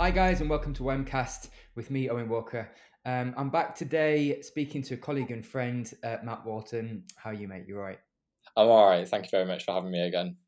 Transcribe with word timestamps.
Hi, 0.00 0.10
guys, 0.10 0.40
and 0.40 0.48
welcome 0.48 0.72
to 0.72 0.82
WEMcast 0.82 1.50
with 1.74 1.90
me, 1.90 2.08
Owen 2.08 2.30
Walker. 2.30 2.70
Um, 3.04 3.34
I'm 3.36 3.50
back 3.50 3.74
today 3.74 4.40
speaking 4.40 4.80
to 4.84 4.94
a 4.94 4.96
colleague 4.96 5.30
and 5.30 5.44
friend, 5.44 5.92
uh, 6.02 6.16
Matt 6.24 6.46
Walton. 6.46 7.04
How 7.16 7.28
are 7.28 7.34
you, 7.34 7.46
mate? 7.46 7.64
You 7.68 7.76
right? 7.76 7.98
I'm 8.56 8.68
all 8.68 8.88
right. 8.88 9.06
Thank 9.06 9.26
you 9.26 9.30
very 9.30 9.44
much 9.44 9.66
for 9.66 9.74
having 9.74 9.90
me 9.90 10.00
again. 10.00 10.38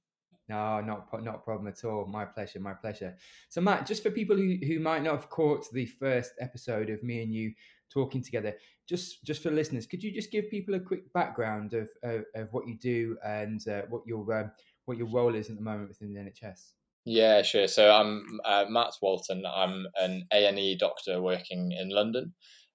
No, 0.49 0.81
not 0.81 1.07
not 1.23 1.35
a 1.35 1.39
problem 1.41 1.69
at 1.69 1.85
all. 1.85 2.07
My 2.07 2.25
pleasure, 2.25 2.61
my 2.61 2.73
pleasure. 2.73 3.15
So, 3.51 3.61
Matt, 3.61 3.87
just 3.87 4.03
for 4.03 4.11
people 4.11 4.39
who, 4.39 4.57
who 4.67 4.81
might 4.81 5.03
not 5.03 5.17
have 5.17 5.29
caught 5.29 5.71
the 5.71 5.85
first 5.85 6.31
episode 6.41 6.89
of 6.89 7.03
me 7.03 7.23
and 7.23 7.35
you 7.35 7.53
talking 7.93 8.23
together, 8.23 8.55
just 8.89 9.23
just 9.23 9.43
for 9.43 9.51
listeners, 9.51 9.87
could 9.87 10.03
you 10.03 10.11
just 10.11 10.31
give 10.31 10.49
people 10.49 10.77
a 10.77 10.81
quick 10.81 11.13
background 11.13 11.75
of 11.75 11.91
of, 12.03 12.25
of 12.35 12.49
what 12.53 12.67
you 12.67 12.79
do 12.79 13.19
and 13.23 13.69
uh, 13.69 13.83
what 13.91 14.01
your 14.07 14.33
um, 14.33 14.51
what 14.87 14.97
your 14.97 15.09
role 15.09 15.35
is 15.35 15.51
at 15.51 15.57
the 15.57 15.63
moment 15.63 15.91
within 15.91 16.15
the 16.15 16.21
NHS? 16.21 16.73
Yeah, 17.05 17.43
sure. 17.43 17.67
So 17.67 17.93
I'm 17.93 18.41
uh, 18.45 18.67
Matt 18.69 18.93
Walton. 19.03 19.45
I'm 19.45 19.87
an 19.97 20.25
A 20.33 20.47
and 20.47 20.59
E 20.59 20.77
doctor 20.77 21.21
working 21.21 21.73
in 21.73 21.89
London, 21.89 22.33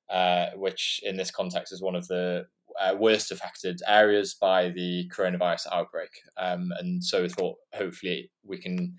uh, 0.10 0.48
which 0.56 1.00
in 1.04 1.16
this 1.16 1.32
context 1.32 1.72
is 1.72 1.82
one 1.82 1.96
of 1.96 2.08
the 2.08 2.46
uh, 2.80 2.96
worst 3.00 3.32
affected 3.32 3.80
areas 3.88 4.36
by 4.40 4.70
the 4.70 5.10
coronavirus 5.16 5.68
outbreak. 5.72 6.10
Um, 6.38 6.74
and 6.78 7.04
so 7.04 7.22
we 7.22 7.30
thought 7.30 7.56
hopefully 7.74 8.30
we 8.46 8.58
can 8.58 8.96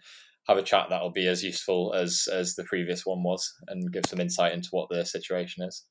have 0.47 0.57
a 0.57 0.63
chat 0.63 0.87
that'll 0.89 1.11
be 1.11 1.29
as 1.29 1.45
useful 1.45 1.93
as 1.93 2.27
as 2.33 2.55
the 2.55 2.65
previous 2.65 3.05
one 3.05 3.23
was, 3.23 3.53
and 3.69 3.93
give 3.93 4.07
some 4.07 4.21
insight 4.21 4.55
into 4.55 4.71
what 4.71 4.89
the 4.89 5.05
situation 5.05 5.63
is. 5.63 5.85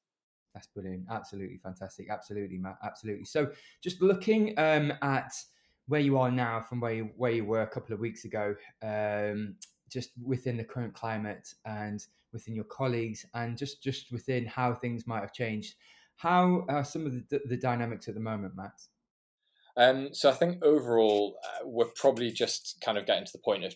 That's 0.56 0.67
brilliant. 0.67 1.06
Absolutely 1.12 1.59
fantastic. 1.62 2.08
Absolutely, 2.09 2.58
Matt. 2.58 2.78
Absolutely. 2.84 3.25
So 3.25 3.52
just 3.84 4.02
looking 4.02 4.58
um, 4.58 4.92
at 5.03 5.31
where 5.88 6.02
you 6.02 6.18
are 6.18 6.32
now 6.32 6.62
from 6.62 6.80
where 6.80 6.94
you, 6.94 7.10
where 7.16 7.32
you 7.32 7.46
were 7.46 7.62
a 7.62 7.68
couple 7.68 7.94
of 7.94 8.00
weeks 8.00 8.26
ago, 8.26 8.56
um, 8.84 9.56
just 9.90 10.12
within 10.24 10.58
the 10.58 10.64
current 10.64 10.94
climate 10.94 11.48
and 11.66 12.06
within 12.34 12.56
your 12.56 12.66
colleagues, 12.66 13.26
and 13.34 13.58
just 13.58 13.82
just 13.82 14.12
within 14.12 14.46
how 14.46 14.74
things 14.74 15.08
might 15.08 15.22
have 15.22 15.34
changed. 15.34 15.76
How 16.18 16.66
are 16.68 16.84
some 16.84 17.06
of 17.06 17.14
the, 17.14 17.42
the 17.46 17.58
dynamics 17.58 18.08
at 18.08 18.16
the 18.16 18.20
moment, 18.20 18.56
Matt? 18.56 18.82
Um, 19.78 20.10
so 20.12 20.30
I 20.30 20.34
think 20.34 20.64
overall, 20.66 21.38
uh, 21.44 21.68
we're 21.68 21.86
probably 21.96 22.32
just 22.32 22.82
kind 22.84 22.98
of 22.98 23.06
getting 23.06 23.26
to 23.26 23.32
the 23.32 23.44
point 23.46 23.64
of 23.64 23.76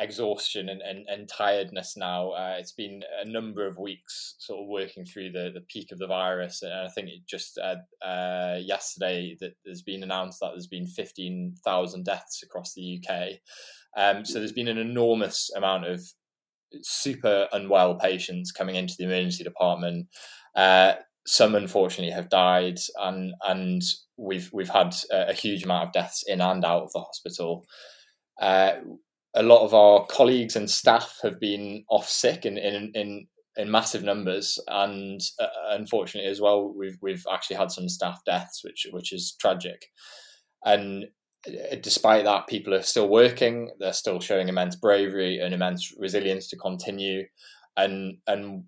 exhaustion 0.00 0.68
and, 0.70 0.80
and, 0.80 1.06
and 1.08 1.28
tiredness 1.28 1.94
now. 1.96 2.30
Uh, 2.30 2.56
it's 2.58 2.72
been 2.72 3.02
a 3.22 3.28
number 3.28 3.66
of 3.66 3.78
weeks 3.78 4.34
sort 4.38 4.60
of 4.60 4.66
working 4.66 5.04
through 5.04 5.30
the, 5.30 5.50
the 5.52 5.60
peak 5.68 5.92
of 5.92 5.98
the 5.98 6.06
virus. 6.06 6.62
And 6.62 6.72
I 6.72 6.88
think 6.88 7.08
it 7.08 7.26
just 7.28 7.58
uh, 7.58 7.76
uh, 8.04 8.58
yesterday 8.60 9.36
that 9.40 9.52
there's 9.64 9.82
been 9.82 10.02
announced 10.02 10.40
that 10.40 10.50
there's 10.52 10.66
been 10.66 10.86
15,000 10.86 12.04
deaths 12.04 12.42
across 12.42 12.72
the 12.74 12.98
UK. 12.98 13.40
Um, 13.96 14.24
so 14.24 14.38
there's 14.38 14.52
been 14.52 14.68
an 14.68 14.78
enormous 14.78 15.50
amount 15.54 15.86
of 15.86 16.00
super 16.82 17.48
unwell 17.52 17.96
patients 17.96 18.52
coming 18.52 18.76
into 18.76 18.94
the 18.98 19.04
emergency 19.04 19.44
department. 19.44 20.06
Uh, 20.54 20.94
some 21.26 21.54
unfortunately 21.54 22.12
have 22.12 22.30
died, 22.30 22.78
and 22.98 23.34
and 23.46 23.82
we've 24.16 24.50
we've 24.52 24.70
had 24.70 24.94
a, 25.12 25.30
a 25.30 25.32
huge 25.32 25.64
amount 25.64 25.86
of 25.86 25.92
deaths 25.92 26.24
in 26.26 26.40
and 26.40 26.64
out 26.64 26.84
of 26.84 26.92
the 26.92 27.00
hospital. 27.00 27.66
Uh, 28.40 28.72
a 29.34 29.42
lot 29.42 29.64
of 29.64 29.74
our 29.74 30.06
colleagues 30.06 30.56
and 30.56 30.68
staff 30.68 31.18
have 31.22 31.38
been 31.38 31.84
off 31.88 32.08
sick 32.08 32.44
in 32.44 32.58
in 32.58 32.92
in, 32.94 33.26
in 33.56 33.70
massive 33.70 34.02
numbers, 34.02 34.58
and 34.68 35.20
uh, 35.40 35.46
unfortunately 35.70 36.30
as 36.30 36.40
well, 36.40 36.74
we've 36.76 36.96
we've 37.00 37.24
actually 37.32 37.56
had 37.56 37.70
some 37.70 37.88
staff 37.88 38.20
deaths, 38.26 38.62
which 38.64 38.86
which 38.90 39.12
is 39.12 39.36
tragic. 39.40 39.86
And 40.64 41.06
uh, 41.46 41.76
despite 41.80 42.24
that, 42.24 42.48
people 42.48 42.74
are 42.74 42.82
still 42.82 43.08
working. 43.08 43.70
They're 43.78 43.92
still 43.92 44.20
showing 44.20 44.48
immense 44.48 44.76
bravery 44.76 45.38
and 45.38 45.54
immense 45.54 45.92
resilience 45.98 46.48
to 46.48 46.56
continue. 46.56 47.24
And 47.76 48.18
and 48.26 48.64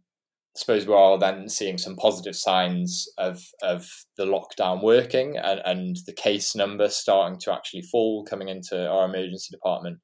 suppose 0.54 0.86
we 0.86 0.94
are 0.94 1.18
then 1.18 1.48
seeing 1.48 1.78
some 1.78 1.96
positive 1.96 2.36
signs 2.36 3.08
of 3.18 3.42
of 3.62 3.88
the 4.16 4.26
lockdown 4.26 4.82
working 4.82 5.36
and, 5.38 5.60
and 5.64 5.96
the 6.06 6.12
case 6.12 6.54
number 6.54 6.88
starting 6.88 7.38
to 7.40 7.52
actually 7.52 7.82
fall 7.82 8.24
coming 8.24 8.48
into 8.48 8.88
our 8.88 9.06
emergency 9.06 9.48
department. 9.50 9.98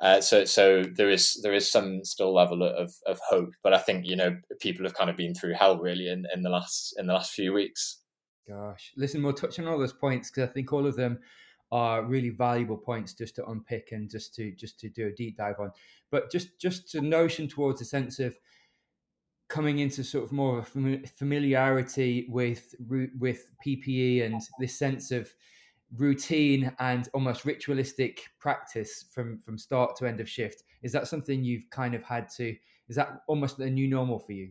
Uh, 0.00 0.20
so 0.20 0.44
so 0.44 0.82
there 0.82 1.10
is 1.10 1.40
there 1.42 1.54
is 1.54 1.70
some 1.70 2.04
still 2.04 2.34
level 2.34 2.62
of, 2.62 2.94
of 3.06 3.18
hope, 3.26 3.54
but 3.62 3.72
I 3.72 3.78
think 3.78 4.04
you 4.06 4.16
know 4.16 4.36
people 4.60 4.84
have 4.84 4.94
kind 4.94 5.08
of 5.08 5.16
been 5.16 5.34
through 5.34 5.54
hell 5.54 5.78
really 5.78 6.08
in, 6.08 6.26
in 6.34 6.42
the 6.42 6.50
last 6.50 6.94
in 6.98 7.06
the 7.06 7.14
last 7.14 7.32
few 7.32 7.52
weeks. 7.52 8.00
Gosh, 8.46 8.92
listen, 8.96 9.22
we'll 9.22 9.32
touch 9.32 9.58
on 9.58 9.66
all 9.66 9.78
those 9.78 9.94
points 9.94 10.30
because 10.30 10.48
I 10.48 10.52
think 10.52 10.72
all 10.72 10.86
of 10.86 10.96
them 10.96 11.18
are 11.72 12.04
really 12.04 12.30
valuable 12.30 12.76
points 12.76 13.12
just 13.14 13.34
to 13.36 13.46
unpick 13.46 13.88
and 13.92 14.10
just 14.10 14.34
to 14.34 14.52
just 14.52 14.78
to 14.80 14.90
do 14.90 15.06
a 15.06 15.12
deep 15.12 15.38
dive 15.38 15.56
on. 15.58 15.72
But 16.10 16.30
just 16.30 16.60
just 16.60 16.94
a 16.94 17.00
notion 17.00 17.48
towards 17.48 17.80
a 17.80 17.86
sense 17.86 18.18
of 18.18 18.38
coming 19.48 19.78
into 19.78 20.04
sort 20.04 20.24
of 20.24 20.32
more 20.32 20.58
of 20.58 20.70
a 20.76 21.06
familiarity 21.06 22.26
with 22.28 22.74
with 23.18 23.50
PPE 23.66 24.26
and 24.26 24.42
this 24.60 24.78
sense 24.78 25.10
of 25.10 25.32
routine 25.96 26.72
and 26.78 27.08
almost 27.14 27.44
ritualistic 27.44 28.24
practice 28.38 29.06
from 29.12 29.38
from 29.44 29.58
start 29.58 29.96
to 29.96 30.06
end 30.06 30.20
of 30.20 30.28
shift. 30.28 30.64
Is 30.82 30.92
that 30.92 31.08
something 31.08 31.44
you've 31.44 31.68
kind 31.70 31.94
of 31.94 32.02
had 32.02 32.28
to 32.36 32.54
is 32.88 32.96
that 32.96 33.20
almost 33.26 33.58
a 33.58 33.70
new 33.70 33.88
normal 33.88 34.18
for 34.18 34.32
you? 34.32 34.50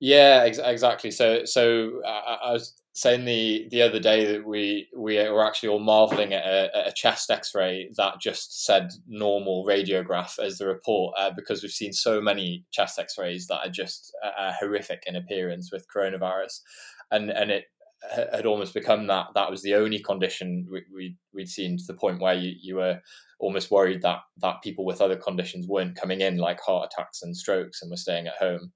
Yeah 0.00 0.42
ex- 0.44 0.58
exactly. 0.58 1.10
So 1.10 1.44
so 1.44 2.00
uh, 2.04 2.36
i 2.44 2.52
was 2.52 2.74
saying 2.94 3.24
the 3.24 3.68
the 3.70 3.80
other 3.80 3.98
day 3.98 4.24
that 4.24 4.46
we 4.46 4.88
we 4.96 5.16
were 5.16 5.46
actually 5.46 5.68
all 5.68 5.78
marveling 5.78 6.34
at 6.34 6.44
a, 6.44 6.88
a 6.88 6.92
chest 6.92 7.30
x-ray 7.30 7.88
that 7.96 8.20
just 8.20 8.66
said 8.66 8.90
normal 9.06 9.64
radiograph 9.64 10.38
as 10.38 10.58
the 10.58 10.66
report 10.66 11.14
uh, 11.18 11.30
because 11.34 11.62
we've 11.62 11.72
seen 11.72 11.92
so 11.92 12.20
many 12.20 12.64
chest 12.70 12.98
x-rays 12.98 13.46
that 13.46 13.66
are 13.66 13.70
just 13.70 14.14
uh, 14.22 14.52
horrific 14.60 15.04
in 15.06 15.16
appearance 15.16 15.72
with 15.72 15.86
coronavirus. 15.88 16.60
And 17.10 17.30
and 17.30 17.50
it 17.50 17.64
had 18.10 18.46
almost 18.46 18.74
become 18.74 19.06
that 19.06 19.28
that 19.34 19.50
was 19.50 19.62
the 19.62 19.74
only 19.74 20.00
condition 20.00 20.66
we, 20.70 20.82
we 20.94 21.16
we'd 21.32 21.48
seen 21.48 21.76
to 21.78 21.84
the 21.86 21.94
point 21.94 22.20
where 22.20 22.34
you, 22.34 22.52
you 22.60 22.76
were 22.76 23.00
almost 23.38 23.70
worried 23.70 24.02
that 24.02 24.20
that 24.38 24.62
people 24.62 24.84
with 24.84 25.00
other 25.00 25.16
conditions 25.16 25.68
weren't 25.68 25.96
coming 25.96 26.20
in 26.20 26.36
like 26.36 26.60
heart 26.60 26.90
attacks 26.92 27.22
and 27.22 27.36
strokes 27.36 27.82
and 27.82 27.90
were 27.90 27.96
staying 27.96 28.26
at 28.26 28.36
home. 28.38 28.72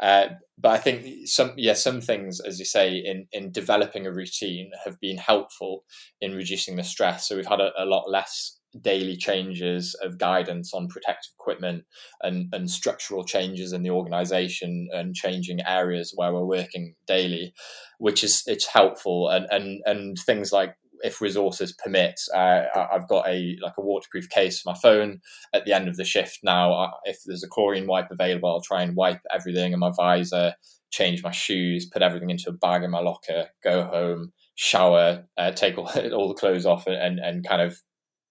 Uh, 0.00 0.28
but 0.56 0.70
I 0.70 0.78
think 0.78 1.28
some 1.28 1.52
yeah 1.56 1.74
some 1.74 2.00
things 2.00 2.40
as 2.40 2.58
you 2.58 2.64
say 2.64 2.96
in 2.96 3.26
in 3.32 3.52
developing 3.52 4.06
a 4.06 4.12
routine 4.12 4.70
have 4.84 4.98
been 4.98 5.18
helpful 5.18 5.84
in 6.20 6.34
reducing 6.34 6.76
the 6.76 6.84
stress. 6.84 7.28
So 7.28 7.36
we've 7.36 7.46
had 7.46 7.60
a, 7.60 7.70
a 7.76 7.84
lot 7.84 8.10
less 8.10 8.59
daily 8.80 9.16
changes 9.16 9.94
of 10.02 10.18
guidance 10.18 10.72
on 10.72 10.88
protective 10.88 11.32
equipment 11.38 11.84
and, 12.22 12.52
and 12.52 12.70
structural 12.70 13.24
changes 13.24 13.72
in 13.72 13.82
the 13.82 13.90
organization 13.90 14.88
and 14.92 15.14
changing 15.14 15.60
areas 15.66 16.12
where 16.14 16.32
we're 16.32 16.44
working 16.44 16.94
daily, 17.06 17.52
which 17.98 18.22
is 18.22 18.42
it's 18.46 18.66
helpful 18.66 19.28
and 19.28 19.46
and 19.50 19.80
and 19.86 20.16
things 20.18 20.52
like 20.52 20.74
if 21.02 21.20
resources 21.20 21.72
permit, 21.72 22.20
uh, 22.34 22.62
I've 22.92 23.08
got 23.08 23.26
a 23.26 23.56
like 23.62 23.74
a 23.78 23.82
waterproof 23.82 24.28
case 24.28 24.60
for 24.60 24.70
my 24.70 24.78
phone. 24.78 25.20
At 25.52 25.64
the 25.64 25.72
end 25.72 25.88
of 25.88 25.96
the 25.96 26.04
shift 26.04 26.40
now, 26.42 26.92
if 27.04 27.18
there's 27.24 27.42
a 27.42 27.48
chlorine 27.48 27.86
wipe 27.86 28.10
available, 28.10 28.50
I'll 28.50 28.60
try 28.60 28.82
and 28.82 28.96
wipe 28.96 29.20
everything 29.32 29.72
in 29.72 29.78
my 29.78 29.92
visor, 29.96 30.54
change 30.90 31.22
my 31.22 31.30
shoes, 31.30 31.86
put 31.86 32.02
everything 32.02 32.30
into 32.30 32.50
a 32.50 32.52
bag 32.52 32.82
in 32.82 32.90
my 32.90 33.00
locker, 33.00 33.46
go 33.62 33.84
home, 33.84 34.32
shower, 34.54 35.24
uh, 35.38 35.52
take 35.52 35.78
all, 35.78 35.88
all 36.12 36.28
the 36.28 36.34
clothes 36.34 36.66
off, 36.66 36.86
and 36.86 37.18
and 37.18 37.46
kind 37.46 37.62
of 37.62 37.80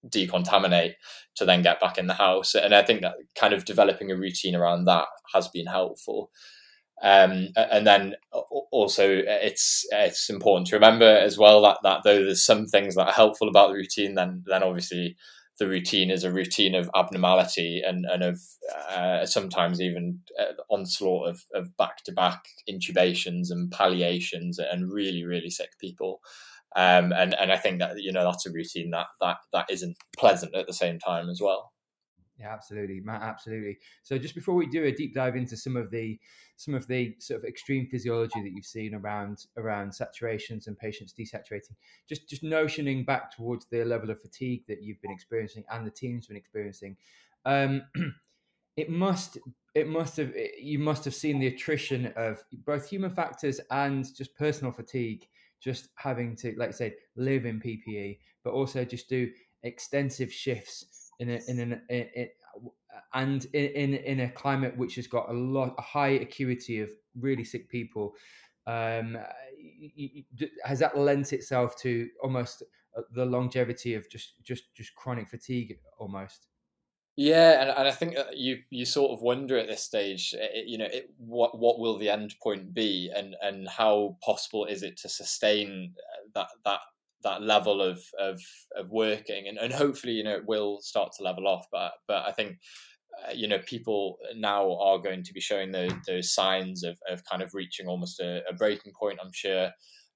decontaminate 0.08 0.94
to 1.36 1.46
then 1.46 1.62
get 1.62 1.80
back 1.80 1.98
in 1.98 2.08
the 2.08 2.14
house. 2.14 2.56
And 2.56 2.74
I 2.74 2.84
think 2.84 3.02
that 3.02 3.16
kind 3.36 3.54
of 3.54 3.66
developing 3.66 4.12
a 4.12 4.18
routine 4.18 4.56
around 4.56 4.86
that 4.86 5.08
has 5.34 5.48
been 5.48 5.68
helpful. 5.68 6.32
Um, 7.02 7.50
and 7.56 7.88
then 7.88 8.16
also 8.72 9.08
it's 9.10 9.86
it's 9.92 10.30
important 10.30 10.68
to 10.68 10.76
remember 10.76 11.06
as 11.06 11.38
well 11.38 11.62
that 11.62 11.78
that 11.84 12.02
though 12.04 12.26
there's 12.26 12.46
some 12.46 12.66
things 12.66 12.96
that 12.96 13.08
are 13.08 13.14
helpful 13.14 13.48
about 13.48 13.70
the 13.70 13.76
routine, 13.76 14.16
then 14.16 14.44
then 14.46 14.64
obviously 14.64 15.16
the 15.60 15.68
routine 15.68 16.10
is 16.10 16.24
a 16.24 16.32
routine 16.32 16.76
of 16.76 16.90
abnormality 16.96 17.82
and 17.86 18.06
and 18.06 18.24
of 18.24 18.42
uh, 18.90 19.26
sometimes 19.26 19.80
even 19.80 20.20
uh, 20.40 20.54
onslaught 20.70 21.30
of 21.30 21.44
of 21.54 21.76
back 21.78 22.04
to 22.04 22.12
back 22.12 22.48
intubations 22.70 23.50
and 23.50 23.72
palliations 23.72 24.60
and 24.60 24.92
really 24.92 25.24
really 25.24 25.50
sick 25.50 25.72
people. 25.80 26.20
Um, 26.76 27.12
and 27.14 27.34
and 27.34 27.52
I 27.52 27.58
think 27.58 27.80
that 27.80 28.02
you 28.02 28.12
know 28.12 28.24
that's 28.24 28.46
a 28.46 28.52
routine 28.52 28.92
that 28.92 29.08
that 29.22 29.38
that 29.54 29.66
isn't 29.70 29.98
pleasant 30.18 30.56
at 30.56 30.68
the 30.68 30.74
same 30.74 31.00
time 31.00 31.30
as 31.30 31.42
well. 31.42 31.72
Yeah, 32.40 32.54
absolutely, 32.54 33.02
Matt. 33.02 33.22
Absolutely. 33.22 33.80
So, 34.02 34.18
just 34.18 34.34
before 34.34 34.56
we 34.56 34.66
do 34.68 34.86
a 34.86 34.92
deep 34.94 35.14
dive 35.14 35.36
into 35.36 35.58
some 35.58 35.76
of 35.76 35.92
the 35.92 36.18
some 36.56 36.74
of 36.74 36.88
the 36.88 37.16
sort 37.20 37.40
of 37.40 37.46
extreme 37.46 37.88
physiology 37.88 38.42
that 38.42 38.52
you've 38.52 38.66
seen 38.66 38.96
around 38.96 39.46
around 39.58 39.92
saturations 39.92 40.68
and 40.68 40.78
patients 40.78 41.14
desaturating, 41.14 41.76
just 42.08 42.30
just 42.30 42.44
notioning 42.44 43.06
back 43.06 43.36
towards 43.36 43.66
the 43.66 43.84
level 43.84 44.10
of 44.10 44.22
fatigue 44.22 44.64
that 44.68 44.82
you've 44.82 45.02
been 45.02 45.12
experiencing 45.12 45.66
and 45.72 45.86
the 45.86 45.92
team's 45.92 46.28
been 46.28 46.38
experiencing, 46.38 46.96
um, 47.46 47.82
it 48.78 48.90
must 48.90 49.38
it 49.76 49.88
must 49.90 50.16
have 50.16 50.34
you 50.58 50.80
must 50.80 51.04
have 51.04 51.14
seen 51.14 51.40
the 51.40 51.48
attrition 51.48 52.14
of 52.16 52.42
both 52.66 52.88
human 52.88 53.12
factors 53.12 53.60
and 53.72 54.16
just 54.16 54.34
personal 54.36 54.72
fatigue 54.72 55.28
just 55.60 55.90
having 55.96 56.36
to, 56.38 56.54
like 56.58 56.70
I 56.70 56.74
said, 56.74 56.94
live 57.16 57.46
in 57.46 57.60
PPE, 57.60 58.20
but 58.44 58.52
also 58.52 58.86
just 58.86 59.10
do 59.10 59.30
extensive 59.64 60.32
shifts 60.32 61.12
in 61.20 61.30
a, 61.30 61.40
in 61.48 61.60
an 61.60 61.82
and 63.14 63.46
in, 63.54 63.66
in, 63.66 63.94
in 63.96 64.20
a 64.22 64.30
climate 64.30 64.78
which 64.78 64.96
has 64.96 65.08
got 65.08 65.30
a 65.30 65.34
lot 65.34 65.76
a 65.78 65.82
high 65.82 66.10
acuity 66.10 66.80
of 66.80 66.90
really 67.20 67.44
sick 67.44 67.70
people, 67.70 68.14
um, 68.68 69.18
has 70.64 70.80
that 70.80 70.98
lent 70.98 71.34
itself 71.34 71.78
to 71.82 72.08
almost 72.24 72.64
uh, 72.98 73.02
the 73.14 73.26
longevity 73.26 73.96
of 73.96 74.10
just 74.10 74.44
just 74.44 74.74
just 74.76 74.96
chronic 74.96 75.28
fatigue 75.28 75.78
almost? 75.98 76.48
Yeah, 77.16 77.62
and, 77.62 77.70
and 77.70 77.88
I 77.88 77.92
think 77.92 78.16
you 78.34 78.60
you 78.70 78.86
sort 78.86 79.12
of 79.12 79.22
wonder 79.22 79.58
at 79.58 79.68
this 79.68 79.84
stage, 79.84 80.34
it, 80.34 80.52
eh, 80.54 80.64
you 80.66 80.78
know, 80.78 80.86
it, 80.86 81.10
what 81.18 81.58
what 81.60 81.80
will 81.80 81.98
the 81.98 82.10
end 82.10 82.36
point 82.42 82.74
be, 82.74 83.12
and 83.14 83.36
and 83.42 83.68
how 83.68 84.18
possible 84.24 84.66
is 84.66 84.84
it 84.84 84.98
to 84.98 85.10
sustain 85.10 85.96
uh, 85.98 86.30
that 86.36 86.48
that 86.64 86.80
that 87.24 87.42
level 87.42 87.82
of 87.82 88.02
of 88.18 88.42
of 88.76 88.90
working, 88.92 89.48
and 89.50 89.58
and 89.58 89.74
hopefully, 89.74 90.14
you 90.14 90.24
know, 90.24 90.36
it 90.36 90.46
will 90.48 90.80
start 90.82 91.12
to 91.18 91.24
level 91.24 91.46
off. 91.48 91.66
But 91.72 91.92
but 92.08 92.26
I 92.26 92.32
think 92.32 92.58
uh, 93.28 93.32
you 93.34 93.48
know 93.48 93.60
people 93.60 94.18
now 94.36 94.78
are 94.80 95.00
going 95.00 95.24
to 95.24 95.34
be 95.34 95.42
showing 95.42 95.72
those 95.72 95.92
those 96.08 96.34
signs 96.34 96.84
of 96.84 97.00
of 97.10 97.24
kind 97.26 97.42
of 97.42 97.54
reaching 97.54 97.88
almost 97.88 98.20
a, 98.22 98.44
a 98.50 98.54
breaking 98.54 98.94
point. 99.00 99.20
I'm 99.24 99.34
sure. 99.34 99.72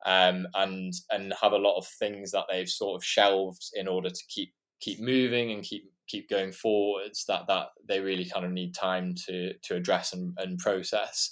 Um, 0.05 0.47
and 0.55 0.93
and 1.11 1.33
have 1.41 1.53
a 1.53 1.57
lot 1.57 1.77
of 1.77 1.87
things 1.87 2.31
that 2.31 2.45
they've 2.51 2.69
sort 2.69 2.97
of 2.97 3.05
shelved 3.05 3.63
in 3.73 3.87
order 3.87 4.09
to 4.09 4.23
keep 4.29 4.53
keep 4.81 4.99
moving 4.99 5.51
and 5.51 5.63
keep 5.63 5.92
keep 6.07 6.29
going 6.29 6.51
forwards 6.51 7.25
that 7.27 7.47
that 7.47 7.67
they 7.87 7.99
really 7.99 8.25
kind 8.25 8.45
of 8.45 8.51
need 8.51 8.73
time 8.73 9.13
to 9.25 9.53
to 9.63 9.75
address 9.75 10.13
and, 10.13 10.33
and 10.37 10.59
process 10.59 11.31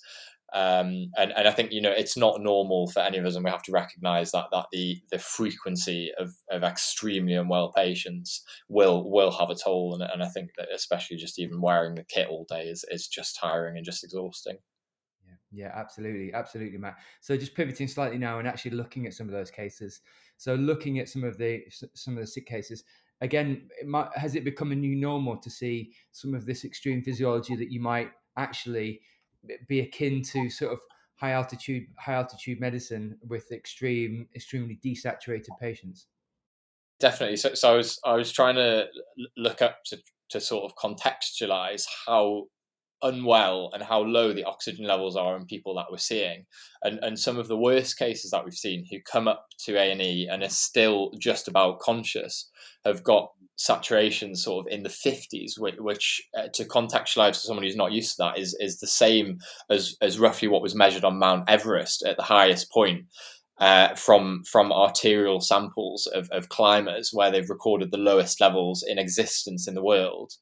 um, 0.54 1.06
and 1.18 1.32
and 1.32 1.48
I 1.48 1.52
think 1.52 1.72
you 1.72 1.82
know 1.82 1.92
it's 1.92 2.18
not 2.18 2.42
normal 2.42 2.88
for 2.88 3.00
any 3.00 3.18
of 3.18 3.26
us, 3.26 3.36
and 3.36 3.46
we 3.46 3.52
have 3.52 3.64
to 3.64 3.72
recognise 3.72 4.32
that 4.32 4.48
that 4.52 4.66
the 4.72 5.02
the 5.10 5.18
frequency 5.18 6.12
of, 6.20 6.34
of 6.50 6.64
extremely 6.64 7.36
unwell 7.36 7.72
patients 7.72 8.44
will 8.68 9.10
will 9.10 9.32
have 9.32 9.50
a 9.50 9.56
toll, 9.56 9.94
and, 9.94 10.04
and 10.12 10.22
I 10.22 10.28
think 10.28 10.50
that 10.58 10.68
especially 10.74 11.16
just 11.16 11.40
even 11.40 11.62
wearing 11.62 11.96
the 11.96 12.04
kit 12.04 12.28
all 12.30 12.46
day 12.50 12.64
is 12.64 12.84
is 12.92 13.08
just 13.08 13.40
tiring 13.40 13.78
and 13.78 13.86
just 13.86 14.04
exhausting. 14.04 14.58
Yeah, 15.26 15.64
yeah, 15.68 15.72
absolutely, 15.74 16.34
absolutely, 16.34 16.78
Matt. 16.78 16.98
So 17.22 17.38
just 17.38 17.56
pivoting 17.56 17.88
slightly 17.88 18.18
now 18.18 18.40
and 18.40 18.48
actually 18.48 18.72
looking 18.72 19.08
at 19.08 19.14
some 19.14 19.28
of 19.28 19.34
those 19.34 19.52
cases. 19.52 20.02
So 20.36 20.56
looking 20.56 21.00
at 21.00 21.08
some 21.08 21.24
of 21.24 21.38
the 21.38 21.62
some 21.96 22.16
of 22.16 22.20
the 22.20 22.28
sick 22.28 22.46
cases, 22.46 22.84
again, 23.22 23.70
it 23.80 23.88
might, 23.88 24.10
has 24.16 24.36
it 24.36 24.44
become 24.44 24.72
a 24.72 24.76
new 24.76 24.96
normal 24.96 25.38
to 25.38 25.50
see 25.50 25.94
some 26.12 26.34
of 26.34 26.46
this 26.46 26.66
extreme 26.66 27.02
physiology 27.02 27.56
that 27.56 27.72
you 27.72 27.80
might 27.80 28.12
actually 28.38 29.02
be 29.68 29.82
akin 29.82 30.22
to 30.24 30.50
sort 30.50 30.74
of 30.74 30.80
high 31.16 31.32
altitude 31.32 31.86
high 31.98 32.14
altitude 32.14 32.60
medicine 32.60 33.18
with 33.28 33.52
extreme 33.52 34.28
extremely 34.36 34.80
desaturated 34.84 35.50
patients? 35.60 36.08
Definitely. 37.00 37.38
So, 37.38 37.54
so 37.54 37.74
I 37.74 37.78
was 37.78 38.00
I 38.04 38.14
was 38.14 38.32
trying 38.32 38.56
to 38.56 38.88
look 39.38 39.62
up 39.62 39.84
to 39.86 40.00
to 40.30 40.42
sort 40.42 40.64
of 40.64 40.76
contextualize 40.76 41.86
how 42.08 42.46
unwell 43.04 43.70
and 43.74 43.84
how 43.84 44.02
low 44.02 44.34
the 44.34 44.44
oxygen 44.44 44.86
levels 44.86 45.16
are 45.16 45.36
in 45.36 45.46
people 45.46 45.76
that 45.76 45.88
we're 45.92 45.98
seeing. 45.98 46.46
And 46.84 47.00
and 47.02 47.20
some 47.20 47.38
of 47.38 47.48
the 47.48 47.58
worst 47.58 47.98
cases 47.98 48.32
that 48.32 48.44
we've 48.44 48.54
seen 48.54 48.86
who 48.90 49.00
come 49.02 49.28
up 49.28 49.48
to 49.66 49.78
A&E 49.78 50.28
and 50.32 50.44
are 50.44 50.50
still 50.50 51.12
just 51.20 51.48
about 51.48 51.80
conscious 51.80 52.50
have 52.86 53.04
got 53.04 53.32
saturation 53.58 54.36
sort 54.36 54.66
of 54.66 54.74
in 54.74 54.82
the 54.82 54.90
50s 54.90 55.60
which, 55.60 55.76
which 55.78 56.22
uh, 56.36 56.48
to 56.52 56.66
contextualize 56.66 57.36
for 57.36 57.46
someone 57.46 57.64
who's 57.64 57.76
not 57.76 57.92
used 57.92 58.16
to 58.16 58.24
that 58.24 58.40
is 58.40 58.58
is 58.60 58.80
the 58.80 58.88
same 58.88 59.38
as 59.70 59.96
as 60.02 60.18
roughly 60.18 60.48
what 60.48 60.64
was 60.64 60.74
measured 60.74 61.04
on 61.04 61.20
Mount 61.20 61.48
Everest 61.48 62.04
at 62.04 62.18
the 62.18 62.24
highest 62.24 62.72
point 62.72 63.06
uh, 63.62 63.94
from 63.94 64.44
from 64.44 64.72
arterial 64.72 65.40
samples 65.40 66.08
of, 66.08 66.28
of 66.32 66.50
climbers 66.50 67.12
where 67.14 67.32
they've 67.32 67.50
recorded 67.50 67.92
the 67.92 67.98
lowest 67.98 68.42
levels 68.42 68.84
in 68.86 68.98
existence 68.98 69.68
in 69.68 69.76
the 69.76 69.84
world. 69.84 70.34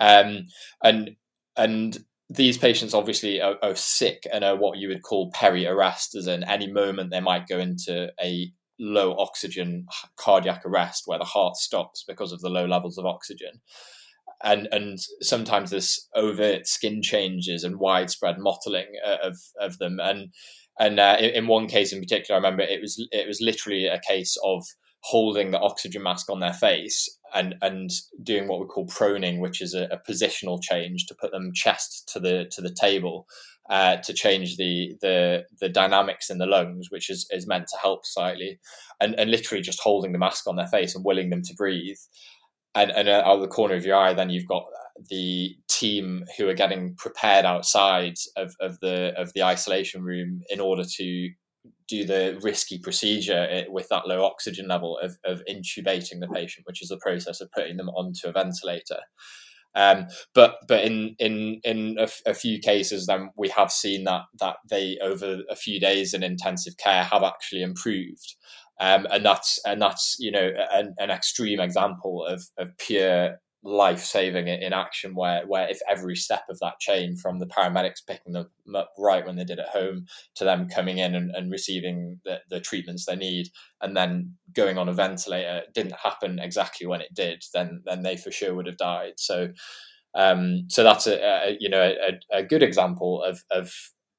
Um, 0.00 0.46
and 0.82 1.10
and 1.58 1.98
these 2.30 2.58
patients 2.58 2.94
obviously 2.94 3.40
are, 3.40 3.56
are, 3.62 3.74
sick 3.74 4.26
and 4.32 4.44
are 4.44 4.56
what 4.56 4.78
you 4.78 4.88
would 4.88 5.02
call 5.02 5.30
peri-arrest, 5.32 6.14
as 6.14 6.26
in 6.26 6.44
any 6.44 6.70
moment 6.70 7.10
they 7.10 7.20
might 7.20 7.48
go 7.48 7.58
into 7.58 8.10
a 8.22 8.52
low 8.78 9.16
oxygen 9.16 9.86
cardiac 10.16 10.64
arrest 10.64 11.04
where 11.06 11.18
the 11.18 11.24
heart 11.24 11.56
stops 11.56 12.04
because 12.06 12.32
of 12.32 12.40
the 12.40 12.50
low 12.50 12.66
levels 12.66 12.98
of 12.98 13.06
oxygen. 13.06 13.60
And 14.44 14.68
and 14.70 14.98
sometimes 15.20 15.70
there's 15.70 16.08
overt 16.14 16.66
skin 16.66 17.02
changes 17.02 17.64
and 17.64 17.80
widespread 17.80 18.38
mottling 18.38 18.86
uh, 19.04 19.16
of 19.22 19.36
of 19.60 19.78
them. 19.78 19.98
And 20.00 20.32
and 20.78 21.00
uh, 21.00 21.16
in 21.18 21.48
one 21.48 21.66
case 21.66 21.92
in 21.92 22.00
particular, 22.00 22.36
I 22.36 22.42
remember 22.42 22.62
it 22.62 22.80
was 22.80 23.04
it 23.10 23.26
was 23.26 23.40
literally 23.40 23.86
a 23.86 24.00
case 24.06 24.36
of 24.44 24.64
holding 25.00 25.50
the 25.50 25.60
oxygen 25.60 26.02
mask 26.02 26.30
on 26.30 26.40
their 26.40 26.52
face 26.52 27.08
and 27.34 27.54
and 27.62 27.90
doing 28.22 28.48
what 28.48 28.60
we 28.60 28.66
call 28.66 28.86
proning, 28.86 29.40
which 29.40 29.60
is 29.60 29.74
a, 29.74 29.84
a 29.84 30.00
positional 30.10 30.60
change 30.62 31.06
to 31.06 31.14
put 31.14 31.30
them 31.30 31.52
chest 31.54 32.08
to 32.12 32.20
the 32.20 32.46
to 32.50 32.60
the 32.60 32.74
table 32.74 33.26
uh, 33.68 33.96
to 33.98 34.12
change 34.12 34.56
the 34.56 34.94
the 35.00 35.44
the 35.60 35.68
dynamics 35.68 36.30
in 36.30 36.38
the 36.38 36.46
lungs, 36.46 36.90
which 36.90 37.10
is 37.10 37.26
is 37.30 37.46
meant 37.46 37.66
to 37.68 37.78
help 37.80 38.04
slightly, 38.04 38.58
and 39.00 39.14
and 39.18 39.30
literally 39.30 39.62
just 39.62 39.80
holding 39.80 40.12
the 40.12 40.18
mask 40.18 40.46
on 40.46 40.56
their 40.56 40.66
face 40.66 40.94
and 40.94 41.04
willing 41.04 41.30
them 41.30 41.42
to 41.42 41.54
breathe, 41.54 41.98
and 42.74 42.90
and 42.90 43.08
out 43.08 43.24
of 43.24 43.40
the 43.40 43.48
corner 43.48 43.74
of 43.74 43.84
your 43.84 43.96
eye, 43.96 44.14
then 44.14 44.30
you've 44.30 44.48
got 44.48 44.64
the 45.10 45.54
team 45.68 46.24
who 46.36 46.48
are 46.48 46.54
getting 46.54 46.94
prepared 46.96 47.44
outside 47.44 48.14
of, 48.36 48.54
of 48.60 48.80
the 48.80 49.12
of 49.16 49.32
the 49.34 49.42
isolation 49.42 50.02
room 50.02 50.40
in 50.48 50.60
order 50.60 50.82
to 50.82 51.30
do 51.88 52.04
the 52.04 52.38
risky 52.42 52.78
procedure 52.78 53.46
eh, 53.50 53.64
with 53.68 53.88
that 53.88 54.06
low 54.06 54.24
oxygen 54.24 54.68
level 54.68 54.98
of, 54.98 55.16
of 55.24 55.42
intubating 55.48 56.20
the 56.20 56.28
patient, 56.32 56.66
which 56.66 56.82
is 56.82 56.88
the 56.88 56.98
process 56.98 57.40
of 57.40 57.50
putting 57.52 57.76
them 57.76 57.88
onto 57.90 58.28
a 58.28 58.32
ventilator. 58.32 59.00
Um, 59.74 60.06
but 60.34 60.56
but 60.66 60.84
in 60.84 61.14
in 61.18 61.60
in 61.62 61.96
a, 61.98 62.08
a, 62.26 62.34
few 62.34 62.58
cases, 62.58 63.06
then 63.06 63.30
we 63.36 63.48
have 63.50 63.70
seen 63.70 64.04
that 64.04 64.22
that 64.40 64.56
they 64.68 64.98
over 65.02 65.42
a 65.48 65.56
few 65.56 65.78
days 65.78 66.14
in 66.14 66.22
intensive 66.22 66.76
care 66.78 67.04
have 67.04 67.22
actually 67.22 67.62
improved, 67.62 68.34
um, 68.80 69.06
and 69.10 69.24
that's 69.24 69.60
and 69.66 69.80
that's 69.80 70.16
you 70.18 70.30
know 70.30 70.50
an, 70.72 70.94
an 70.98 71.10
extreme 71.10 71.60
example 71.60 72.24
of 72.24 72.42
of 72.56 72.76
pure 72.78 73.38
life 73.68 74.02
saving 74.02 74.48
in 74.48 74.72
action 74.72 75.14
where 75.14 75.46
where 75.46 75.68
if 75.68 75.78
every 75.90 76.16
step 76.16 76.42
of 76.48 76.58
that 76.60 76.78
chain 76.80 77.14
from 77.16 77.38
the 77.38 77.46
paramedics 77.46 78.06
picking 78.06 78.32
them 78.32 78.48
up 78.74 78.92
right 78.98 79.26
when 79.26 79.36
they 79.36 79.44
did 79.44 79.58
at 79.58 79.68
home 79.68 80.06
to 80.34 80.42
them 80.44 80.68
coming 80.68 80.96
in 80.98 81.14
and, 81.14 81.30
and 81.34 81.50
receiving 81.50 82.18
the, 82.24 82.38
the 82.48 82.60
treatments 82.60 83.04
they 83.04 83.14
need 83.14 83.48
and 83.82 83.94
then 83.94 84.34
going 84.54 84.78
on 84.78 84.88
a 84.88 84.92
ventilator 84.94 85.62
didn't 85.74 85.94
happen 86.02 86.38
exactly 86.38 86.86
when 86.86 87.02
it 87.02 87.12
did 87.12 87.42
then 87.52 87.82
then 87.84 88.02
they 88.02 88.16
for 88.16 88.30
sure 88.30 88.54
would 88.54 88.66
have 88.66 88.78
died. 88.78 89.12
So 89.16 89.48
um 90.14 90.64
so 90.68 90.82
that's 90.82 91.06
a, 91.06 91.22
a 91.22 91.56
you 91.60 91.68
know 91.68 91.82
a, 91.82 92.38
a 92.38 92.42
good 92.42 92.62
example 92.62 93.22
of 93.22 93.42
of 93.50 93.72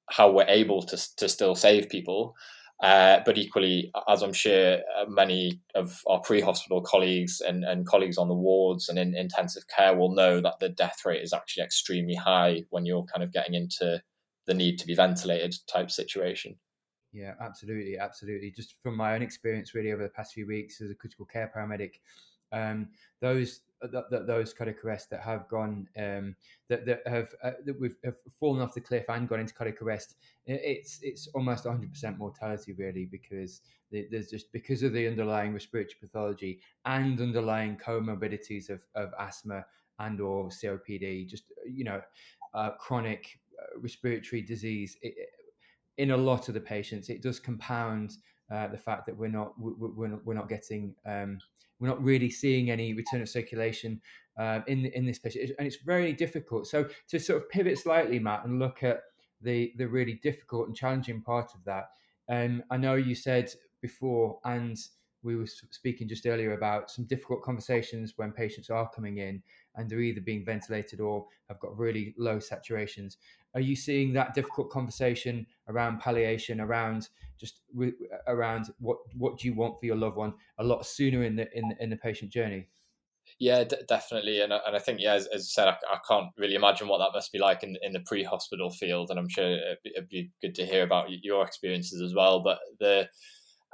how 0.09 0.31
we're 0.31 0.45
able 0.47 0.83
to 0.83 1.15
to 1.17 1.27
still 1.27 1.55
save 1.55 1.89
people 1.89 2.35
uh, 2.81 3.19
but 3.25 3.37
equally, 3.37 3.91
as 4.07 4.21
I'm 4.21 4.33
sure 4.33 4.77
uh, 4.97 5.05
many 5.07 5.61
of 5.75 6.01
our 6.07 6.21
pre-hospital 6.21 6.81
colleagues 6.81 7.41
and, 7.41 7.65
and 7.65 7.85
colleagues 7.85 8.17
on 8.17 8.29
the 8.29 8.35
wards 8.35 8.87
and 8.87 8.97
in 8.97 9.15
intensive 9.15 9.63
care 9.67 9.95
will 9.95 10.13
know 10.13 10.39
that 10.39 10.59
the 10.59 10.69
death 10.69 10.99
rate 11.05 11.21
is 11.21 11.33
actually 11.33 11.63
extremely 11.63 12.15
high 12.15 12.63
when 12.69 12.85
you're 12.85 13.05
kind 13.05 13.23
of 13.23 13.33
getting 13.33 13.53
into 13.53 14.01
the 14.47 14.53
need 14.53 14.79
to 14.79 14.87
be 14.87 14.95
ventilated 14.95 15.55
type 15.67 15.91
situation. 15.91 16.55
Yeah, 17.11 17.33
absolutely, 17.41 17.97
absolutely. 17.97 18.51
Just 18.51 18.75
from 18.81 18.95
my 18.95 19.13
own 19.13 19.21
experience, 19.21 19.75
really, 19.75 19.91
over 19.91 20.03
the 20.03 20.09
past 20.09 20.33
few 20.33 20.47
weeks 20.47 20.79
as 20.79 20.89
a 20.89 20.95
critical 20.95 21.25
care 21.25 21.51
paramedic, 21.53 21.95
um, 22.51 22.87
those 23.19 23.61
that, 23.81 24.27
those 24.27 24.53
cardiac 24.53 24.83
arrests 24.83 25.07
that 25.09 25.21
have 25.21 25.47
gone 25.47 25.87
um, 25.97 26.35
that, 26.67 26.85
that 26.85 27.01
have 27.07 27.33
uh, 27.43 27.51
that 27.65 27.79
we've 27.79 27.95
have 28.03 28.15
fallen 28.39 28.61
off 28.61 28.73
the 28.73 28.81
cliff 28.81 29.05
and 29.09 29.27
gone 29.27 29.39
into 29.39 29.53
cardiac 29.53 29.81
arrest 29.81 30.15
it's 30.45 30.99
it's 31.01 31.27
almost 31.33 31.65
100% 31.65 32.17
mortality 32.17 32.73
really 32.73 33.05
because 33.05 33.61
there's 33.91 34.29
just 34.29 34.51
because 34.51 34.83
of 34.83 34.93
the 34.93 35.07
underlying 35.07 35.53
respiratory 35.53 35.95
pathology 35.99 36.59
and 36.85 37.19
underlying 37.21 37.77
comorbidities 37.77 38.69
of, 38.69 38.83
of 38.95 39.11
asthma 39.19 39.65
and 39.99 40.21
or 40.21 40.49
COPD 40.49 41.27
just 41.27 41.45
you 41.65 41.83
know 41.83 42.01
uh, 42.53 42.71
chronic 42.71 43.39
uh, 43.61 43.79
respiratory 43.79 44.41
disease 44.41 44.97
it, 45.01 45.13
in 45.97 46.11
a 46.11 46.17
lot 46.17 46.47
of 46.47 46.53
the 46.53 46.59
patients 46.59 47.09
it 47.09 47.21
does 47.21 47.39
compound 47.39 48.17
uh, 48.51 48.67
the 48.67 48.77
fact 48.77 49.05
that 49.05 49.15
we're 49.15 49.27
not 49.27 49.53
we're 49.59 50.07
not, 50.07 50.25
we're 50.25 50.33
not 50.33 50.49
getting 50.49 50.95
um, 51.05 51.39
we're 51.79 51.87
not 51.87 52.03
really 52.03 52.29
seeing 52.29 52.69
any 52.69 52.93
return 52.93 53.21
of 53.21 53.29
circulation 53.29 54.01
uh, 54.37 54.61
in 54.67 54.85
in 54.87 55.05
this 55.05 55.19
patient, 55.19 55.51
and 55.57 55.67
it's 55.67 55.77
very 55.77 56.13
difficult. 56.13 56.67
So 56.67 56.87
to 57.09 57.19
sort 57.19 57.41
of 57.41 57.49
pivot 57.49 57.77
slightly, 57.77 58.19
Matt, 58.19 58.45
and 58.45 58.59
look 58.59 58.83
at 58.83 59.01
the 59.41 59.73
the 59.77 59.87
really 59.87 60.19
difficult 60.21 60.67
and 60.67 60.75
challenging 60.75 61.21
part 61.21 61.51
of 61.53 61.63
that. 61.65 61.85
Um, 62.29 62.63
I 62.69 62.77
know 62.77 62.95
you 62.95 63.15
said 63.15 63.51
before, 63.81 64.39
and 64.45 64.77
we 65.23 65.35
were 65.35 65.47
speaking 65.47 66.07
just 66.07 66.25
earlier 66.25 66.53
about 66.53 66.89
some 66.89 67.05
difficult 67.05 67.43
conversations 67.43 68.13
when 68.15 68.31
patients 68.31 68.69
are 68.69 68.89
coming 68.89 69.17
in 69.17 69.41
and 69.79 69.89
they're 69.89 70.01
either 70.01 70.21
being 70.21 70.43
ventilated 70.43 70.99
or 70.99 71.25
have 71.47 71.59
got 71.59 71.77
really 71.77 72.13
low 72.17 72.37
saturations. 72.37 73.15
Are 73.55 73.61
you 73.61 73.75
seeing 73.75 74.13
that 74.13 74.33
difficult 74.35 74.69
conversation 74.69 75.47
around 75.69 75.99
palliation, 75.99 76.59
around 76.59 77.09
just 77.39 77.61
around 78.27 78.71
what 78.79 78.97
what 79.15 79.39
do 79.39 79.47
you 79.47 79.55
want 79.55 79.79
for 79.79 79.85
your 79.85 79.95
loved 79.95 80.17
one 80.17 80.33
a 80.57 80.63
lot 80.63 80.85
sooner 80.85 81.23
in 81.23 81.35
the 81.35 81.47
in, 81.57 81.75
in 81.79 81.89
the 81.89 81.97
patient 81.97 82.31
journey? 82.31 82.67
Yeah, 83.37 83.63
d- 83.63 83.77
definitely, 83.87 84.41
and 84.41 84.51
and 84.51 84.75
I 84.75 84.79
think 84.79 84.99
yeah, 84.99 85.13
as, 85.13 85.27
as 85.27 85.41
I 85.41 85.61
said, 85.61 85.67
I, 85.67 85.77
I, 85.93 85.99
can't 86.07 86.31
really 86.37 86.55
imagine 86.55 86.87
what 86.87 86.97
that 86.97 87.11
must 87.13 87.31
be 87.31 87.39
like 87.39 87.63
in 87.63 87.77
in 87.81 87.93
the 87.93 88.01
pre-hospital 88.01 88.69
field, 88.69 89.09
and 89.09 89.19
I'm 89.19 89.29
sure 89.29 89.45
it'd 89.45 89.83
be, 89.83 89.91
it'd 89.95 90.09
be 90.09 90.31
good 90.41 90.55
to 90.55 90.65
hear 90.65 90.83
about 90.83 91.07
your 91.23 91.45
experiences 91.45 92.01
as 92.01 92.13
well. 92.13 92.41
But 92.41 92.59
the 92.79 93.07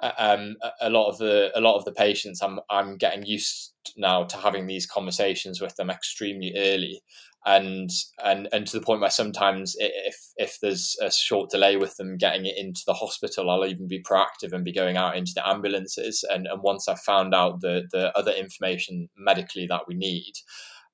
um, 0.02 0.56
a 0.82 0.90
lot 0.90 1.10
of 1.10 1.18
the 1.18 1.52
a 1.56 1.62
lot 1.62 1.78
of 1.78 1.86
the 1.86 1.92
patients, 1.92 2.42
I'm 2.42 2.60
I'm 2.70 2.98
getting 2.98 3.26
used 3.26 3.74
now 3.98 4.24
to 4.26 4.38
having 4.38 4.68
these 4.68 4.86
conversations 4.86 5.62
with 5.62 5.76
them 5.76 5.90
extremely 5.90 6.54
early, 6.58 7.02
and 7.46 7.90
and 8.24 8.50
and 8.52 8.68
to 8.68 8.80
the 8.80 8.86
point 8.86 9.02
where 9.02 9.10
sometimes 9.10 9.76
if 9.80 10.18
if 10.38 10.58
there's 10.62 10.98
a 11.02 11.12
short 11.12 11.50
delay 11.50 11.78
with 11.78 11.96
them 11.96 12.18
getting 12.18 12.46
it 12.46 12.58
into 12.58 12.82
the 12.86 12.94
hospital, 12.94 13.50
I'll 13.50 13.66
even 13.66 13.88
be 13.88 14.04
proactive 14.04 14.52
and 14.52 14.66
be 14.66 14.74
going 14.74 14.98
out 14.98 15.16
into 15.16 15.32
the 15.34 15.48
ambulances. 15.48 16.26
And 16.30 16.46
and 16.48 16.62
once 16.62 16.90
I've 16.90 17.00
found 17.00 17.34
out 17.34 17.62
the 17.62 17.84
the 17.92 18.16
other 18.18 18.32
information 18.32 19.10
medically 19.16 19.66
that 19.68 19.88
we 19.88 19.96
need, 19.96 20.34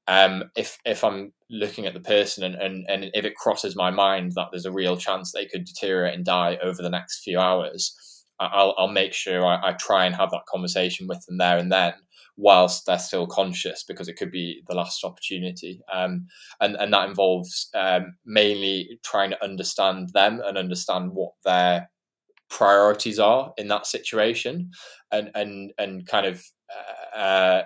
um, 0.08 0.44
if 0.56 0.78
if 0.86 1.04
I'm 1.04 1.34
looking 1.50 1.86
at 1.86 1.94
the 1.94 2.02
person 2.02 2.44
and, 2.44 2.56
and 2.56 2.86
and 2.88 3.12
if 3.14 3.26
it 3.26 3.36
crosses 3.36 3.76
my 3.76 3.90
mind 3.90 4.34
that 4.36 4.48
there's 4.52 4.66
a 4.66 4.72
real 4.72 4.98
chance 4.98 5.32
they 5.32 5.46
could 5.46 5.66
deteriorate 5.66 6.14
and 6.14 6.26
die 6.26 6.58
over 6.62 6.82
the 6.84 6.90
next 6.90 7.24
few 7.24 7.40
hours, 7.40 7.96
I'll 8.48 8.76
I'll 8.78 8.88
make 8.88 9.14
sure 9.14 9.46
I, 9.46 9.70
I 9.70 9.74
try 9.74 10.06
and 10.06 10.16
have 10.16 10.32
that 10.32 10.46
conversation 10.48 11.08
with 11.08 11.26
them 11.26 11.38
there 11.38 11.58
and 11.58 11.72
then 11.72 11.94
whilst 12.38 12.86
they're 12.86 13.00
still 13.00 13.28
conscious 13.28 13.84
because 13.84 14.08
it 14.08 14.16
could 14.16 14.32
be 14.32 14.64
the 14.68 14.76
last 14.76 15.04
opportunity. 15.04 15.82
Um, 15.94 16.28
and, 16.60 16.76
and 16.76 16.92
that 16.94 17.08
involves 17.08 17.70
um, 17.76 18.16
mainly 18.26 19.00
trying 19.04 19.30
to 19.32 19.44
understand 19.44 20.10
them 20.14 20.42
and 20.44 20.58
understand 20.58 21.12
what 21.12 21.34
their 21.46 21.90
priorities 22.50 23.20
are 23.20 23.54
in 23.58 23.68
that 23.68 23.86
situation 23.86 24.72
and, 25.12 25.30
and, 25.36 25.72
and 25.78 26.08
kind 26.08 26.26
of, 26.26 26.44
uh, 27.16 27.62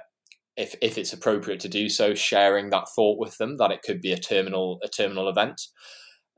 if, 0.58 0.75
if 0.82 0.98
it's 0.98 1.13
appropriate 1.13 1.60
to 1.62 1.70
do 1.70 1.88
so, 1.89 2.13
sharing 2.13 2.70
that 2.70 2.88
thought 2.96 3.20
with 3.20 3.38
them 3.38 3.58
that 3.58 3.72
it 3.72 3.82
could 3.82 4.01
be 4.01 4.12
a 4.12 4.17
terminal, 4.17 4.79
a 4.84 4.89
terminal 4.89 5.29
event. 5.29 5.62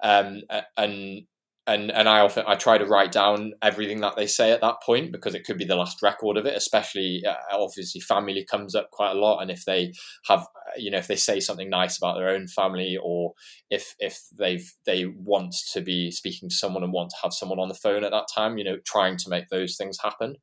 Um, 0.03 0.41
and 0.75 1.23
and 1.67 1.91
and 1.91 2.07
I 2.07 2.21
often 2.21 2.45
I 2.47 2.55
try 2.55 2.77
to 2.77 2.85
write 2.85 3.11
down 3.11 3.53
everything 3.61 3.99
that 4.01 4.15
they 4.15 4.25
say 4.25 4.51
at 4.51 4.61
that 4.61 4.81
point 4.81 5.11
because 5.11 5.35
it 5.35 5.43
could 5.45 5.57
be 5.57 5.65
the 5.65 5.75
last 5.75 6.01
record 6.01 6.37
of 6.37 6.45
it. 6.45 6.55
Especially 6.55 7.21
uh, 7.27 7.35
obviously 7.51 7.99
family 7.99 8.45
comes 8.49 8.73
up 8.73 8.89
quite 8.91 9.11
a 9.11 9.19
lot, 9.19 9.41
and 9.41 9.51
if 9.51 9.65
they 9.65 9.91
have 10.27 10.47
you 10.77 10.89
know 10.89 10.97
if 10.97 11.07
they 11.07 11.17
say 11.17 11.41
something 11.41 11.69
nice 11.69 11.97
about 11.97 12.15
their 12.15 12.29
own 12.29 12.47
family, 12.47 12.97
or 13.01 13.33
if 13.69 13.95
if 13.99 14.19
they've 14.39 14.73
they 14.85 15.05
want 15.05 15.53
to 15.73 15.81
be 15.81 16.09
speaking 16.09 16.49
to 16.49 16.55
someone 16.55 16.83
and 16.83 16.93
want 16.93 17.09
to 17.09 17.17
have 17.21 17.33
someone 17.33 17.59
on 17.59 17.67
the 17.67 17.75
phone 17.75 18.05
at 18.05 18.11
that 18.11 18.27
time, 18.33 18.57
you 18.57 18.63
know, 18.63 18.77
trying 18.85 19.17
to 19.17 19.29
make 19.29 19.49
those 19.49 19.75
things 19.75 19.97
happen. 20.01 20.37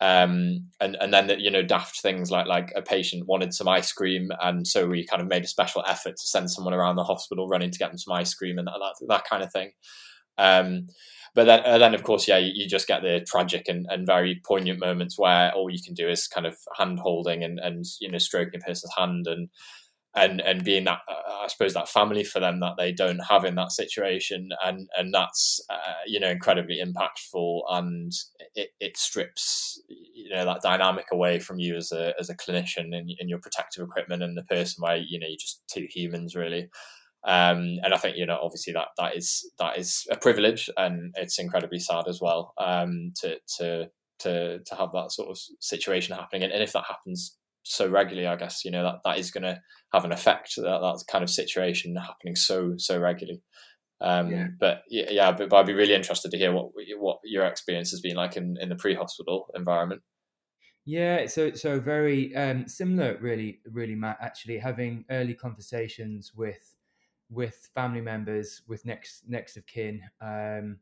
Um, 0.00 0.68
and 0.80 0.96
and 1.00 1.14
then 1.14 1.38
you 1.38 1.50
know 1.50 1.62
daft 1.62 2.02
things 2.02 2.30
like 2.30 2.46
like 2.46 2.70
a 2.76 2.82
patient 2.82 3.26
wanted 3.28 3.54
some 3.54 3.68
ice 3.68 3.92
cream, 3.92 4.30
and 4.42 4.66
so 4.66 4.88
we 4.88 5.06
kind 5.06 5.22
of 5.22 5.28
made 5.28 5.44
a 5.44 5.48
special 5.48 5.84
effort 5.86 6.16
to 6.16 6.26
send 6.26 6.50
someone 6.50 6.74
around 6.74 6.96
the 6.96 7.04
hospital 7.04 7.46
running 7.48 7.70
to 7.70 7.78
get 7.78 7.90
them 7.90 7.98
some 7.98 8.14
ice 8.14 8.34
cream 8.34 8.58
and 8.58 8.66
that 8.66 8.74
that, 8.80 9.06
that 9.08 9.24
kind 9.30 9.44
of 9.44 9.52
thing. 9.52 9.70
Um, 10.38 10.88
but 11.34 11.44
then, 11.44 11.62
uh, 11.66 11.78
then 11.78 11.94
of 11.94 12.02
course, 12.02 12.26
yeah, 12.26 12.38
you, 12.38 12.66
just 12.66 12.88
get 12.88 13.02
the 13.02 13.20
tragic 13.26 13.68
and, 13.68 13.86
and 13.90 14.06
very 14.06 14.40
poignant 14.44 14.80
moments 14.80 15.18
where 15.18 15.52
all 15.52 15.68
you 15.68 15.82
can 15.84 15.92
do 15.92 16.08
is 16.08 16.26
kind 16.26 16.46
of 16.46 16.56
hand 16.78 16.98
holding 16.98 17.44
and, 17.44 17.58
and 17.58 17.84
you 18.00 18.10
know 18.10 18.18
stroking 18.18 18.58
a 18.60 18.64
person's 18.64 18.94
hand 18.96 19.26
and 19.26 19.48
and 20.14 20.40
and 20.40 20.64
being 20.64 20.84
that 20.84 21.00
uh, 21.08 21.44
I 21.44 21.46
suppose 21.48 21.74
that 21.74 21.90
family 21.90 22.24
for 22.24 22.40
them 22.40 22.60
that 22.60 22.76
they 22.78 22.90
don't 22.90 23.20
have 23.28 23.44
in 23.44 23.54
that 23.56 23.70
situation, 23.70 24.48
and 24.64 24.88
and 24.96 25.12
that's 25.12 25.60
uh, 25.68 26.00
you 26.06 26.18
know 26.18 26.30
incredibly 26.30 26.82
impactful, 26.82 27.62
and 27.68 28.12
it, 28.54 28.70
it 28.80 28.96
strips 28.96 29.80
you 29.88 30.30
know 30.30 30.46
that 30.46 30.62
dynamic 30.62 31.06
away 31.12 31.38
from 31.38 31.58
you 31.58 31.76
as 31.76 31.92
a 31.92 32.14
as 32.18 32.30
a 32.30 32.36
clinician 32.36 32.94
in, 32.94 33.08
in 33.18 33.28
your 33.28 33.38
protective 33.38 33.84
equipment 33.84 34.22
and 34.22 34.36
the 34.36 34.42
person 34.44 34.82
where 34.82 34.96
you 34.96 35.20
know 35.20 35.26
you're 35.28 35.36
just 35.38 35.62
two 35.68 35.86
humans 35.90 36.34
really. 36.34 36.68
Um, 37.26 37.78
and 37.82 37.92
I 37.92 37.96
think 37.96 38.16
you 38.16 38.24
know, 38.24 38.38
obviously 38.40 38.72
that 38.74 38.88
that 38.98 39.16
is 39.16 39.50
that 39.58 39.78
is 39.78 40.06
a 40.10 40.16
privilege, 40.16 40.70
and 40.76 41.12
it's 41.16 41.38
incredibly 41.38 41.80
sad 41.80 42.04
as 42.08 42.20
well 42.20 42.54
um, 42.58 43.12
to 43.20 43.38
to 43.58 43.90
to 44.20 44.60
to 44.60 44.74
have 44.76 44.92
that 44.92 45.10
sort 45.10 45.30
of 45.30 45.38
situation 45.60 46.14
happening. 46.14 46.44
And, 46.44 46.52
and 46.52 46.62
if 46.62 46.72
that 46.72 46.84
happens 46.88 47.36
so 47.64 47.88
regularly, 47.88 48.28
I 48.28 48.36
guess 48.36 48.64
you 48.64 48.70
know 48.70 48.84
that 48.84 49.00
that 49.04 49.18
is 49.18 49.32
going 49.32 49.42
to 49.42 49.60
have 49.92 50.04
an 50.04 50.12
effect. 50.12 50.54
That 50.56 50.62
that 50.64 51.04
kind 51.10 51.24
of 51.24 51.30
situation 51.30 51.96
happening 51.96 52.36
so 52.36 52.74
so 52.76 52.98
regularly. 52.98 53.42
Um, 54.00 54.30
yeah. 54.30 54.46
But 54.60 54.82
yeah, 54.88 55.32
but, 55.32 55.48
but 55.48 55.56
I'd 55.56 55.66
be 55.66 55.72
really 55.72 55.94
interested 55.94 56.30
to 56.30 56.38
hear 56.38 56.52
what 56.52 56.66
what 56.98 57.18
your 57.24 57.44
experience 57.46 57.90
has 57.90 58.00
been 58.00 58.14
like 58.14 58.36
in, 58.36 58.56
in 58.60 58.68
the 58.68 58.76
pre-hospital 58.76 59.48
environment. 59.54 60.02
Yeah, 60.84 61.26
so 61.26 61.52
so 61.54 61.80
very 61.80 62.36
um, 62.36 62.68
similar, 62.68 63.18
really, 63.20 63.60
really, 63.72 63.96
Matt. 63.96 64.18
Actually, 64.20 64.58
having 64.58 65.04
early 65.10 65.34
conversations 65.34 66.32
with 66.36 66.75
with 67.30 67.68
family 67.74 68.00
members, 68.00 68.62
with 68.68 68.84
next 68.84 69.22
next 69.28 69.56
of 69.56 69.66
kin. 69.66 70.02
Um, 70.20 70.78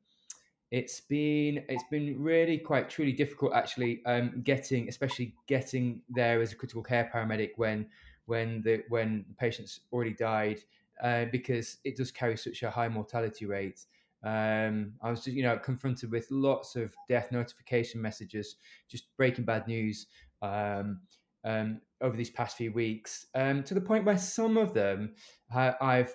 it's 0.70 1.00
been 1.00 1.64
it's 1.68 1.84
been 1.90 2.20
really 2.20 2.58
quite 2.58 2.90
truly 2.90 3.12
difficult 3.12 3.52
actually 3.54 4.04
um, 4.06 4.40
getting 4.42 4.88
especially 4.88 5.34
getting 5.46 6.00
there 6.08 6.40
as 6.40 6.52
a 6.52 6.56
critical 6.56 6.82
care 6.82 7.08
paramedic 7.14 7.50
when 7.56 7.86
when 8.26 8.62
the 8.62 8.82
when 8.88 9.24
the 9.28 9.34
patient's 9.34 9.80
already 9.92 10.14
died 10.14 10.58
uh, 11.02 11.26
because 11.30 11.78
it 11.84 11.96
does 11.96 12.10
carry 12.10 12.36
such 12.36 12.62
a 12.62 12.70
high 12.70 12.88
mortality 12.88 13.46
rate. 13.46 13.86
Um, 14.24 14.94
I 15.02 15.10
was 15.10 15.26
you 15.26 15.42
know 15.42 15.58
confronted 15.58 16.10
with 16.10 16.26
lots 16.30 16.76
of 16.76 16.94
death 17.08 17.30
notification 17.30 18.00
messages, 18.00 18.56
just 18.88 19.14
breaking 19.16 19.44
bad 19.44 19.68
news 19.68 20.06
um, 20.40 21.00
um, 21.44 21.80
over 22.00 22.16
these 22.16 22.30
past 22.30 22.56
few 22.56 22.72
weeks, 22.72 23.26
um, 23.34 23.62
to 23.64 23.74
the 23.74 23.80
point 23.80 24.06
where 24.06 24.18
some 24.18 24.56
of 24.56 24.72
them 24.72 25.14
uh, 25.54 25.72
I've 25.80 26.14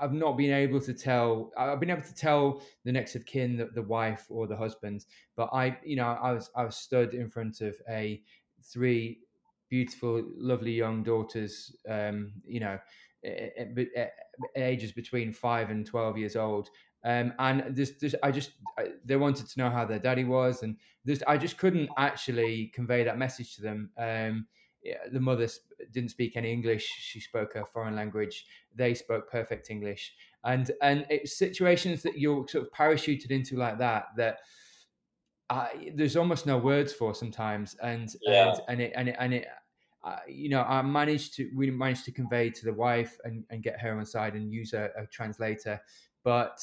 I've 0.00 0.12
not 0.12 0.36
been 0.36 0.52
able 0.52 0.80
to 0.80 0.94
tell. 0.94 1.52
I've 1.56 1.80
been 1.80 1.90
able 1.90 2.02
to 2.02 2.14
tell 2.14 2.62
the 2.84 2.92
next 2.92 3.14
of 3.14 3.26
kin, 3.26 3.56
the, 3.56 3.66
the 3.66 3.82
wife 3.82 4.26
or 4.28 4.46
the 4.46 4.56
husband. 4.56 5.04
But 5.36 5.50
I, 5.52 5.78
you 5.84 5.96
know, 5.96 6.06
I 6.22 6.32
was 6.32 6.50
I 6.56 6.64
was 6.64 6.76
stood 6.76 7.14
in 7.14 7.28
front 7.28 7.60
of 7.60 7.76
a 7.88 8.22
three 8.62 9.20
beautiful, 9.68 10.24
lovely 10.36 10.72
young 10.72 11.02
daughters. 11.02 11.74
Um, 11.88 12.32
you 12.46 12.60
know, 12.60 12.78
ages 14.56 14.92
between 14.92 15.32
five 15.32 15.70
and 15.70 15.86
twelve 15.86 16.16
years 16.16 16.36
old. 16.36 16.68
Um, 17.02 17.32
and 17.38 17.74
this, 17.74 17.92
this, 17.92 18.14
I 18.22 18.30
just, 18.30 18.50
I, 18.78 18.88
they 19.06 19.16
wanted 19.16 19.48
to 19.48 19.58
know 19.58 19.70
how 19.70 19.86
their 19.86 19.98
daddy 19.98 20.24
was, 20.24 20.62
and 20.62 20.76
this, 21.02 21.22
I 21.26 21.38
just 21.38 21.56
couldn't 21.56 21.88
actually 21.96 22.70
convey 22.74 23.04
that 23.04 23.16
message 23.16 23.56
to 23.56 23.62
them. 23.62 23.90
Um, 23.96 24.46
yeah, 24.82 24.98
the 25.12 25.20
mother 25.20 25.48
didn't 25.92 26.10
speak 26.10 26.36
any 26.36 26.52
English; 26.52 26.86
she 26.86 27.20
spoke 27.20 27.54
a 27.54 27.64
foreign 27.66 27.96
language. 27.96 28.46
They 28.74 28.94
spoke 28.94 29.30
perfect 29.30 29.70
English, 29.70 30.14
and 30.44 30.70
and 30.82 31.06
it's 31.10 31.36
situations 31.36 32.02
that 32.02 32.18
you're 32.18 32.46
sort 32.48 32.66
of 32.66 32.72
parachuted 32.72 33.30
into 33.30 33.56
like 33.56 33.78
that 33.78 34.06
that. 34.16 34.38
I, 35.52 35.90
there's 35.96 36.16
almost 36.16 36.46
no 36.46 36.58
words 36.58 36.92
for 36.92 37.12
sometimes, 37.12 37.74
and 37.82 38.08
yeah. 38.22 38.52
and 38.52 38.60
and 38.68 38.80
it 38.80 38.92
and 38.94 39.08
it, 39.08 39.16
and 39.18 39.34
it 39.34 39.46
uh, 40.02 40.16
you 40.26 40.48
know, 40.48 40.62
I 40.62 40.80
managed 40.82 41.34
to 41.34 41.50
we 41.54 41.70
managed 41.70 42.04
to 42.06 42.12
convey 42.12 42.50
to 42.50 42.64
the 42.64 42.72
wife 42.72 43.18
and, 43.24 43.44
and 43.50 43.62
get 43.62 43.80
her 43.80 43.98
on 43.98 44.06
side 44.06 44.34
and 44.34 44.50
use 44.50 44.72
a, 44.72 44.90
a 44.96 45.06
translator, 45.06 45.80
but 46.24 46.58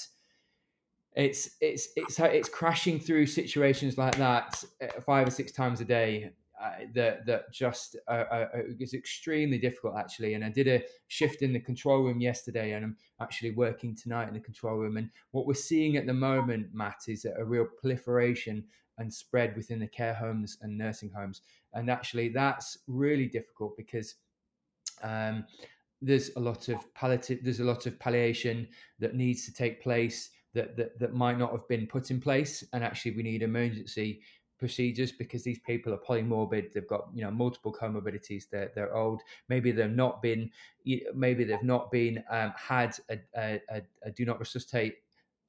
it's 1.16 1.52
it's 1.62 1.90
it's 1.96 2.20
it's 2.20 2.50
crashing 2.50 3.00
through 3.00 3.28
situations 3.28 3.98
like 3.98 4.16
that 4.18 4.64
uh, 4.82 5.02
five 5.02 5.28
or 5.28 5.32
six 5.32 5.52
times 5.52 5.82
a 5.82 5.86
day 5.86 6.32
uh, 6.62 6.72
that 6.96 7.26
that 7.26 7.52
just 7.54 7.96
uh, 8.08 8.24
uh, 8.32 8.48
is 8.80 8.94
extremely 8.94 9.60
difficult 9.60 9.96
actually. 9.96 10.34
And 10.34 10.44
I 10.44 10.50
did 10.50 10.68
a 10.68 10.84
shift 11.08 11.44
in 11.44 11.54
the 11.54 11.60
control 11.60 12.02
room 12.02 12.20
yesterday, 12.20 12.72
and 12.72 12.84
I'm 12.84 12.98
actually 13.22 13.52
working 13.52 13.96
tonight 13.96 14.28
in 14.28 14.34
the 14.34 14.40
control 14.40 14.78
room. 14.78 14.98
And 14.98 15.10
what 15.32 15.46
we're 15.46 15.54
seeing 15.54 15.98
at 15.98 16.08
the 16.08 16.14
moment, 16.14 16.70
Matt, 16.74 17.02
is 17.08 17.26
a 17.26 17.46
real 17.46 17.68
proliferation 17.80 18.64
and 18.98 19.14
spread 19.14 19.56
within 19.56 19.80
the 19.80 19.88
care 19.88 20.16
homes 20.16 20.58
and 20.62 20.76
nursing 20.76 21.12
homes. 21.16 21.42
And 21.74 21.92
actually, 21.92 22.30
that's 22.30 22.78
really 22.88 23.28
difficult 23.28 23.78
because. 23.78 24.16
Um, 25.04 25.46
there's 26.02 26.30
a 26.36 26.40
lot 26.40 26.70
of 26.70 26.94
palliative 26.94 27.40
there's 27.44 27.60
a 27.60 27.64
lot 27.64 27.88
of 27.88 28.00
palliation 28.00 28.68
that 29.00 29.16
needs 29.16 29.46
to 29.46 29.54
take 29.54 29.82
place 29.82 30.30
that, 30.54 30.78
that 30.78 30.98
that 31.00 31.14
might 31.14 31.38
not 31.38 31.52
have 31.52 31.68
been 31.68 31.88
put 31.88 32.12
in 32.12 32.22
place 32.22 32.64
and 32.74 32.84
actually 32.84 33.12
we 33.12 33.24
need 33.24 33.42
emergency 33.42 34.22
procedures 34.60 35.12
because 35.12 35.44
these 35.44 35.60
people 35.60 35.94
are 35.94 35.98
polymorbid 35.98 36.74
they've 36.74 36.88
got 36.88 37.08
you 37.14 37.24
know 37.24 37.32
multiple 37.32 37.74
comorbidities 37.74 38.44
they're, 38.52 38.72
they're 38.76 38.96
old. 38.96 39.22
Maybe 39.50 39.72
they've 39.72 39.90
not 39.90 40.22
been 40.22 40.50
maybe 41.14 41.44
they've 41.44 41.64
not 41.64 41.92
been 41.92 42.24
um, 42.30 42.54
had 42.56 42.98
a, 43.10 43.20
a, 43.38 43.82
a, 44.04 44.12
do 44.12 44.26
not 44.26 44.40
resuscitate 44.40 44.96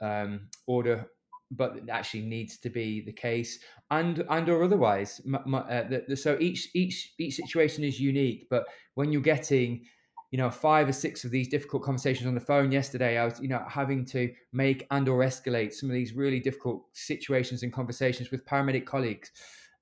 um, 0.00 0.48
order 0.66 1.06
but 1.50 1.76
it 1.78 1.88
actually 1.88 2.20
needs 2.20 2.58
to 2.58 2.68
be 2.68 3.00
the 3.00 3.12
case. 3.12 3.58
And 3.90 4.24
and 4.28 4.48
or 4.48 4.62
otherwise 4.62 5.20
uh, 5.26 5.84
the, 5.88 6.04
the, 6.08 6.16
so 6.16 6.36
each 6.40 6.68
each 6.74 7.14
each 7.18 7.36
situation 7.36 7.84
is 7.84 7.98
unique 7.98 8.46
but 8.50 8.66
when 8.94 9.12
you're 9.12 9.22
getting 9.22 9.86
you 10.30 10.38
know 10.38 10.50
five 10.50 10.88
or 10.88 10.92
six 10.92 11.24
of 11.24 11.30
these 11.30 11.48
difficult 11.48 11.82
conversations 11.82 12.26
on 12.26 12.34
the 12.34 12.40
phone 12.40 12.70
yesterday 12.70 13.16
i 13.16 13.24
was 13.24 13.40
you 13.40 13.48
know 13.48 13.64
having 13.68 14.04
to 14.04 14.30
make 14.52 14.86
and 14.90 15.08
or 15.08 15.20
escalate 15.20 15.72
some 15.72 15.88
of 15.88 15.94
these 15.94 16.14
really 16.14 16.40
difficult 16.40 16.84
situations 16.92 17.62
and 17.62 17.72
conversations 17.72 18.30
with 18.30 18.44
paramedic 18.44 18.86
colleagues. 18.86 19.30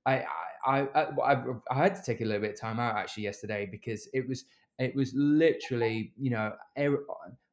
I 0.04 0.24
I, 0.64 0.80
I 0.80 1.32
uh, 1.34 1.54
I 1.70 1.74
had 1.74 1.94
to 1.94 2.02
take 2.02 2.20
a 2.20 2.24
little 2.24 2.40
bit 2.40 2.54
of 2.54 2.60
time 2.60 2.80
out 2.80 2.96
actually 2.96 3.24
yesterday 3.24 3.68
because 3.70 4.08
it 4.12 4.28
was 4.28 4.44
it 4.78 4.94
was 4.94 5.12
literally 5.14 6.12
you 6.18 6.30
know 6.30 6.52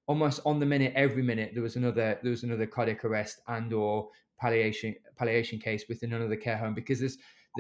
almost 0.07 0.41
on 0.45 0.59
the 0.59 0.65
minute 0.65 0.93
every 0.95 1.23
minute 1.23 1.51
there 1.53 1.63
was 1.63 1.75
another 1.75 2.19
there 2.21 2.31
was 2.31 2.43
another 2.43 2.65
cardiac 2.65 3.05
arrest 3.05 3.41
and 3.47 3.71
or 3.73 4.09
palliation 4.39 4.95
palliation 5.15 5.59
case 5.59 5.85
within 5.88 6.13
another 6.13 6.35
care 6.35 6.57
home 6.57 6.73
because 6.73 7.00
there's 7.00 7.17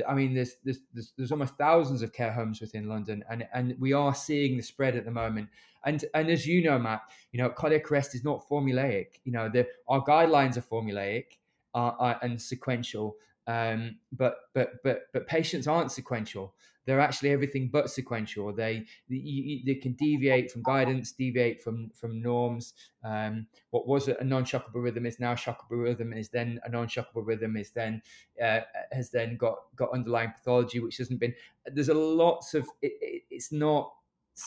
I 0.07 0.13
mean, 0.13 0.33
there's, 0.33 0.55
there's, 0.63 0.79
there's 0.93 1.13
there's 1.17 1.31
almost 1.31 1.55
thousands 1.57 2.01
of 2.01 2.13
care 2.13 2.31
homes 2.31 2.61
within 2.61 2.87
London, 2.87 3.23
and 3.29 3.47
and 3.53 3.75
we 3.79 3.93
are 3.93 4.15
seeing 4.15 4.57
the 4.57 4.63
spread 4.63 4.95
at 4.95 5.05
the 5.05 5.11
moment. 5.11 5.49
And 5.85 6.03
and 6.13 6.29
as 6.29 6.47
you 6.47 6.63
know, 6.63 6.79
Matt, 6.79 7.01
you 7.31 7.41
know, 7.41 7.49
cardiac 7.49 7.91
arrest 7.91 8.15
is 8.15 8.23
not 8.23 8.47
formulaic. 8.49 9.07
You 9.23 9.33
know, 9.33 9.49
the 9.49 9.67
our 9.87 10.03
guidelines 10.03 10.57
are 10.57 10.61
formulaic 10.61 11.25
uh, 11.75 11.91
uh, 11.99 12.17
and 12.21 12.41
sequential, 12.41 13.15
um, 13.47 13.97
but 14.11 14.35
but 14.53 14.83
but 14.83 15.01
but 15.13 15.27
patients 15.27 15.67
aren't 15.67 15.91
sequential. 15.91 16.55
They're 16.85 16.99
actually 16.99 17.31
everything 17.31 17.69
but 17.71 17.89
sequential. 17.89 18.53
They 18.53 18.85
they, 19.09 19.79
can 19.81 19.93
deviate 19.93 20.51
from 20.51 20.63
guidance, 20.63 21.11
deviate 21.11 21.61
from 21.61 21.89
from 21.89 22.21
norms. 22.21 22.73
Um, 23.03 23.47
what 23.71 23.87
was 23.87 24.07
a 24.07 24.23
non-shockable 24.23 24.83
rhythm 24.83 25.05
is 25.05 25.19
now 25.19 25.33
shockable 25.35 25.83
rhythm 25.83 26.13
is 26.13 26.29
then 26.29 26.59
a 26.63 26.69
non-shockable 26.69 27.25
rhythm 27.25 27.57
is 27.57 27.71
then 27.71 28.01
uh, 28.41 28.61
has 28.91 29.11
then 29.11 29.37
got 29.37 29.55
got 29.75 29.93
underlying 29.93 30.31
pathology 30.31 30.79
which 30.79 30.97
hasn't 30.97 31.19
been. 31.19 31.33
There's 31.65 31.89
a 31.89 31.93
lots 31.93 32.53
of 32.53 32.67
it, 32.81 32.93
it, 33.01 33.23
it's 33.29 33.51
not 33.51 33.93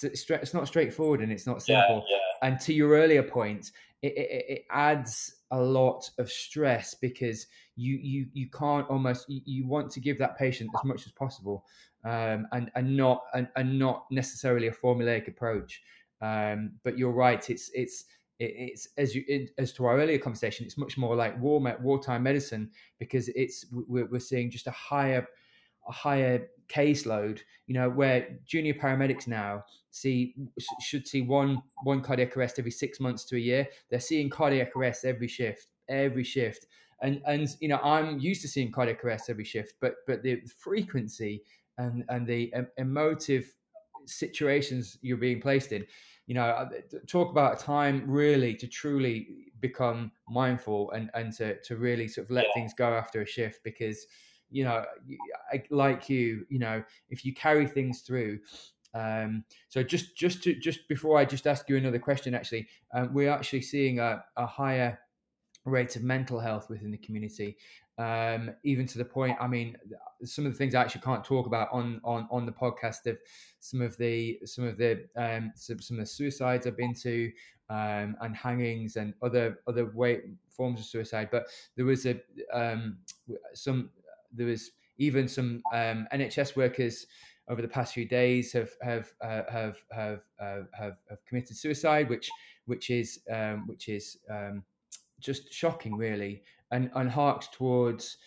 it's 0.02 0.54
not 0.54 0.66
straightforward 0.68 1.20
and 1.20 1.30
it's 1.32 1.46
not 1.46 1.62
simple. 1.62 2.04
Yeah, 2.08 2.16
yeah. 2.16 2.48
And 2.48 2.60
to 2.60 2.72
your 2.72 2.90
earlier 2.90 3.22
point, 3.22 3.70
it, 4.02 4.12
it, 4.16 4.44
it, 4.48 4.64
adds 4.70 5.36
a 5.50 5.60
lot 5.60 6.10
of 6.18 6.30
stress 6.30 6.94
because 6.94 7.46
you 7.76 7.96
you 7.96 8.26
you 8.32 8.48
can't 8.50 8.88
almost 8.90 9.28
you, 9.28 9.40
you 9.44 9.66
want 9.66 9.90
to 9.92 10.00
give 10.00 10.18
that 10.18 10.36
patient 10.36 10.70
as 10.76 10.84
much 10.84 11.06
as 11.06 11.12
possible 11.12 11.64
um, 12.04 12.46
and 12.52 12.70
and 12.74 12.96
not 12.96 13.22
and, 13.34 13.48
and 13.56 13.78
not 13.78 14.06
necessarily 14.10 14.68
a 14.68 14.72
formulaic 14.72 15.28
approach. 15.28 15.82
Um, 16.20 16.72
but 16.84 16.98
you're 16.98 17.12
right. 17.12 17.48
It's 17.50 17.70
it's 17.74 18.04
it's 18.38 18.88
as 18.98 19.14
you 19.14 19.24
it, 19.26 19.50
as 19.58 19.72
to 19.74 19.86
our 19.86 19.98
earlier 19.98 20.18
conversation. 20.18 20.66
It's 20.66 20.78
much 20.78 20.98
more 20.98 21.16
like 21.16 21.40
war 21.40 21.60
wartime 21.80 22.22
medicine 22.22 22.70
because 22.98 23.28
it's 23.30 23.66
we're, 23.72 24.06
we're 24.06 24.20
seeing 24.20 24.50
just 24.50 24.66
a 24.66 24.72
higher 24.72 25.26
a 25.88 25.92
higher 25.92 26.48
caseload. 26.68 27.40
You 27.66 27.74
know, 27.74 27.90
where 27.90 28.38
junior 28.44 28.74
paramedics 28.74 29.26
now 29.26 29.64
see 29.90 30.34
should 30.80 31.06
see 31.06 31.22
one 31.22 31.62
one 31.84 32.02
cardiac 32.02 32.36
arrest 32.36 32.58
every 32.58 32.70
six 32.70 33.00
months 33.00 33.24
to 33.26 33.36
a 33.36 33.40
year. 33.40 33.68
They're 33.90 34.00
seeing 34.00 34.30
cardiac 34.30 34.76
arrests 34.76 35.04
every 35.04 35.28
shift, 35.28 35.68
every 35.88 36.24
shift. 36.24 36.66
And 37.02 37.22
and 37.26 37.48
you 37.60 37.68
know, 37.68 37.80
I'm 37.82 38.18
used 38.18 38.42
to 38.42 38.48
seeing 38.48 38.72
cardiac 38.72 39.04
arrests 39.04 39.28
every 39.28 39.44
shift, 39.44 39.74
but 39.80 39.96
but 40.06 40.22
the 40.22 40.42
frequency 40.58 41.42
and 41.78 42.04
and 42.08 42.26
the 42.26 42.52
emotive 42.78 43.52
situations 44.06 44.98
you're 45.02 45.16
being 45.16 45.40
placed 45.40 45.72
in 45.72 45.84
you 46.26 46.34
know 46.34 46.42
uh, 46.42 46.68
talk 47.06 47.30
about 47.30 47.60
a 47.60 47.64
time 47.64 48.04
really 48.06 48.54
to 48.54 48.66
truly 48.66 49.52
become 49.60 50.12
mindful 50.28 50.90
and 50.92 51.10
and 51.14 51.32
to, 51.32 51.60
to 51.62 51.76
really 51.76 52.08
sort 52.08 52.26
of 52.26 52.30
let 52.30 52.44
yeah. 52.46 52.52
things 52.54 52.74
go 52.74 52.92
after 52.92 53.22
a 53.22 53.26
shift 53.26 53.60
because 53.64 54.06
you 54.50 54.64
know 54.64 54.84
like 55.70 56.08
you 56.08 56.46
you 56.48 56.58
know 56.58 56.82
if 57.10 57.24
you 57.24 57.34
carry 57.34 57.66
things 57.66 58.00
through 58.00 58.38
um, 58.94 59.44
so 59.68 59.82
just 59.82 60.16
just 60.16 60.42
to 60.42 60.54
just 60.54 60.88
before 60.88 61.18
i 61.18 61.24
just 61.24 61.46
ask 61.46 61.68
you 61.68 61.76
another 61.76 61.98
question 61.98 62.34
actually 62.34 62.66
um, 62.94 63.12
we're 63.12 63.30
actually 63.30 63.62
seeing 63.62 63.98
a, 63.98 64.24
a 64.36 64.46
higher 64.46 64.98
rate 65.64 65.96
of 65.96 66.02
mental 66.02 66.38
health 66.38 66.70
within 66.70 66.90
the 66.90 66.98
community 66.98 67.56
um, 67.98 68.50
even 68.64 68.86
to 68.86 68.98
the 68.98 69.04
point 69.04 69.36
i 69.40 69.46
mean 69.46 69.76
some 70.24 70.46
of 70.46 70.52
the 70.52 70.58
things 70.58 70.74
i 70.74 70.80
actually 70.80 71.00
can't 71.00 71.24
talk 71.24 71.46
about 71.46 71.68
on 71.72 72.00
on 72.04 72.26
on 72.30 72.46
the 72.46 72.52
podcast 72.52 73.06
of 73.06 73.18
some 73.60 73.82
of 73.82 73.96
the 73.96 74.38
some 74.44 74.64
of 74.64 74.78
the 74.78 75.04
um, 75.16 75.52
some, 75.54 75.80
some 75.80 75.98
of 75.98 76.04
the 76.04 76.10
suicides 76.10 76.66
i've 76.66 76.76
been 76.76 76.94
to 76.94 77.30
um, 77.68 78.16
and 78.20 78.36
hangings 78.36 78.96
and 78.96 79.12
other 79.22 79.58
other 79.66 79.86
way 79.86 80.20
forms 80.48 80.78
of 80.78 80.86
suicide 80.86 81.28
but 81.32 81.46
there 81.76 81.84
was 81.84 82.06
a 82.06 82.20
um, 82.52 82.96
some 83.54 83.90
there 84.36 84.46
was 84.46 84.70
even 84.98 85.28
some 85.28 85.62
um, 85.74 86.06
nhs 86.12 86.56
workers 86.56 87.06
over 87.48 87.62
the 87.62 87.68
past 87.68 87.94
few 87.94 88.06
days 88.06 88.52
have 88.52 88.70
have 88.82 89.12
uh, 89.20 89.42
have 89.50 89.76
have, 89.92 90.20
uh, 90.40 90.62
have 90.78 90.96
have 91.08 91.24
committed 91.26 91.56
suicide 91.56 92.08
which 92.08 92.28
which 92.66 92.90
is 92.90 93.20
um, 93.32 93.66
which 93.66 93.88
is 93.88 94.18
um, 94.30 94.64
just 95.20 95.52
shocking, 95.52 95.96
really, 95.96 96.42
and 96.70 96.90
and 96.94 97.10
harks 97.10 97.48
towards 97.52 98.18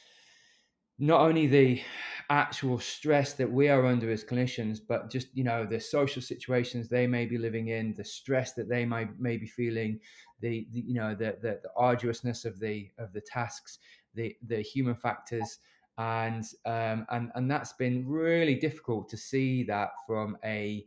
not 1.02 1.22
only 1.22 1.48
the 1.48 1.82
actual 2.30 2.78
stress 2.78 3.34
that 3.34 3.50
we 3.50 3.70
are 3.70 3.86
under 3.86 4.12
as 4.12 4.24
clinicians, 4.24 4.80
but 4.86 5.10
just 5.10 5.28
you 5.34 5.44
know 5.44 5.66
the 5.66 5.80
social 5.80 6.22
situations 6.22 6.90
they 6.90 7.08
may 7.08 7.26
be 7.26 7.38
living 7.38 7.68
in, 7.68 7.94
the 7.94 8.04
stress 8.04 8.54
that 8.54 8.70
they 8.70 8.86
might 8.86 9.20
may 9.20 9.38
be 9.38 9.48
feeling, 9.48 10.00
the, 10.42 10.68
the 10.72 10.82
you 10.82 10.96
know 10.96 11.14
the, 11.14 11.38
the, 11.42 11.60
the 11.64 11.70
arduousness 11.78 12.46
of 12.46 12.60
the 12.60 12.90
of 12.98 13.14
the 13.14 13.22
tasks, 13.22 13.80
the 14.16 14.36
the 14.48 14.62
human 14.62 14.96
factors, 14.96 15.60
and 16.00 16.46
um, 16.66 17.06
and 17.10 17.30
and 17.36 17.52
that's 17.52 17.74
been 17.74 18.08
really 18.08 18.56
difficult 18.56 19.10
to 19.10 19.18
see 19.18 19.64
that 19.64 19.90
from 20.08 20.38
a 20.44 20.86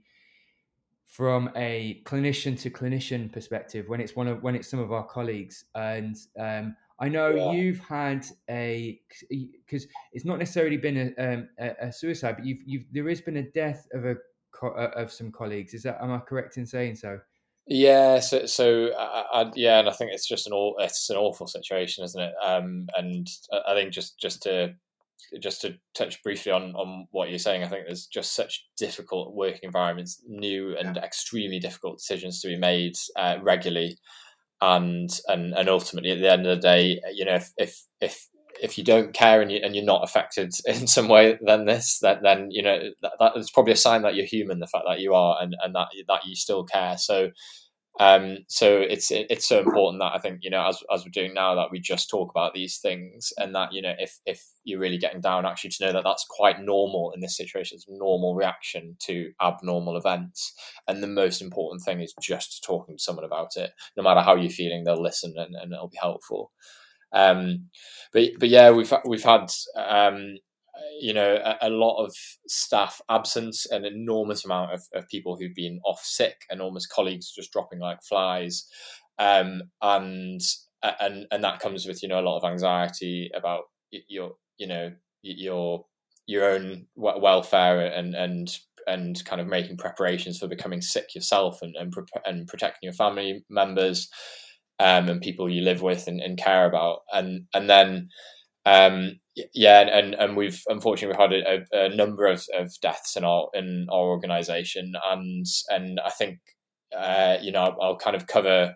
from 1.07 1.51
a 1.55 2.03
clinician 2.07 2.59
to 2.59 2.71
clinician 2.71 3.31
perspective 3.31 3.85
when 3.89 4.01
it's 4.01 4.17
one 4.17 4.27
of 4.27 4.43
when 4.43 4.57
it's 4.57 4.69
some 4.69 4.81
of 4.81 4.91
our 4.91 5.05
colleagues 5.05 5.67
and 5.75 6.17
um, 6.41 6.75
I 6.99 7.09
know 7.09 7.31
yeah. 7.35 7.53
you've 7.53 7.81
had 7.81 8.25
a 8.49 8.99
because 9.31 9.87
it's 10.13 10.25
not 10.25 10.39
necessarily 10.39 10.79
been 10.79 11.13
a, 11.19 11.35
um, 11.35 11.49
a, 11.59 11.93
suicide, 11.93 12.37
but 12.37 12.47
you've, 12.47 12.61
you've 12.65 12.85
there 12.93 13.09
has 13.09 13.21
been 13.21 13.39
a 13.39 13.43
death 13.43 13.87
of 13.93 14.05
a 14.05 14.15
uh, 14.63 14.91
of 14.95 15.13
some 15.13 15.33
colleagues. 15.33 15.75
Is 15.75 15.83
that 15.83 15.99
am 16.01 16.13
I 16.13 16.19
correct 16.21 16.57
in 16.57 16.65
saying 16.65 16.97
so? 16.97 17.19
Yeah, 17.67 18.21
so 18.21 18.47
so 18.47 18.93
I, 18.97 19.25
I, 19.33 19.53
yeah, 19.57 19.81
and 19.81 19.89
I 19.89 19.93
think 19.93 20.13
it's 20.13 20.29
just 20.29 20.47
an 20.47 20.53
all 20.53 20.77
it's 20.79 21.11
an 21.11 21.17
awful 21.17 21.49
situation, 21.49 22.05
isn't 22.05 22.21
it? 22.21 22.35
Um, 22.43 22.87
and 22.97 23.27
I 23.67 23.75
think 23.75 23.93
just 23.93 24.19
just 24.19 24.43
to 24.45 24.75
just 25.41 25.61
to 25.63 25.75
touch 25.95 26.23
briefly 26.23 26.53
on 26.53 26.75
on 26.75 27.07
what 27.11 27.31
you're 27.31 27.39
saying, 27.39 27.63
I 27.63 27.69
think 27.69 27.87
there's 27.87 28.07
just 28.07 28.35
such 28.35 28.67
difficult 28.77 29.35
working 29.35 29.61
environments, 29.65 30.23
new 30.27 30.77
and 30.77 30.97
yeah. 30.97 31.03
extremely 31.03 31.59
difficult 31.59 31.99
decisions 31.99 32.41
to 32.41 32.49
be 32.49 32.57
made 32.57 32.95
uh, 33.17 33.37
regularly, 33.43 33.99
and 34.61 35.11
and 35.29 35.55
and 35.55 35.69
ultimately 35.69 36.11
at 36.13 36.21
the 36.21 36.31
end 36.31 36.47
of 36.47 36.57
the 36.57 36.63
day, 36.63 37.01
you 37.15 37.25
know, 37.25 37.35
if 37.35 37.53
if 37.57 37.83
if 38.01 38.29
if 38.61 38.79
you 38.79 38.85
don't 38.85 39.13
care 39.13 39.41
and 39.41 39.51
you 39.51 39.61
and 39.63 39.75
you're 39.75 39.85
not 39.85 40.05
affected 40.05 40.53
in 40.67 40.87
some 40.87 41.09
way 41.09 41.39
than 41.43 41.65
this, 41.65 41.99
that 42.01 42.23
then 42.23 42.51
you 42.51 42.63
know 42.63 42.91
that, 43.03 43.13
that 43.19 43.37
is 43.37 43.51
probably 43.51 43.73
a 43.73 43.77
sign 43.77 44.03
that 44.03 44.15
you're 44.15 44.27
human. 44.27 44.61
The 44.61 44.67
fact 44.67 44.85
that 44.89 45.01
you 45.01 45.15
are 45.15 45.39
and 45.41 45.57
and 45.63 45.75
that 45.75 45.89
that 46.09 46.25
you 46.25 46.35
still 46.35 46.65
care. 46.65 46.97
So 46.99 47.31
um, 48.01 48.39
so 48.49 48.79
it's 48.81 49.11
it's 49.11 49.47
so 49.47 49.61
important 49.61 50.01
that 50.01 50.13
I 50.15 50.19
think 50.19 50.39
you 50.43 50.51
know 50.51 50.67
as 50.67 50.83
as 50.93 51.05
we're 51.05 51.11
doing 51.11 51.35
now 51.35 51.55
that 51.55 51.71
we 51.71 51.79
just 51.79 52.09
talk 52.09 52.31
about 52.31 52.55
these 52.55 52.79
things 52.79 53.33
and 53.37 53.55
that 53.55 53.73
you 53.73 53.83
know 53.83 53.93
if 53.99 54.19
if 54.25 54.43
you're 54.65 54.81
really 54.81 54.97
getting 54.97 55.21
down 55.21 55.45
actually 55.45 55.71
to 55.71 55.87
know 55.87 55.93
that 55.93 56.05
that's 56.05 56.25
quite 56.29 56.61
normal 56.61 57.13
in 57.15 57.21
this 57.21 57.37
situation 57.37 57.77
it's 57.77 57.87
normal 57.89 58.35
reaction 58.35 58.97
to 59.01 59.33
abnormal 59.43 59.97
events. 59.99 60.55
And 60.89 61.03
the 61.03 61.07
most 61.07 61.43
important 61.43 61.83
thing 61.83 62.01
is 62.01 62.15
just 62.21 62.65
talking 62.65 62.97
to 62.97 63.03
someone 63.03 63.27
about 63.27 63.57
it 63.57 63.73
no 63.97 64.03
matter 64.03 64.21
how 64.21 64.37
you're 64.37 64.51
feeling 64.51 64.85
they'll 64.85 65.03
listen 65.03 65.35
and, 65.37 65.55
and 65.55 65.73
it'll 65.73 65.89
be 65.89 65.99
helpful. 66.01 66.51
Um, 67.13 67.67
but 68.15 68.31
but 68.39 68.49
yeah 68.49 68.71
we've 68.71 68.93
we've 69.05 69.23
had 69.23 69.51
um, 69.77 70.39
you 71.01 71.13
know, 71.13 71.39
a, 71.45 71.69
a, 71.69 71.71
lot 71.71 72.03
of 72.03 72.15
staff 72.49 73.01
absence, 73.11 73.67
an 73.67 73.85
enormous 73.85 74.45
amount 74.45 74.73
of, 74.73 74.83
of 74.95 75.09
people 75.09 75.37
who've 75.37 75.55
been 75.55 75.81
off 75.85 76.01
sick, 76.03 76.37
enormous 76.51 76.87
colleagues 76.87 77.33
just 77.33 77.53
dropping 77.53 77.79
like 77.79 78.03
flies, 78.03 78.67
um, 79.19 79.63
and 79.83 80.41
and 81.01 81.27
and 81.31 81.45
that 81.45 81.61
comes 81.61 81.87
with 81.87 82.03
you 82.03 82.09
know 82.09 82.21
a 82.21 82.23
lot 82.23 82.39
of 82.39 82.51
anxiety 82.51 83.31
about 83.35 83.65
your 84.09 84.33
you 84.59 84.67
know 84.67 84.91
your 85.23 85.85
your 86.27 86.51
own 86.51 86.87
welfare 86.97 87.87
and 87.87 88.15
and 88.15 88.57
and 88.87 89.25
kind 89.25 89.41
of 89.41 89.47
making 89.47 89.77
preparations 89.77 90.39
for 90.39 90.49
becoming 90.49 90.81
sick 90.81 91.15
yourself 91.15 91.61
and 91.63 91.77
and, 91.77 91.95
and 92.25 92.47
protecting 92.47 92.87
your 92.87 92.95
family 92.95 93.45
members 93.51 94.09
um, 94.83 95.09
and 95.09 95.21
people 95.21 95.49
you 95.49 95.63
live 95.63 95.83
with 95.83 96.09
and, 96.09 96.21
and 96.21 96.39
care 96.39 96.67
about. 96.67 97.01
And 97.13 97.47
and 97.55 97.71
then 97.71 98.09
um, 98.65 99.19
yeah, 99.55 99.81
and 99.81 100.15
and 100.15 100.37
we've 100.37 100.63
unfortunately 100.69 101.17
we've 101.17 101.31
had 101.31 101.65
a, 101.73 101.87
a, 101.87 101.95
number 101.95 102.27
of, 102.27 102.45
of 102.57 102.73
deaths 102.81 103.17
in 103.17 103.25
our 103.25 103.49
in 103.55 103.87
our 103.91 104.05
organisation, 104.05 104.93
and 105.11 105.47
and 105.69 106.01
I 106.05 106.11
think 106.11 106.39
uh, 106.97 107.39
you 107.41 107.51
know 107.51 107.77
I'll 107.81 107.97
kind 107.97 108.15
of 108.15 108.27
cover 108.27 108.75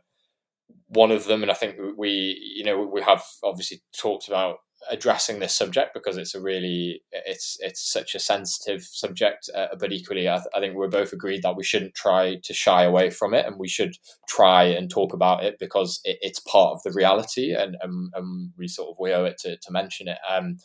one 0.88 1.10
of 1.10 1.24
them, 1.26 1.42
and 1.42 1.50
I 1.50 1.54
think 1.54 1.76
we 1.96 2.38
you 2.56 2.64
know 2.64 2.80
we 2.92 3.02
have 3.02 3.22
obviously 3.44 3.82
talked 3.96 4.28
about 4.28 4.58
addressing 4.90 5.38
this 5.38 5.54
subject 5.54 5.94
because 5.94 6.16
it's 6.16 6.34
a 6.34 6.40
really 6.40 7.02
it's 7.12 7.56
it's 7.60 7.92
such 7.92 8.14
a 8.14 8.18
sensitive 8.18 8.82
subject 8.82 9.48
uh, 9.54 9.68
but 9.78 9.92
equally 9.92 10.28
I, 10.28 10.36
th- 10.36 10.46
I, 10.54 10.60
think 10.60 10.74
we're 10.74 10.88
both 10.88 11.12
agreed 11.12 11.42
that 11.42 11.56
we 11.56 11.64
shouldn't 11.64 11.94
try 11.94 12.36
to 12.42 12.54
shy 12.54 12.84
away 12.84 13.10
from 13.10 13.34
it 13.34 13.46
and 13.46 13.56
we 13.58 13.68
should 13.68 13.94
try 14.28 14.64
and 14.64 14.90
talk 14.90 15.12
about 15.12 15.44
it 15.44 15.56
because 15.58 16.00
it, 16.04 16.18
it's 16.20 16.40
part 16.40 16.72
of 16.72 16.82
the 16.84 16.92
reality 16.92 17.54
and, 17.54 17.76
and, 17.82 18.10
and 18.14 18.52
we 18.58 18.68
sort 18.68 18.90
of 18.90 18.96
we 18.98 19.12
owe 19.12 19.24
it 19.24 19.38
to, 19.38 19.56
to 19.56 19.72
mention 19.72 20.08
it. 20.08 20.18
Um, 20.28 20.58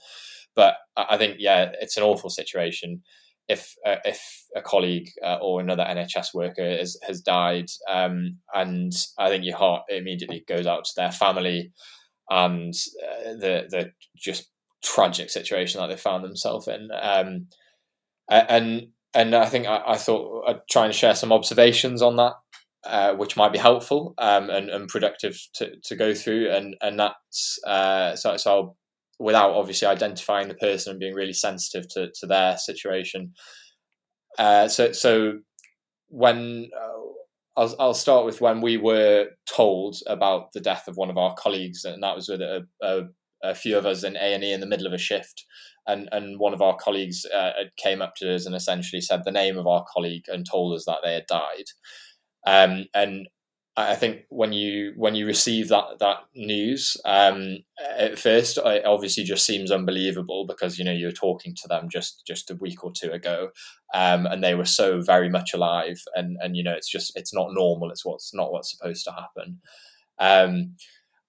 but 0.55 0.75
I 0.97 1.17
think 1.17 1.37
yeah, 1.39 1.71
it's 1.79 1.97
an 1.97 2.03
awful 2.03 2.29
situation. 2.29 3.01
If 3.47 3.75
uh, 3.85 3.97
if 4.05 4.45
a 4.55 4.61
colleague 4.61 5.09
uh, 5.25 5.37
or 5.41 5.59
another 5.59 5.83
NHS 5.83 6.33
worker 6.33 6.63
is, 6.63 6.99
has 7.05 7.21
died, 7.21 7.69
um, 7.89 8.37
and 8.53 8.93
I 9.17 9.29
think 9.29 9.45
your 9.45 9.57
heart 9.57 9.83
immediately 9.89 10.43
goes 10.47 10.67
out 10.67 10.85
to 10.85 10.91
their 10.95 11.11
family 11.11 11.71
and 12.29 12.73
uh, 13.03 13.33
the 13.33 13.67
the 13.69 13.91
just 14.15 14.49
tragic 14.83 15.29
situation 15.29 15.79
that 15.79 15.87
they 15.87 15.97
found 15.97 16.23
themselves 16.23 16.67
in. 16.67 16.89
Um, 16.99 17.47
and 18.29 18.87
and 19.13 19.35
I 19.35 19.45
think 19.45 19.67
I, 19.67 19.81
I, 19.85 19.97
thought 19.97 20.45
I'd 20.47 20.67
try 20.69 20.85
and 20.85 20.95
share 20.95 21.15
some 21.15 21.33
observations 21.33 22.01
on 22.01 22.15
that, 22.15 22.33
uh, 22.85 23.13
which 23.13 23.35
might 23.35 23.51
be 23.51 23.59
helpful 23.59 24.13
um, 24.17 24.49
and, 24.49 24.69
and 24.69 24.87
productive 24.87 25.37
to, 25.55 25.73
to 25.83 25.95
go 25.95 26.13
through. 26.13 26.49
And 26.49 26.75
and 26.81 26.99
that's 26.99 27.59
uh, 27.67 28.15
so 28.15 28.37
so 28.37 28.75
without 29.21 29.51
obviously 29.51 29.87
identifying 29.87 30.47
the 30.47 30.55
person 30.55 30.91
and 30.91 30.99
being 30.99 31.13
really 31.13 31.33
sensitive 31.33 31.87
to, 31.89 32.09
to 32.19 32.25
their 32.25 32.57
situation. 32.57 33.33
Uh, 34.39 34.67
so, 34.67 34.91
so 34.91 35.39
when 36.07 36.69
uh, 36.75 36.99
I'll, 37.57 37.75
I'll 37.79 37.93
start 37.93 38.25
with 38.25 38.41
when 38.41 38.61
we 38.61 38.77
were 38.77 39.27
told 39.45 39.97
about 40.07 40.53
the 40.53 40.61
death 40.61 40.87
of 40.87 40.97
one 40.97 41.09
of 41.09 41.17
our 41.17 41.33
colleagues, 41.35 41.83
and 41.85 42.01
that 42.03 42.15
was 42.15 42.29
with 42.29 42.41
a, 42.41 42.65
a, 42.81 43.01
a 43.43 43.55
few 43.55 43.77
of 43.77 43.85
us 43.85 44.03
in 44.03 44.15
A 44.15 44.33
and 44.33 44.43
E 44.43 44.53
in 44.53 44.61
the 44.61 44.67
middle 44.67 44.87
of 44.87 44.93
a 44.93 44.97
shift, 44.97 45.45
and 45.87 46.07
and 46.11 46.39
one 46.39 46.53
of 46.53 46.61
our 46.61 46.75
colleagues 46.77 47.25
uh, 47.25 47.51
came 47.77 48.01
up 48.01 48.15
to 48.17 48.33
us 48.33 48.45
and 48.45 48.55
essentially 48.55 49.01
said 49.01 49.23
the 49.25 49.31
name 49.31 49.57
of 49.57 49.67
our 49.67 49.85
colleague 49.93 50.25
and 50.27 50.45
told 50.49 50.75
us 50.75 50.85
that 50.85 50.99
they 51.03 51.13
had 51.13 51.25
died. 51.27 51.65
Um, 52.47 52.85
and 52.93 53.27
I 53.89 53.95
think 53.95 54.25
when 54.29 54.53
you 54.53 54.93
when 54.95 55.15
you 55.15 55.25
receive 55.25 55.69
that 55.69 55.99
that 55.99 56.17
news, 56.35 56.97
um, 57.05 57.57
at 57.97 58.19
first 58.19 58.57
it 58.57 58.85
obviously 58.85 59.23
just 59.23 59.45
seems 59.45 59.71
unbelievable 59.71 60.45
because 60.45 60.77
you 60.77 60.85
know 60.85 60.91
you're 60.91 61.11
talking 61.11 61.55
to 61.55 61.67
them 61.67 61.89
just 61.89 62.23
just 62.25 62.51
a 62.51 62.55
week 62.55 62.83
or 62.83 62.91
two 62.91 63.11
ago, 63.11 63.49
um, 63.93 64.25
and 64.25 64.43
they 64.43 64.55
were 64.55 64.65
so 64.65 65.01
very 65.01 65.29
much 65.29 65.53
alive, 65.53 66.01
and 66.15 66.37
and 66.41 66.57
you 66.57 66.63
know 66.63 66.73
it's 66.73 66.89
just 66.89 67.11
it's 67.15 67.33
not 67.33 67.53
normal. 67.53 67.91
It's 67.91 68.05
what's 68.05 68.33
not 68.33 68.51
what's 68.51 68.71
supposed 68.71 69.05
to 69.05 69.11
happen, 69.11 69.61
um, 70.19 70.75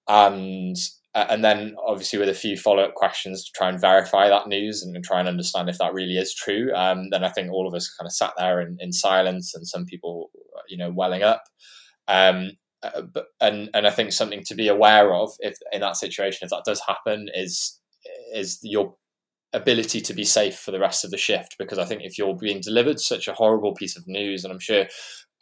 and 0.09 0.77
and 1.15 1.45
then 1.45 1.77
obviously 1.87 2.19
with 2.19 2.29
a 2.29 2.35
few 2.35 2.57
follow 2.57 2.83
up 2.83 2.95
questions 2.95 3.45
to 3.45 3.53
try 3.55 3.69
and 3.69 3.81
verify 3.81 4.29
that 4.29 4.49
news 4.49 4.83
and, 4.83 5.05
try 5.05 5.21
and 5.21 5.29
understand 5.29 5.69
if 5.69 5.77
that 5.77 5.93
really 5.93 6.17
is 6.17 6.35
true. 6.35 6.73
Um, 6.75 7.11
then 7.11 7.23
I 7.23 7.29
think 7.29 7.53
all 7.53 7.69
of 7.69 7.75
us 7.75 7.95
kind 7.95 8.07
of 8.07 8.13
sat 8.13 8.33
there 8.39 8.63
in, 8.63 8.79
in 8.81 8.93
silence, 8.93 9.55
and 9.55 9.67
some 9.67 9.85
people 9.85 10.31
you 10.69 10.77
know 10.77 10.91
welling 10.91 11.23
up. 11.23 11.45
Um, 12.13 12.53
uh, 12.83 13.03
and 13.41 13.71
and 13.75 13.87
I 13.87 13.91
think 13.91 14.13
something 14.13 14.43
to 14.45 14.55
be 14.55 14.69
aware 14.69 15.15
of 15.15 15.31
if 15.39 15.57
in 15.73 15.81
that 15.81 15.97
situation 15.97 16.41
if 16.43 16.51
that 16.51 16.65
does 16.67 16.83
happen 16.87 17.29
is 17.33 17.81
is 18.35 18.59
your 18.63 18.97
ability 19.53 20.01
to 20.01 20.15
be 20.15 20.25
safe 20.25 20.59
for 20.59 20.73
the 20.73 20.81
rest 20.81 21.05
of 21.05 21.11
the 21.11 21.17
shift. 21.17 21.57
Because 21.59 21.79
I 21.79 21.85
think 21.85 22.03
if 22.03 22.19
you're 22.19 22.37
being 22.37 22.61
delivered 22.61 22.99
such 22.99 23.29
a 23.29 23.35
horrible 23.35 23.75
piece 23.75 23.97
of 23.97 24.07
news 24.07 24.45
and 24.45 24.53
I'm 24.53 24.59
sure 24.59 24.87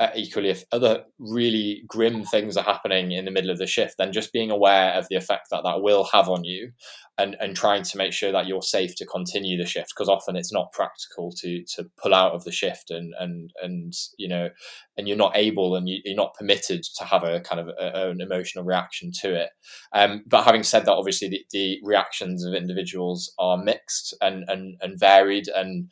uh, 0.01 0.09
equally 0.17 0.49
if 0.49 0.65
other 0.73 1.05
really 1.19 1.85
grim 1.87 2.25
things 2.25 2.57
are 2.57 2.65
happening 2.65 3.13
in 3.13 3.27
the 3.27 3.31
middle 3.31 3.51
of 3.51 3.59
the 3.59 3.67
shift 3.67 3.95
then 3.99 4.13
just 4.13 4.33
being 4.33 4.51
aware 4.51 4.93
of 4.95 5.07
the 5.09 5.17
effect 5.17 5.49
that 5.51 5.63
that 5.63 5.83
will 5.83 6.05
have 6.05 6.29
on 6.29 6.43
you 6.43 6.73
and 7.19 7.37
and 7.39 7.55
trying 7.55 7.83
to 7.83 7.99
make 7.99 8.13
sure 8.13 8.33
that 8.33 8.47
you're 8.47 8.63
safe 8.63 8.95
to 8.97 9.05
continue 9.05 9.59
the 9.59 9.67
shift 9.67 9.93
because 9.95 10.09
often 10.09 10.37
it's 10.37 10.53
not 10.53 10.73
practical 10.73 11.31
to 11.37 11.63
to 11.65 11.85
pull 12.03 12.15
out 12.15 12.33
of 12.33 12.45
the 12.45 12.53
shift 12.53 12.91
and 12.91 13.13
and 13.21 13.51
and 13.63 13.93
you 14.17 14.27
know 14.27 14.49
and 14.97 15.07
you're 15.07 15.17
not 15.17 15.37
able 15.37 15.77
and 15.77 15.89
you, 15.89 16.01
are 16.11 16.15
not 16.15 16.35
permitted 16.35 16.83
to 16.83 17.05
have 17.05 17.23
a 17.23 17.41
kind 17.41 17.61
of 17.61 17.69
a, 17.69 18.11
an 18.11 18.21
emotional 18.21 18.65
reaction 18.65 19.11
to 19.13 19.35
it. 19.35 19.51
Um, 19.93 20.25
but 20.27 20.45
having 20.45 20.63
said 20.63 20.85
that 20.85 20.93
obviously 20.93 21.29
the, 21.29 21.45
the 21.53 21.81
reactions 21.83 22.45
of 22.45 22.55
individuals 22.55 23.33
are 23.39 23.57
mixed 23.57 24.15
and 24.21 24.45
and 24.49 24.77
and 24.81 24.99
varied 24.99 25.49
and 25.49 25.91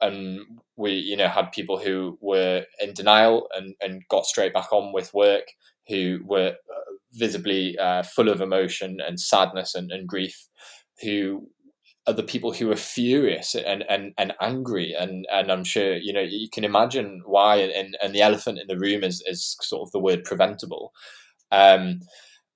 and 0.00 0.40
we 0.76 0.92
you 0.92 1.16
know 1.16 1.28
had 1.28 1.52
people 1.52 1.78
who 1.78 2.18
were 2.20 2.64
in 2.80 2.92
denial 2.92 3.48
and 3.54 3.74
and 3.80 4.02
got 4.08 4.26
straight 4.26 4.52
back 4.52 4.72
on 4.72 4.92
with 4.92 5.14
work 5.14 5.44
who 5.88 6.20
were 6.24 6.48
uh, 6.48 6.92
visibly 7.12 7.78
uh, 7.78 8.02
full 8.02 8.28
of 8.28 8.40
emotion 8.40 8.98
and 9.06 9.20
sadness 9.20 9.74
and, 9.74 9.90
and 9.90 10.08
grief 10.08 10.48
who 11.02 11.48
are 12.06 12.12
the 12.12 12.22
people 12.22 12.52
who 12.52 12.70
are 12.70 12.76
furious 12.76 13.54
and, 13.54 13.82
and, 13.88 14.12
and 14.18 14.34
angry 14.40 14.94
and, 14.98 15.26
and 15.32 15.50
I'm 15.50 15.64
sure 15.64 15.96
you 15.96 16.12
know 16.12 16.20
you 16.20 16.48
can 16.52 16.64
imagine 16.64 17.22
why 17.24 17.56
and, 17.56 17.96
and 18.02 18.14
the 18.14 18.20
elephant 18.20 18.58
in 18.58 18.66
the 18.66 18.78
room 18.78 19.02
is, 19.02 19.22
is 19.26 19.56
sort 19.62 19.86
of 19.86 19.92
the 19.92 20.00
word 20.00 20.24
preventable. 20.24 20.92
Um, 21.50 22.00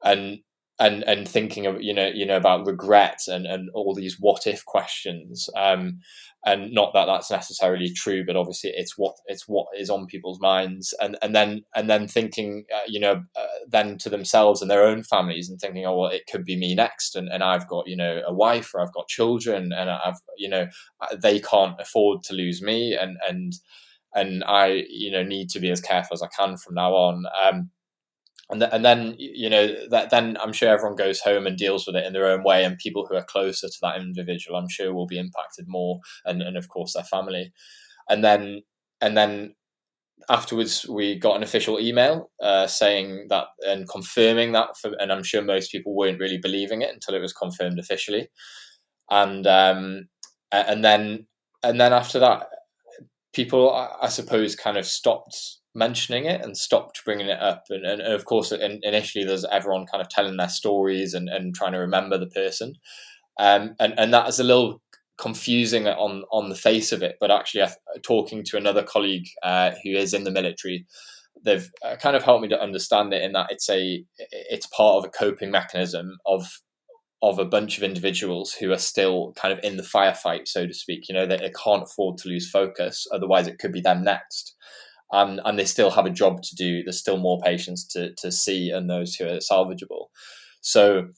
and 0.05 0.40
and 0.81 1.03
and 1.05 1.27
thinking 1.29 1.67
of 1.67 1.83
you 1.83 1.93
know 1.93 2.07
you 2.07 2.25
know 2.25 2.37
about 2.37 2.67
regret 2.67 3.21
and 3.27 3.47
and 3.47 3.69
all 3.75 3.95
these 3.95 4.17
what 4.21 4.47
if 4.47 4.64
questions 4.64 5.49
um, 5.57 5.99
and 6.47 6.73
not 6.73 6.93
that 6.95 7.07
that's 7.07 7.31
necessarily 7.31 7.93
true 7.93 8.25
but 8.25 8.37
obviously 8.37 8.71
it's 8.75 8.97
what 8.97 9.17
it's 9.27 9.49
what 9.49 9.67
is 9.77 9.91
on 9.91 10.07
people's 10.07 10.41
minds 10.41 10.95
and 11.01 11.19
and 11.21 11.35
then 11.35 11.62
and 11.75 11.91
then 11.91 12.07
thinking 12.07 12.64
uh, 12.75 12.81
you 12.87 13.01
know 13.01 13.23
uh, 13.37 13.47
then 13.69 13.99
to 13.99 14.09
themselves 14.09 14.62
and 14.62 14.71
their 14.71 14.85
own 14.85 15.03
families 15.03 15.51
and 15.51 15.61
thinking 15.61 15.85
oh 15.85 15.97
well 15.97 16.11
it 16.11 16.29
could 16.31 16.45
be 16.45 16.57
me 16.57 16.75
next 16.75 17.17
and, 17.17 17.29
and 17.29 17.43
I've 17.43 17.67
got 17.67 17.88
you 17.88 17.97
know 17.97 18.23
a 18.27 18.33
wife 18.33 18.73
or 18.73 18.81
I've 18.81 18.95
got 18.95 19.09
children 19.09 19.73
and 19.73 19.91
I've 19.91 20.21
you 20.37 20.49
know 20.49 20.69
uh, 21.01 21.17
they 21.21 21.41
can't 21.41 21.81
afford 21.81 22.23
to 22.25 22.35
lose 22.35 22.62
me 22.62 22.95
and 22.95 23.17
and 23.29 23.53
and 24.14 24.45
I 24.45 24.85
you 24.88 25.11
know 25.11 25.25
need 25.25 25.51
to 25.51 25.61
be 25.61 25.71
as 25.71 25.81
careful 25.81 26.14
as 26.14 26.23
I 26.23 26.29
can 26.29 26.57
from 26.57 26.75
now 26.75 26.93
on. 26.93 27.25
Um, 27.45 27.71
and, 28.50 28.61
th- 28.61 28.72
and 28.72 28.84
then 28.84 29.14
you 29.18 29.50
know 29.50 29.74
that 29.90 30.11
then 30.11 30.37
I'm 30.42 30.52
sure 30.52 30.68
everyone 30.68 30.96
goes 30.96 31.20
home 31.20 31.46
and 31.46 31.56
deals 31.56 31.87
with 31.87 31.96
it 31.96 32.06
in 32.06 32.12
their 32.12 32.26
own 32.26 32.42
way, 32.42 32.64
and 32.64 32.78
people 32.78 33.06
who 33.06 33.16
are 33.16 33.24
closer 33.24 33.68
to 33.68 33.78
that 33.82 34.00
individual, 34.00 34.56
I'm 34.56 34.68
sure, 34.68 34.94
will 34.94 35.06
be 35.06 35.18
impacted 35.18 35.66
more, 35.68 35.98
and 36.24 36.42
and 36.42 36.56
of 36.56 36.68
course 36.68 36.94
their 36.94 37.04
family, 37.04 37.52
and 38.08 38.24
then 38.24 38.62
and 39.00 39.16
then 39.16 39.54
afterwards 40.30 40.87
we 40.88 41.18
got 41.18 41.37
an 41.37 41.42
official 41.42 41.78
email 41.78 42.30
uh, 42.42 42.66
saying 42.66 43.26
that 43.28 43.46
and 43.66 43.88
confirming 43.88 44.52
that, 44.52 44.76
for, 44.76 44.92
and 44.98 45.12
I'm 45.12 45.22
sure 45.22 45.42
most 45.42 45.70
people 45.70 45.94
weren't 45.94 46.20
really 46.20 46.38
believing 46.38 46.82
it 46.82 46.92
until 46.92 47.14
it 47.14 47.20
was 47.20 47.32
confirmed 47.32 47.78
officially, 47.78 48.28
and 49.11 49.46
um, 49.46 50.08
and 50.52 50.84
then 50.84 51.26
and 51.62 51.80
then 51.80 51.92
after 51.92 52.18
that, 52.18 52.46
people 53.34 53.72
I 54.00 54.08
suppose 54.08 54.56
kind 54.56 54.78
of 54.78 54.87
stopped 54.87 55.58
mentioning 55.79 56.27
it 56.27 56.45
and 56.45 56.57
stopped 56.57 57.05
bringing 57.05 57.29
it 57.29 57.41
up. 57.41 57.64
And, 57.71 57.87
and, 57.87 58.03
of 58.03 58.25
course, 58.25 58.53
in, 58.53 58.81
initially, 58.83 59.25
there's 59.25 59.45
everyone 59.47 59.87
kind 59.87 60.03
of 60.03 60.09
telling 60.09 60.37
their 60.37 60.49
stories 60.49 61.14
and, 61.14 61.29
and 61.29 61.55
trying 61.55 61.73
to 61.73 61.79
remember 61.79 62.19
the 62.19 62.27
person. 62.27 62.75
Um, 63.38 63.77
and, 63.79 63.95
and 63.97 64.12
that 64.12 64.29
is 64.29 64.41
a 64.41 64.45
little 64.45 64.83
confusing 65.17 65.87
on, 65.87 66.25
on 66.33 66.49
the 66.49 66.55
face 66.57 66.93
of 66.93 67.03
it. 67.03 67.17
But 67.21 67.31
actually, 67.31 67.62
uh, 67.62 67.71
talking 68.03 68.43
to 68.45 68.57
another 68.57 68.83
colleague 68.83 69.29
uh, 69.43 69.71
who 69.83 69.91
is 69.91 70.12
in 70.12 70.25
the 70.25 70.31
military, 70.33 70.87
they've 71.45 71.71
uh, 71.85 71.97
kind 71.97 72.17
of 72.17 72.25
helped 72.25 72.43
me 72.43 72.49
to 72.49 72.61
understand 72.61 73.14
it 73.14 73.23
in 73.23 73.33
that 73.33 73.51
it's 73.51 73.71
a 73.71 74.05
it's 74.19 74.67
part 74.67 74.97
of 74.97 75.05
a 75.05 75.09
coping 75.09 75.53
mechanism 75.53 76.19
of 76.27 76.61
of 77.23 77.38
a 77.38 77.45
bunch 77.45 77.77
of 77.77 77.85
individuals 77.85 78.53
who 78.55 78.73
are 78.73 78.79
still 78.79 79.33
kind 79.37 79.53
of 79.53 79.59
in 79.64 79.77
the 79.77 79.83
firefight, 79.85 80.47
so 80.47 80.67
to 80.67 80.75
speak. 80.75 81.09
You 81.09 81.14
know, 81.14 81.27
they 81.27 81.53
can't 81.64 81.85
afford 81.85 82.19
to 82.19 82.29
lose 82.29 82.51
focus, 82.51 83.07
otherwise 83.12 83.47
it 83.47 83.59
could 83.59 83.73
be 83.73 83.81
them 83.81 84.03
next 84.03 84.57
and 85.12 85.40
and 85.44 85.59
they 85.59 85.64
still 85.64 85.90
have 85.90 86.07
a 86.07 86.11
job 86.11 86.42
to 86.42 86.55
do. 86.55 86.83
There's 86.83 86.99
still 86.99 87.18
more 87.18 87.40
patients 87.40 87.87
to 87.88 88.14
to 88.16 88.31
see, 88.33 88.71
and 88.71 88.88
those 88.88 89.14
who 89.14 89.27
are 89.27 89.38
salvageable. 89.38 90.07
So, 90.61 91.09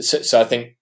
so, 0.00 0.22
so 0.22 0.40
I 0.40 0.44
think 0.44 0.76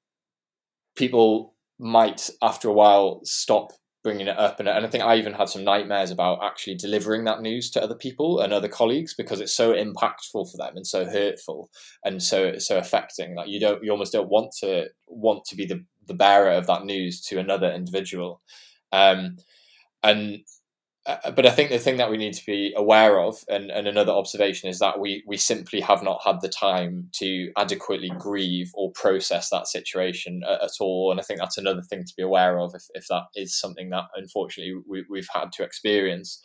people 0.97 1.55
might 1.79 2.31
after 2.43 2.69
a 2.69 2.73
while 2.73 3.21
stop 3.25 3.73
bringing 4.05 4.29
it 4.29 4.39
up 4.39 4.61
and, 4.61 4.69
and 4.69 4.87
i 4.87 4.89
think 4.89 5.03
i 5.03 5.17
even 5.17 5.33
had 5.33 5.49
some 5.49 5.65
nightmares 5.65 6.11
about 6.11 6.39
actually 6.43 6.75
delivering 6.75 7.25
that 7.25 7.41
news 7.41 7.71
to 7.71 7.83
other 7.83 7.95
people 7.95 8.41
and 8.41 8.53
other 8.53 8.69
colleagues 8.69 9.15
because 9.15 9.41
it's 9.41 9.57
so 9.57 9.73
impactful 9.73 10.49
for 10.51 10.57
them 10.59 10.77
and 10.77 10.87
so 10.87 11.05
hurtful 11.07 11.71
and 12.05 12.23
so 12.23 12.57
so 12.59 12.79
affecting 12.79 13.35
like 13.35 13.49
you 13.49 13.59
don't 13.59 13.83
you 13.83 13.91
almost 13.91 14.13
don't 14.13 14.29
want 14.29 14.53
to 14.61 14.87
want 15.09 15.45
to 15.45 15.57
be 15.57 15.65
the, 15.65 15.83
the 16.07 16.15
bearer 16.15 16.51
of 16.51 16.67
that 16.67 16.85
news 16.85 17.21
to 17.23 17.39
another 17.39 17.73
individual 17.73 18.41
um 18.93 19.37
and 20.03 20.41
uh, 21.07 21.31
but 21.33 21.45
I 21.45 21.51
think 21.51 21.69
the 21.71 21.79
thing 21.79 21.99
that 21.99 22.11
we 22.11 22.17
need 22.17 22.33
to 22.33 22.47
be 22.47 22.73
aware 22.75 23.21
of, 23.21 23.37
and, 23.49 23.71
and 23.71 23.87
another 23.87 24.12
observation, 24.12 24.71
is 24.71 24.79
that 24.79 24.99
we 24.99 25.23
we 25.27 25.37
simply 25.37 25.81
have 25.81 26.03
not 26.03 26.23
had 26.25 26.40
the 26.40 26.49
time 26.49 27.11
to 27.17 27.53
adequately 27.59 28.11
grieve 28.19 28.71
or 28.75 28.90
process 28.93 29.51
that 29.51 29.69
situation 29.69 30.43
at, 30.49 30.62
at, 30.62 30.71
all. 30.81 31.11
And 31.11 31.21
I 31.21 31.23
think 31.23 31.40
that's 31.40 31.59
another 31.59 31.83
thing 31.83 32.05
to 32.05 32.14
be 32.17 32.23
aware 32.23 32.59
of 32.59 32.75
if, 32.75 32.85
if 32.95 33.07
that 33.09 33.25
is 33.35 33.59
something 33.59 33.90
that 33.90 34.05
unfortunately 34.17 34.81
we, 34.88 35.05
we've 35.11 35.29
had 35.33 35.53
to 35.53 35.62
experience. 35.62 36.40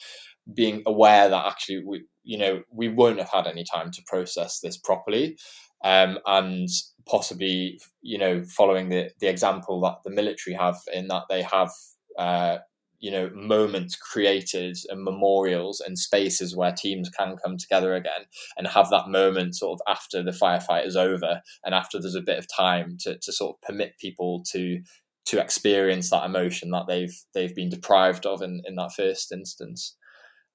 Being 0.53 0.83
aware 0.85 1.29
that 1.29 1.45
actually 1.45 1.83
we 1.85 2.03
you 2.23 2.37
know 2.37 2.63
we 2.69 2.89
won't 2.89 3.19
have 3.19 3.29
had 3.29 3.47
any 3.47 3.63
time 3.63 3.91
to 3.91 4.01
process 4.07 4.59
this 4.59 4.77
properly, 4.77 5.37
um, 5.85 6.19
and 6.25 6.67
possibly 7.07 7.79
you 8.01 8.17
know 8.17 8.43
following 8.43 8.89
the 8.89 9.11
the 9.21 9.27
example 9.27 9.79
that 9.81 9.99
the 10.03 10.09
military 10.09 10.55
have 10.55 10.79
in 10.91 11.07
that 11.07 11.23
they 11.29 11.43
have. 11.43 11.71
Uh, 12.17 12.57
you 12.99 13.11
know 13.11 13.29
moments 13.33 13.95
created 13.95 14.77
and 14.89 15.03
memorials 15.03 15.81
and 15.85 15.97
spaces 15.97 16.55
where 16.55 16.71
teams 16.71 17.09
can 17.09 17.35
come 17.43 17.57
together 17.57 17.95
again 17.95 18.25
and 18.57 18.67
have 18.67 18.89
that 18.89 19.07
moment 19.07 19.55
sort 19.55 19.79
of 19.79 19.93
after 19.93 20.21
the 20.21 20.31
firefight 20.31 20.85
is 20.85 20.95
over 20.95 21.41
and 21.63 21.73
after 21.73 21.99
there's 21.99 22.15
a 22.15 22.21
bit 22.21 22.37
of 22.37 22.45
time 22.53 22.97
to, 22.99 23.17
to 23.19 23.31
sort 23.31 23.55
of 23.55 23.61
permit 23.61 23.97
people 23.99 24.43
to 24.51 24.79
to 25.25 25.39
experience 25.39 26.09
that 26.09 26.25
emotion 26.25 26.71
that 26.71 26.87
they've 26.87 27.15
they've 27.33 27.55
been 27.55 27.69
deprived 27.69 28.25
of 28.25 28.41
in, 28.41 28.61
in 28.65 28.75
that 28.75 28.93
first 28.95 29.31
instance. 29.31 29.95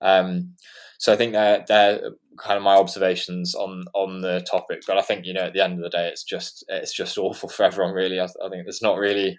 Um, 0.00 0.54
so 0.98 1.12
I 1.12 1.16
think 1.16 1.32
they're 1.32 1.64
they're 1.68 2.00
kind 2.38 2.56
of 2.56 2.62
my 2.64 2.74
observations 2.74 3.54
on 3.54 3.84
on 3.94 4.20
the 4.20 4.44
topic. 4.50 4.82
But 4.86 4.98
I 4.98 5.02
think 5.02 5.26
you 5.26 5.32
know 5.32 5.42
at 5.42 5.52
the 5.52 5.62
end 5.62 5.74
of 5.74 5.80
the 5.80 5.90
day, 5.90 6.08
it's 6.08 6.24
just 6.24 6.64
it's 6.68 6.92
just 6.92 7.18
awful 7.18 7.48
for 7.48 7.62
everyone. 7.62 7.94
Really, 7.94 8.18
I, 8.20 8.24
I 8.24 8.48
think 8.50 8.64
it's 8.66 8.82
not 8.82 8.98
really. 8.98 9.38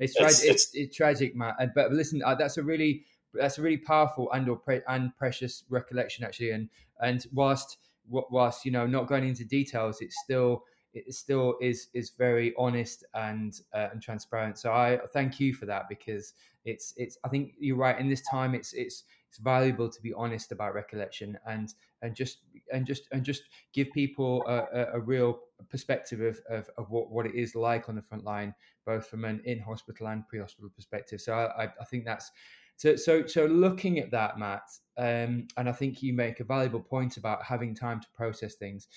It's, 0.00 0.14
tra- 0.14 0.26
it's, 0.26 0.42
it's, 0.42 0.70
it's, 0.74 0.96
tragic, 0.96 1.36
Matt. 1.36 1.56
But 1.74 1.92
listen, 1.92 2.22
uh, 2.24 2.34
that's 2.34 2.56
a 2.56 2.62
really 2.62 3.04
that's 3.32 3.58
a 3.58 3.62
really 3.62 3.76
powerful 3.76 4.32
and 4.32 4.48
or 4.48 4.56
pre- 4.56 4.80
and 4.88 5.14
precious 5.16 5.62
recollection 5.68 6.24
actually. 6.24 6.50
And 6.50 6.68
and 7.00 7.24
whilst 7.32 7.78
whilst 8.08 8.64
you 8.64 8.72
know 8.72 8.86
not 8.86 9.06
going 9.06 9.28
into 9.28 9.44
details, 9.44 10.00
it's 10.00 10.16
still 10.24 10.64
it 10.94 11.14
still 11.14 11.56
is 11.60 11.88
is 11.94 12.10
very 12.10 12.52
honest 12.58 13.04
and 13.14 13.60
uh, 13.74 13.88
and 13.92 14.02
transparent. 14.02 14.58
So 14.58 14.72
I 14.72 14.98
thank 15.12 15.38
you 15.38 15.54
for 15.54 15.66
that 15.66 15.88
because 15.88 16.32
it's 16.64 16.94
it's 16.96 17.18
I 17.24 17.28
think 17.28 17.52
you're 17.58 17.76
right. 17.76 17.98
In 17.98 18.08
this 18.08 18.22
time, 18.22 18.54
it's 18.54 18.72
it's 18.72 19.04
it's 19.30 19.38
valuable 19.38 19.88
to 19.88 20.02
be 20.02 20.12
honest 20.12 20.50
about 20.50 20.74
recollection 20.74 21.38
and 21.46 21.74
and 22.02 22.16
just 22.16 22.38
and 22.72 22.84
just 22.84 23.04
and 23.12 23.24
just 23.24 23.44
give 23.72 23.88
people 23.92 24.44
a, 24.48 24.66
a, 24.72 24.86
a 24.94 25.00
real 25.00 25.38
perspective 25.68 26.20
of, 26.20 26.40
of, 26.50 26.68
of, 26.78 26.90
what, 26.90 27.10
what 27.12 27.26
it 27.26 27.34
is 27.34 27.54
like 27.54 27.88
on 27.88 27.94
the 27.94 28.02
front 28.02 28.24
line, 28.24 28.54
both 28.86 29.06
from 29.06 29.24
an 29.24 29.40
in 29.44 29.60
hospital 29.60 30.08
and 30.08 30.26
pre 30.26 30.40
hospital 30.40 30.70
perspective. 30.74 31.20
So 31.20 31.34
I, 31.34 31.64
I 31.64 31.84
think 31.84 32.04
that's 32.04 32.32
so 32.76 32.96
so 32.96 33.24
so 33.26 33.46
looking 33.46 34.00
at 34.00 34.10
that, 34.10 34.36
Matt, 34.36 34.68
um, 34.98 35.46
and 35.56 35.68
I 35.68 35.72
think 35.72 36.02
you 36.02 36.12
make 36.12 36.40
a 36.40 36.44
valuable 36.44 36.80
point 36.80 37.16
about 37.16 37.44
having 37.44 37.74
time 37.74 38.00
to 38.00 38.06
process 38.12 38.56
things 38.56 38.88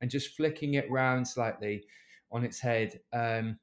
and 0.00 0.08
just 0.08 0.36
flicking 0.36 0.74
it 0.74 0.88
round 0.88 1.26
slightly 1.26 1.82
on 2.30 2.44
its 2.44 2.60
head. 2.60 3.00
Um, 3.12 3.58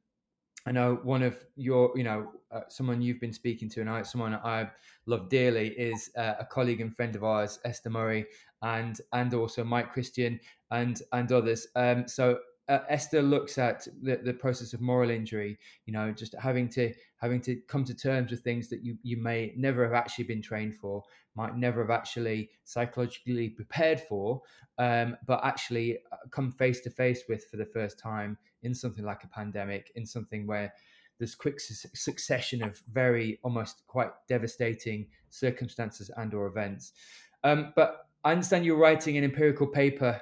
I 0.68 0.72
know 0.72 1.00
one 1.04 1.24
of 1.24 1.46
your, 1.56 1.94
you 1.96 2.04
know, 2.04 2.30
uh, 2.52 2.62
someone 2.68 3.02
you've 3.02 3.22
been 3.22 3.32
speaking 3.32 3.70
to, 3.70 3.82
and 3.82 3.90
I, 3.90 4.02
someone 4.02 4.36
I 4.36 4.70
love 5.06 5.30
dearly, 5.30 5.70
is 5.70 6.12
uh, 6.18 6.34
a 6.40 6.46
colleague 6.46 6.82
and 6.82 6.94
friend 6.94 7.16
of 7.16 7.24
ours, 7.24 7.60
Esther 7.64 7.90
Murray, 7.90 8.26
and 8.62 9.00
and 9.14 9.34
also 9.34 9.64
Mike 9.64 9.94
Christian 9.94 10.40
and 10.72 11.02
and 11.14 11.32
others. 11.32 11.68
Um, 11.76 12.06
so 12.08 12.40
uh, 12.70 12.80
Esther 12.90 13.22
looks 13.22 13.58
at 13.58 13.88
the, 14.02 14.18
the 14.18 14.34
process 14.34 14.74
of 14.74 14.82
moral 14.82 15.10
injury, 15.10 15.58
you 15.86 15.94
know, 15.94 16.12
just 16.12 16.36
having 16.36 16.68
to 16.70 16.94
having 17.18 17.42
to 17.42 17.56
come 17.68 17.84
to 17.86 17.94
terms 17.94 18.32
with 18.32 18.42
things 18.42 18.68
that 18.70 18.84
you 18.84 18.98
you 19.04 19.18
may 19.18 19.54
never 19.56 19.84
have 19.84 19.94
actually 19.94 20.26
been 20.26 20.42
trained 20.42 20.76
for, 20.76 21.04
might 21.36 21.56
never 21.56 21.82
have 21.82 21.90
actually 21.90 22.50
psychologically 22.66 23.50
prepared 23.50 24.02
for, 24.02 24.42
um, 24.78 25.16
but 25.26 25.40
actually 25.44 26.00
uh, 26.12 26.18
come 26.32 26.52
face 26.52 26.82
to 26.82 26.90
face 26.90 27.24
with 27.30 27.46
for 27.46 27.58
the 27.58 27.66
first 27.66 27.98
time 27.98 28.38
in 28.64 28.74
something 28.74 29.06
like 29.06 29.24
a 29.24 29.28
pandemic, 29.30 29.92
in 29.96 30.06
something 30.06 30.46
where 30.46 30.74
there's 31.20 31.36
quick 31.36 31.60
su- 31.60 31.90
succession 31.94 32.62
of 32.62 32.78
very 32.92 33.40
almost 33.44 33.84
quite 33.88 34.12
devastating 34.28 35.08
circumstances 35.30 36.12
and 36.18 36.34
or 36.34 36.48
events. 36.48 36.92
Um, 37.44 37.72
but 37.76 38.08
I 38.24 38.32
understand 38.32 38.66
you're 38.66 38.78
writing 38.78 39.16
an 39.18 39.24
empirical 39.24 39.68
paper 39.68 40.20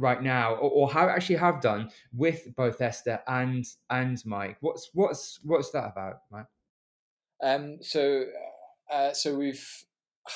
right 0.00 0.22
now, 0.22 0.54
or, 0.54 0.70
or 0.70 0.90
how 0.90 1.08
actually 1.08 1.36
have 1.36 1.60
done 1.60 1.90
with 2.12 2.48
both 2.56 2.80
Esther 2.80 3.20
and 3.28 3.64
and 3.90 4.20
Mike. 4.24 4.56
What's 4.60 4.90
what's 4.94 5.38
what's 5.44 5.70
that 5.70 5.92
about, 5.92 6.22
Mike? 6.30 6.46
Um, 7.42 7.78
so 7.80 8.24
uh, 8.92 9.12
so 9.12 9.34
we've 9.36 9.64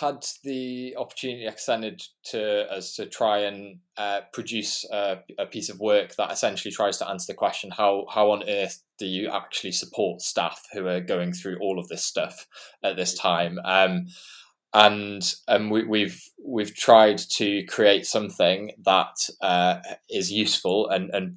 had 0.01 0.25
the 0.43 0.97
opportunity 0.97 1.47
extended 1.47 2.03
to 2.25 2.71
us 2.73 2.97
to 2.97 3.07
try 3.07 3.41
and 3.41 3.79
uh, 3.97 4.23
produce 4.33 4.85
a, 4.91 5.19
a, 5.39 5.47
piece 5.47 5.69
of 5.69 5.79
work 5.79 6.17
that 6.17 6.33
essentially 6.33 6.73
tries 6.73 6.97
to 6.99 7.09
answer 7.09 7.33
the 7.33 7.37
question 7.37 7.71
how 7.71 8.07
how 8.13 8.31
on 8.31 8.49
earth 8.49 8.83
do 8.99 9.07
you 9.07 9.29
actually 9.29 9.71
support 9.71 10.21
staff 10.21 10.67
who 10.73 10.87
are 10.87 11.01
going 11.01 11.33
through 11.33 11.59
all 11.61 11.79
of 11.79 11.87
this 11.89 12.05
stuff 12.05 12.47
at 12.83 12.97
this 12.97 13.17
time 13.17 13.59
um, 13.65 14.07
and 14.75 15.33
um, 15.47 15.71
we, 15.71 15.85
we've 15.85 16.21
we've 16.45 16.75
tried 16.75 17.17
to 17.17 17.65
create 17.67 18.05
something 18.05 18.73
that 18.85 19.31
uh, 19.41 19.79
is 20.11 20.33
useful 20.33 20.89
and, 20.91 21.11
and 21.15 21.37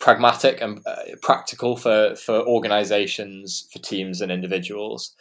pragmatic 0.00 0.60
and 0.60 0.80
uh, 0.84 0.96
practical 1.22 1.76
for 1.76 2.16
for 2.16 2.40
organizations 2.40 3.68
for 3.72 3.78
teams 3.78 4.20
and 4.20 4.32
individuals. 4.32 5.14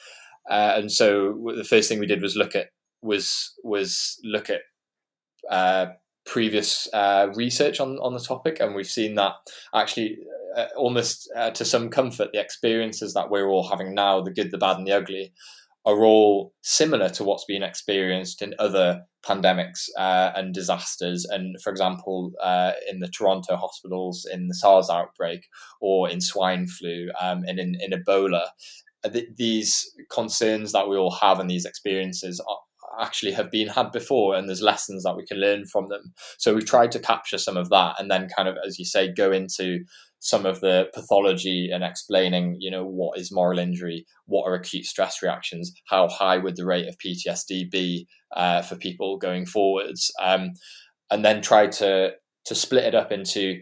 Uh, 0.50 0.74
and 0.76 0.92
so 0.92 1.54
the 1.56 1.63
first 1.63 1.88
thing 1.88 2.00
we 2.00 2.08
did 2.08 2.22
was 2.22 2.36
look 2.36 2.56
at 2.56 2.70
was 3.04 3.54
was 3.63 4.20
look 4.24 4.50
at 4.50 4.62
uh, 5.50 5.86
previous 6.26 6.89
uh, 6.92 7.28
research 7.36 7.80
on 7.80 8.00
on 8.00 8.13
the 8.13 8.20
topic, 8.20 8.60
and 8.60 8.74
we've 8.74 8.88
seen 8.88 9.13
that 9.13 9.34
actually 9.76 10.18
uh, 10.58 10.68
almost 10.76 11.32
to 11.54 11.63
some 11.63 11.89
comfort, 11.89 12.30
the 12.34 12.42
experiences 12.42 13.13
that 13.13 13.30
we're 13.30 13.48
all 13.48 13.68
having 13.68 13.94
now, 13.94 14.22
the 14.22 14.32
good, 14.32 14.52
the 14.52 14.58
bad, 14.58 14.78
and 14.78 14.88
the 14.88 14.92
ugly, 14.92 15.34
are 15.86 16.04
all 16.04 16.54
similar 16.62 17.10
to 17.10 17.24
what's 17.24 17.46
been 17.46 17.63
experienced 17.63 18.41
in 18.41 18.56
other 18.58 19.02
pandemics 19.26 19.89
uh, 19.98 20.32
and 20.36 20.54
disasters. 20.54 21.26
And 21.26 21.60
for 21.62 21.72
example, 21.72 22.32
uh, 22.41 22.72
in 22.89 23.00
the 23.00 23.10
Toronto 23.10 23.56
hospitals, 23.56 24.28
in 24.32 24.48
the 24.48 24.56
SARS 24.56 24.89
outbreak, 24.89 25.48
or 25.82 26.10
in 26.10 26.22
swine 26.22 26.67
flu, 26.67 27.10
um, 27.19 27.43
and 27.46 27.60
in, 27.60 27.76
in 27.80 27.91
Ebola, 27.91 28.48
th- 29.12 29.30
these 29.36 29.91
concerns 30.10 30.72
that 30.72 30.88
we 30.88 30.98
all 30.98 31.12
have 31.12 31.39
and 31.39 31.50
these 31.50 31.65
experiences 31.65 32.41
are, 32.48 32.58
actually 33.00 33.32
have 33.32 33.50
been 33.50 33.67
had 33.67 33.91
before 33.91 34.36
and 34.36 34.48
there's 34.48 34.62
lessons 34.62 35.02
that 35.02 35.15
we 35.15 35.26
can 35.26 35.38
learn 35.38 35.65
from 35.65 35.88
them 35.88 36.13
so 36.38 36.54
we've 36.54 36.63
tried 36.63 36.91
to 36.91 37.00
capture 37.00 37.39
some 37.39 37.58
of 37.58 37.69
that 37.72 37.96
and 37.98 38.12
then 38.12 38.30
kind 38.38 38.48
of 38.48 38.56
as 38.63 38.78
you 38.78 38.86
say 38.86 39.12
go 39.12 39.32
into 39.32 39.80
some 40.24 40.46
of 40.46 40.62
the 40.62 40.88
pathology 40.94 41.70
and 41.72 41.84
explaining 41.84 42.56
you 42.58 42.72
know 42.72 42.86
what 42.86 43.20
is 43.20 43.32
moral 43.32 43.60
injury 43.60 44.06
what 44.26 44.48
are 44.48 44.56
acute 44.56 44.86
stress 44.86 45.22
reactions 45.22 45.74
how 45.90 46.08
high 46.08 46.38
would 46.38 46.56
the 46.56 46.66
rate 46.66 46.88
of 46.88 46.98
ptsd 46.98 47.70
be 47.70 48.08
uh, 48.36 48.62
for 48.62 48.76
people 48.78 49.18
going 49.18 49.46
forwards 49.46 50.12
um, 50.22 50.52
and 51.12 51.26
then 51.26 51.42
try 51.42 51.68
to 51.68 52.12
to 52.46 52.56
split 52.56 52.86
it 52.86 52.96
up 52.96 53.12
into 53.12 53.60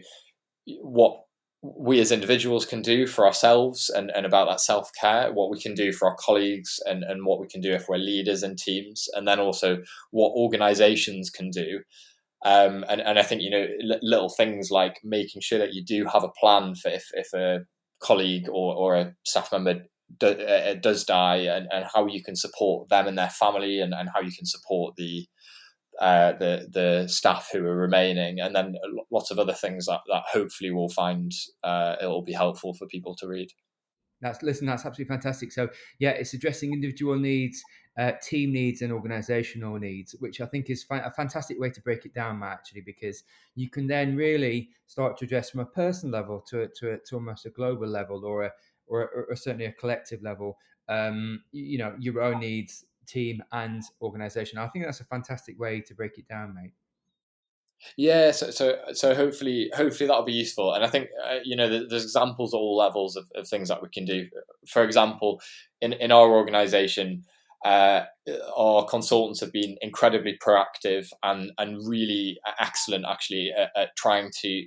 what 0.80 1.22
we 1.62 2.00
as 2.00 2.10
individuals 2.10 2.66
can 2.66 2.82
do 2.82 3.06
for 3.06 3.24
ourselves 3.24 3.88
and, 3.88 4.10
and 4.16 4.26
about 4.26 4.48
that 4.48 4.60
self 4.60 4.90
care, 5.00 5.32
what 5.32 5.50
we 5.50 5.60
can 5.60 5.74
do 5.74 5.92
for 5.92 6.08
our 6.08 6.16
colleagues, 6.18 6.80
and, 6.86 7.04
and 7.04 7.24
what 7.24 7.40
we 7.40 7.46
can 7.46 7.60
do 7.60 7.70
if 7.70 7.88
we're 7.88 7.98
leaders 7.98 8.42
in 8.42 8.56
teams, 8.56 9.08
and 9.14 9.28
then 9.28 9.38
also 9.38 9.78
what 10.10 10.32
organizations 10.32 11.30
can 11.30 11.50
do. 11.50 11.80
Um, 12.44 12.84
and, 12.88 13.00
and 13.00 13.18
I 13.18 13.22
think, 13.22 13.42
you 13.42 13.50
know, 13.50 13.66
little 14.02 14.28
things 14.28 14.70
like 14.70 14.98
making 15.04 15.42
sure 15.42 15.58
that 15.60 15.74
you 15.74 15.84
do 15.84 16.06
have 16.06 16.24
a 16.24 16.32
plan 16.40 16.74
for 16.74 16.90
if, 16.90 17.06
if 17.12 17.32
a 17.32 17.60
colleague 18.00 18.48
or, 18.48 18.74
or 18.74 18.96
a 18.96 19.14
staff 19.24 19.52
member 19.52 19.82
do, 20.18 20.26
uh, 20.26 20.74
does 20.74 21.04
die 21.04 21.36
and, 21.36 21.68
and 21.70 21.86
how 21.94 22.06
you 22.06 22.22
can 22.22 22.34
support 22.34 22.88
them 22.88 23.06
and 23.06 23.16
their 23.16 23.30
family 23.30 23.80
and, 23.80 23.94
and 23.94 24.08
how 24.12 24.20
you 24.20 24.32
can 24.36 24.44
support 24.44 24.96
the, 24.96 25.26
uh, 26.00 26.32
the 26.38 26.68
the 26.72 27.06
staff 27.06 27.50
who 27.52 27.64
are 27.64 27.76
remaining, 27.76 28.40
and 28.40 28.56
then 28.56 28.74
lots 29.10 29.30
of 29.30 29.38
other 29.38 29.52
things 29.52 29.86
that, 29.86 30.00
that 30.08 30.22
hopefully 30.32 30.70
will 30.70 30.88
find 30.88 31.32
uh, 31.62 31.96
it 32.00 32.06
will 32.06 32.24
be 32.24 32.32
helpful 32.32 32.74
for 32.74 32.86
people 32.86 33.14
to 33.16 33.28
read. 33.28 33.48
That's 34.20 34.42
listen, 34.42 34.66
that's 34.66 34.86
absolutely 34.86 35.14
fantastic. 35.14 35.52
So 35.52 35.68
yeah, 35.98 36.10
it's 36.10 36.32
addressing 36.32 36.72
individual 36.72 37.18
needs, 37.18 37.62
uh, 37.98 38.12
team 38.22 38.52
needs, 38.52 38.82
and 38.82 38.92
organisational 38.92 39.78
needs, 39.78 40.14
which 40.20 40.40
I 40.40 40.46
think 40.46 40.70
is 40.70 40.82
fa- 40.82 41.02
a 41.04 41.10
fantastic 41.10 41.60
way 41.60 41.70
to 41.70 41.80
break 41.80 42.06
it 42.06 42.14
down, 42.14 42.38
Matt, 42.38 42.52
actually, 42.52 42.82
because 42.82 43.24
you 43.54 43.68
can 43.68 43.86
then 43.86 44.16
really 44.16 44.70
start 44.86 45.18
to 45.18 45.24
address 45.24 45.50
from 45.50 45.60
a 45.60 45.66
personal 45.66 46.12
level 46.12 46.40
to 46.48 46.68
to, 46.76 46.98
to 46.98 47.14
almost 47.14 47.46
a 47.46 47.50
global 47.50 47.88
level 47.88 48.24
or 48.24 48.44
a 48.44 48.50
or, 48.86 49.26
or 49.28 49.36
certainly 49.36 49.66
a 49.66 49.72
collective 49.72 50.22
level. 50.22 50.58
Um, 50.88 51.42
you 51.52 51.78
know, 51.78 51.94
your 51.98 52.20
own 52.22 52.40
needs 52.40 52.84
team 53.06 53.42
and 53.52 53.82
organization. 54.00 54.58
I 54.58 54.68
think 54.68 54.84
that's 54.84 55.00
a 55.00 55.04
fantastic 55.04 55.58
way 55.58 55.80
to 55.80 55.94
break 55.94 56.18
it 56.18 56.28
down, 56.28 56.54
mate. 56.54 56.72
Yeah, 57.96 58.30
so 58.30 58.50
so 58.50 58.78
so 58.92 59.14
hopefully 59.14 59.70
hopefully 59.74 60.06
that'll 60.06 60.22
be 60.22 60.32
useful, 60.32 60.72
and 60.72 60.84
I 60.84 60.88
think 60.88 61.08
uh, 61.28 61.38
you 61.44 61.56
know 61.56 61.68
there's 61.68 62.04
examples 62.04 62.54
at 62.54 62.58
all 62.58 62.76
levels 62.76 63.16
of, 63.16 63.30
of 63.34 63.48
things 63.48 63.68
that 63.68 63.82
we 63.82 63.88
can 63.88 64.04
do. 64.04 64.28
For 64.68 64.84
example, 64.84 65.40
in 65.80 65.92
in 65.94 66.12
our 66.12 66.30
organisation, 66.30 67.24
uh, 67.64 68.02
our 68.56 68.84
consultants 68.86 69.40
have 69.40 69.52
been 69.52 69.76
incredibly 69.80 70.38
proactive 70.44 71.08
and 71.22 71.52
and 71.58 71.78
really 71.86 72.38
excellent 72.60 73.04
actually 73.08 73.50
at, 73.56 73.70
at 73.76 73.88
trying 73.96 74.30
to 74.40 74.66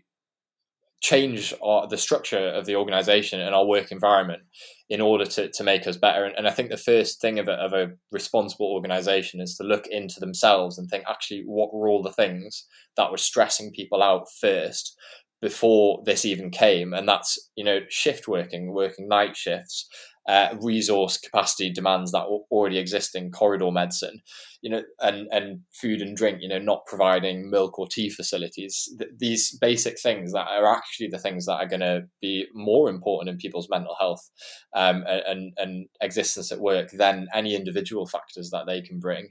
change 1.01 1.53
our, 1.61 1.87
the 1.87 1.97
structure 1.97 2.47
of 2.49 2.65
the 2.65 2.75
organization 2.75 3.39
and 3.39 3.53
our 3.53 3.65
work 3.65 3.91
environment 3.91 4.41
in 4.89 5.01
order 5.01 5.25
to, 5.25 5.51
to 5.51 5.63
make 5.63 5.85
us 5.85 5.97
better. 5.97 6.23
And, 6.23 6.35
and 6.35 6.47
I 6.47 6.51
think 6.51 6.69
the 6.69 6.77
first 6.77 7.21
thing 7.21 7.37
of 7.37 7.47
a, 7.47 7.53
of 7.53 7.73
a 7.73 7.91
responsible 8.11 8.67
organization 8.67 9.39
is 9.39 9.55
to 9.57 9.63
look 9.63 9.85
into 9.87 10.19
themselves 10.19 10.77
and 10.77 10.89
think, 10.89 11.03
actually, 11.07 11.43
what 11.45 11.73
were 11.73 11.87
all 11.87 12.01
the 12.01 12.11
things 12.11 12.65
that 12.97 13.11
were 13.11 13.17
stressing 13.17 13.71
people 13.71 14.01
out 14.01 14.25
first 14.41 14.97
before 15.41 16.01
this 16.05 16.25
even 16.25 16.49
came? 16.49 16.93
And 16.93 17.07
that's, 17.07 17.37
you 17.55 17.63
know, 17.63 17.81
shift 17.89 18.27
working, 18.27 18.73
working 18.73 19.07
night 19.07 19.37
shifts, 19.37 19.87
uh, 20.27 20.55
resource 20.61 21.17
capacity 21.17 21.71
demands 21.71 22.11
that 22.11 22.25
already 22.51 22.77
exist 22.77 23.15
in 23.15 23.31
corridor 23.31 23.71
medicine, 23.71 24.21
you 24.61 24.69
know, 24.69 24.81
and 24.99 25.27
and 25.31 25.59
food 25.73 26.01
and 26.01 26.17
drink, 26.17 26.39
you 26.41 26.49
know, 26.49 26.59
not 26.59 26.85
providing 26.87 27.49
milk 27.49 27.77
or 27.77 27.87
tea 27.87 28.09
facilities. 28.09 28.89
Th- 28.97 29.11
these 29.17 29.57
basic 29.59 29.99
things 29.99 30.33
that 30.33 30.47
are 30.47 30.65
actually 30.65 31.07
the 31.07 31.19
things 31.19 31.45
that 31.45 31.57
are 31.57 31.67
going 31.67 31.81
to 31.81 32.03
be 32.21 32.45
more 32.53 32.89
important 32.89 33.29
in 33.29 33.37
people's 33.37 33.69
mental 33.69 33.95
health 33.99 34.29
um, 34.75 35.03
and 35.07 35.53
and 35.57 35.87
existence 36.01 36.51
at 36.51 36.59
work 36.59 36.89
than 36.91 37.27
any 37.33 37.55
individual 37.55 38.07
factors 38.07 38.49
that 38.49 38.65
they 38.65 38.81
can 38.81 38.99
bring 38.99 39.29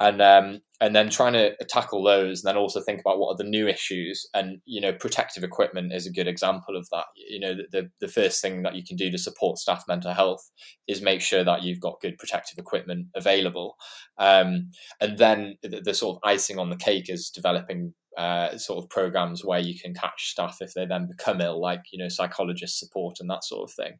and 0.00 0.22
um, 0.22 0.60
and 0.80 0.96
then 0.96 1.10
trying 1.10 1.34
to 1.34 1.54
tackle 1.68 2.02
those, 2.02 2.42
and 2.42 2.48
then 2.48 2.56
also 2.56 2.80
think 2.80 3.00
about 3.00 3.18
what 3.18 3.34
are 3.34 3.36
the 3.36 3.48
new 3.48 3.68
issues. 3.68 4.26
And 4.32 4.60
you 4.64 4.80
know, 4.80 4.94
protective 4.94 5.44
equipment 5.44 5.92
is 5.92 6.06
a 6.06 6.12
good 6.12 6.26
example 6.26 6.74
of 6.74 6.88
that. 6.90 7.04
You 7.14 7.38
know, 7.38 7.54
the 7.70 7.90
the 8.00 8.08
first 8.08 8.40
thing 8.40 8.62
that 8.62 8.74
you 8.74 8.82
can 8.82 8.96
do 8.96 9.10
to 9.10 9.18
support 9.18 9.58
staff 9.58 9.84
mental 9.86 10.14
health 10.14 10.50
is 10.88 11.02
make 11.02 11.20
sure 11.20 11.44
that 11.44 11.62
you've 11.62 11.80
got 11.80 12.00
good 12.00 12.16
protective 12.18 12.58
equipment 12.58 13.08
available, 13.14 13.76
um, 14.18 14.70
and 15.00 15.18
then 15.18 15.58
the, 15.62 15.82
the, 15.84 15.94
sort 15.94 16.16
of 16.16 16.28
icing 16.28 16.58
on 16.58 16.70
the 16.70 16.76
cake 16.76 17.08
is 17.08 17.30
developing. 17.30 17.94
Uh, 18.18 18.58
sort 18.58 18.82
of 18.82 18.90
programs 18.90 19.44
where 19.44 19.60
you 19.60 19.78
can 19.78 19.94
catch 19.94 20.32
staff 20.32 20.56
if 20.60 20.74
they 20.74 20.84
then 20.84 21.06
become 21.06 21.40
ill, 21.40 21.60
like 21.60 21.80
you 21.92 21.98
know 21.98 22.08
psychologist 22.08 22.76
support 22.78 23.16
and 23.20 23.30
that 23.30 23.44
sort 23.44 23.62
of 23.62 23.72
thing. 23.72 23.92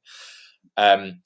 Um, 0.77 1.21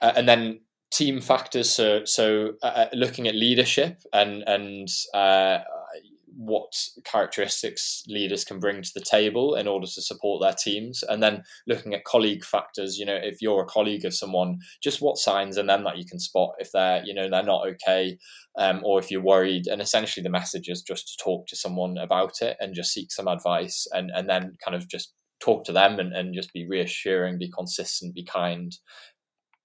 and 0.00 0.26
then 0.26 0.60
team 0.94 1.20
factors. 1.20 1.70
So, 1.70 2.04
so 2.04 2.52
uh, 2.62 2.66
uh, 2.66 2.88
looking 2.92 3.26
at 3.26 3.34
leadership 3.34 4.02
and 4.12 4.42
and 4.46 4.88
uh, 5.12 5.58
what 6.36 6.72
characteristics 7.04 8.02
leaders 8.08 8.44
can 8.44 8.58
bring 8.58 8.82
to 8.82 8.90
the 8.92 9.00
table 9.00 9.54
in 9.54 9.68
order 9.68 9.86
to 9.86 10.02
support 10.02 10.42
their 10.42 10.54
teams, 10.54 11.02
and 11.02 11.22
then 11.22 11.42
looking 11.66 11.94
at 11.94 12.04
colleague 12.04 12.44
factors. 12.44 12.98
You 12.98 13.06
know, 13.06 13.18
if 13.20 13.40
you're 13.40 13.62
a 13.62 13.66
colleague 13.66 14.04
of 14.04 14.14
someone, 14.14 14.58
just 14.82 15.00
what 15.00 15.18
signs 15.18 15.56
and 15.56 15.68
then 15.68 15.84
that 15.84 15.98
you 15.98 16.04
can 16.04 16.18
spot 16.18 16.54
if 16.58 16.70
they're 16.72 17.02
you 17.04 17.14
know 17.14 17.28
they're 17.28 17.42
not 17.42 17.66
okay, 17.68 18.18
um, 18.58 18.80
or 18.84 18.98
if 18.98 19.10
you're 19.10 19.22
worried. 19.22 19.66
And 19.66 19.80
essentially, 19.80 20.22
the 20.22 20.30
message 20.30 20.68
is 20.68 20.82
just 20.82 21.08
to 21.08 21.24
talk 21.24 21.46
to 21.48 21.56
someone 21.56 21.98
about 21.98 22.40
it 22.40 22.56
and 22.60 22.74
just 22.74 22.92
seek 22.92 23.12
some 23.12 23.28
advice, 23.28 23.86
and 23.92 24.10
and 24.14 24.28
then 24.28 24.56
kind 24.64 24.76
of 24.76 24.88
just 24.88 25.12
talk 25.40 25.64
to 25.64 25.72
them 25.72 25.98
and, 25.98 26.14
and 26.14 26.34
just 26.34 26.52
be 26.52 26.66
reassuring, 26.66 27.38
be 27.38 27.50
consistent, 27.50 28.14
be 28.14 28.24
kind. 28.24 28.72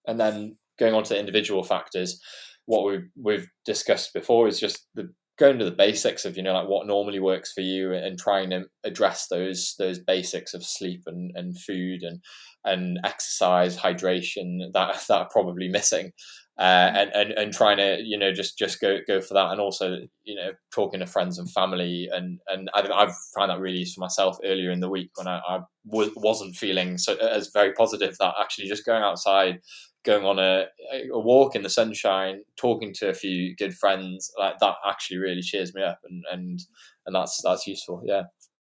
And 0.06 0.20
then 0.20 0.58
going 0.80 0.94
on 0.94 1.04
to 1.04 1.20
individual 1.20 1.64
factors, 1.64 2.20
what 2.66 2.86
we, 2.86 3.00
we've 3.22 3.48
discussed 3.66 4.14
before 4.14 4.48
is 4.48 4.60
just 4.60 4.88
the 4.96 5.10
going 5.40 5.58
to 5.58 5.66
the 5.66 5.72
basics 5.72 6.26
of 6.26 6.36
you 6.36 6.44
know 6.44 6.54
like 6.54 6.68
what 6.68 6.86
normally 6.86 7.20
works 7.20 7.54
for 7.54 7.62
you 7.62 7.94
and 7.94 8.20
trying 8.20 8.50
to 8.50 8.66
address 8.84 9.28
those 9.28 9.74
those 9.80 9.98
basics 9.98 10.54
of 10.54 10.64
sleep 10.64 11.02
and, 11.08 11.32
and 11.36 11.58
food 11.58 12.04
and 12.04 12.20
and 12.66 13.00
exercise 13.06 13.78
hydration 13.78 14.60
that 14.74 15.04
that 15.08 15.18
are 15.18 15.30
probably 15.32 15.68
missing. 15.68 16.12
Uh, 16.60 16.92
and, 16.94 17.12
and 17.16 17.32
and 17.32 17.54
trying 17.54 17.78
to 17.78 18.02
you 18.04 18.18
know 18.18 18.34
just 18.34 18.58
just 18.58 18.82
go 18.82 18.98
go 19.08 19.22
for 19.22 19.34
that 19.34 19.50
and 19.50 19.62
also 19.62 19.96
you 20.26 20.36
know 20.36 20.52
talking 20.74 21.00
to 21.00 21.06
friends 21.06 21.40
and 21.40 21.50
family 21.50 22.10
and 22.12 22.38
and 22.48 22.70
I, 22.74 22.82
have 22.82 23.16
found 23.34 23.50
that 23.50 23.62
really 23.62 23.78
useful 23.78 24.02
myself 24.02 24.38
earlier 24.44 24.70
in 24.70 24.82
the 24.82 24.90
week 24.90 25.10
when 25.16 25.26
I, 25.26 25.40
I 25.48 25.60
w- 25.90 26.12
wasn't 26.18 26.58
feeling 26.58 26.98
so 26.98 27.16
as 27.16 27.50
very 27.54 27.72
positive 27.72 28.18
that 28.20 28.34
actually 28.42 28.68
just 28.68 28.86
going 28.86 29.04
outside 29.04 29.62
going 30.04 30.26
on 30.26 30.40
a, 30.40 30.66
a 31.12 31.20
walk 31.20 31.56
in 31.56 31.64
the 31.64 31.70
sunshine, 31.70 32.44
talking 32.56 32.94
to 32.96 33.10
a 33.10 33.14
few 33.14 33.56
good 33.56 33.74
friends, 33.74 34.32
like 34.38 34.60
that 34.60 34.76
actually 34.88 35.18
really 35.18 35.42
cheers 35.42 35.74
me 35.74 35.84
up, 35.84 36.00
and 36.04 36.24
and 36.32 36.62
and 37.06 37.16
that's 37.16 37.42
that's 37.44 37.68
useful. 37.68 38.02
Yeah. 38.06 38.24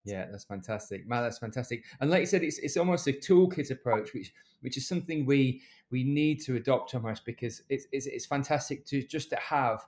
Yeah, 0.06 0.28
that's 0.32 0.46
fantastic, 0.46 1.06
man. 1.06 1.24
That's 1.24 1.38
fantastic. 1.38 1.84
And 2.00 2.10
like 2.10 2.22
you 2.22 2.28
said, 2.28 2.42
it's 2.42 2.60
it's 2.60 2.78
almost 2.78 3.08
a 3.08 3.12
toolkit 3.12 3.72
approach, 3.72 4.13
which 4.13 4.32
which 4.62 4.78
is 4.78 4.88
something 4.88 5.26
we 5.26 5.62
we 5.92 6.04
need 6.06 6.42
to 6.44 6.56
adopt 6.56 6.96
almost 6.96 7.26
because 7.26 7.62
it's 7.68 7.88
it's, 7.92 8.06
it's 8.06 8.26
fantastic 8.26 8.86
to 8.86 9.04
just 9.04 9.30
to 9.32 9.36
have 9.36 9.86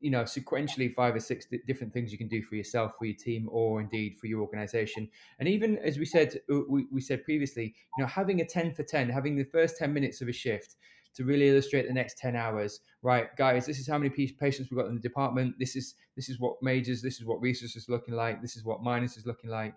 you 0.00 0.10
know 0.10 0.22
sequentially 0.22 0.94
five 0.94 1.14
or 1.14 1.20
six 1.20 1.46
different 1.66 1.92
things 1.92 2.12
you 2.12 2.18
can 2.18 2.28
do 2.28 2.42
for 2.42 2.54
yourself 2.54 2.92
for 2.98 3.06
your 3.06 3.16
team 3.16 3.48
or 3.50 3.80
indeed 3.80 4.16
for 4.18 4.26
your 4.26 4.40
organization. 4.40 5.08
And 5.38 5.48
even 5.48 5.78
as 5.78 5.98
we 5.98 6.04
said 6.04 6.38
uh, 6.52 6.60
we, 6.68 6.86
we 6.92 7.00
said 7.00 7.24
previously 7.24 7.74
you 7.96 8.04
know 8.04 8.08
having 8.08 8.40
a 8.40 8.44
10 8.44 8.74
for 8.74 8.82
10 8.82 9.08
having 9.08 9.36
the 9.36 9.44
first 9.44 9.78
10 9.78 9.92
minutes 9.92 10.20
of 10.20 10.28
a 10.28 10.32
shift 10.32 10.76
to 11.14 11.24
really 11.24 11.48
illustrate 11.48 11.86
the 11.86 11.94
next 11.94 12.18
10 12.18 12.36
hours 12.36 12.80
right 13.00 13.34
guys 13.38 13.64
this 13.64 13.78
is 13.78 13.88
how 13.88 13.96
many 13.96 14.10
patients 14.10 14.70
we've 14.70 14.78
got 14.78 14.88
in 14.88 14.94
the 14.94 15.00
department. 15.00 15.54
This 15.58 15.76
is 15.76 15.94
this 16.14 16.28
is 16.28 16.38
what 16.38 16.56
majors 16.62 17.02
this 17.02 17.20
is 17.20 17.24
what 17.24 17.40
resources 17.40 17.84
is 17.84 17.88
looking 17.88 18.14
like 18.14 18.42
this 18.42 18.56
is 18.56 18.64
what 18.64 18.82
minors 18.82 19.16
is 19.16 19.26
looking 19.26 19.50
like. 19.50 19.74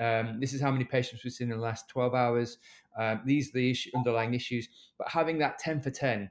Um, 0.00 0.40
this 0.40 0.52
is 0.52 0.60
how 0.60 0.72
many 0.72 0.84
patients 0.84 1.22
we've 1.22 1.32
seen 1.32 1.50
in 1.52 1.58
the 1.58 1.62
last 1.62 1.88
12 1.88 2.14
hours. 2.14 2.58
Um, 2.98 3.20
these 3.24 3.50
are 3.50 3.58
the 3.58 3.70
issue, 3.70 3.90
underlying 3.94 4.34
issues. 4.34 4.68
But 4.98 5.08
having 5.08 5.38
that 5.38 5.58
10 5.58 5.80
for 5.80 5.90
10 5.90 6.30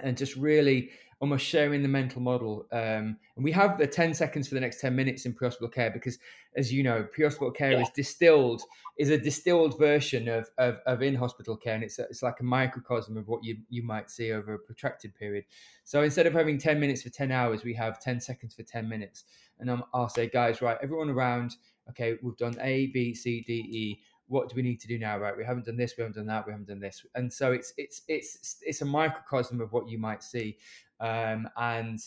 and 0.00 0.16
just 0.16 0.36
really 0.36 0.90
almost 1.20 1.46
sharing 1.46 1.82
the 1.82 1.88
mental 1.88 2.20
model. 2.20 2.66
Um, 2.72 3.16
and 3.36 3.44
we 3.44 3.52
have 3.52 3.78
the 3.78 3.86
10 3.86 4.12
seconds 4.12 4.48
for 4.48 4.54
the 4.54 4.60
next 4.60 4.80
10 4.80 4.94
minutes 4.94 5.24
in 5.24 5.32
pre-hospital 5.32 5.68
care 5.68 5.90
because, 5.90 6.18
as 6.56 6.72
you 6.72 6.82
know, 6.82 7.06
pre-hospital 7.12 7.50
care 7.50 7.72
yeah. 7.72 7.80
is 7.80 7.88
distilled, 7.94 8.62
is 8.98 9.08
a 9.08 9.16
distilled 9.16 9.78
version 9.78 10.28
of, 10.28 10.48
of, 10.58 10.76
of 10.86 11.02
in-hospital 11.02 11.56
care. 11.56 11.74
And 11.74 11.84
it's, 11.84 11.98
a, 11.98 12.02
it's 12.02 12.22
like 12.22 12.40
a 12.40 12.44
microcosm 12.44 13.16
of 13.16 13.28
what 13.28 13.42
you, 13.42 13.56
you 13.70 13.82
might 13.82 14.10
see 14.10 14.32
over 14.32 14.54
a 14.54 14.58
protracted 14.58 15.14
period. 15.14 15.44
So 15.84 16.02
instead 16.02 16.26
of 16.26 16.34
having 16.34 16.58
10 16.58 16.78
minutes 16.78 17.02
for 17.02 17.10
10 17.10 17.32
hours, 17.32 17.64
we 17.64 17.72
have 17.74 17.98
10 17.98 18.20
seconds 18.20 18.54
for 18.54 18.62
10 18.62 18.88
minutes. 18.88 19.24
And 19.58 19.70
i 19.70 19.78
I'll 19.94 20.10
say, 20.10 20.28
guys, 20.28 20.60
right, 20.60 20.76
everyone 20.82 21.08
around, 21.08 21.56
okay, 21.90 22.18
we've 22.22 22.36
done 22.36 22.56
A, 22.60 22.88
B, 22.88 23.14
C, 23.14 23.42
D, 23.46 23.52
E 23.54 24.00
what 24.28 24.48
do 24.48 24.56
we 24.56 24.62
need 24.62 24.80
to 24.80 24.88
do 24.88 24.98
now 24.98 25.18
right? 25.18 25.36
We 25.36 25.44
haven't 25.44 25.66
done 25.66 25.76
this 25.76 25.94
we 25.96 26.02
haven't 26.02 26.16
done 26.16 26.26
that 26.26 26.46
we 26.46 26.52
haven't 26.52 26.68
done 26.68 26.80
this. 26.80 27.04
And 27.14 27.32
so 27.32 27.52
it's 27.52 27.72
it's 27.76 28.02
it's 28.08 28.56
it's 28.62 28.82
a 28.82 28.86
microcosm 28.86 29.60
of 29.60 29.72
what 29.72 29.88
you 29.88 29.98
might 29.98 30.22
see. 30.22 30.58
Um, 31.00 31.48
and 31.56 32.00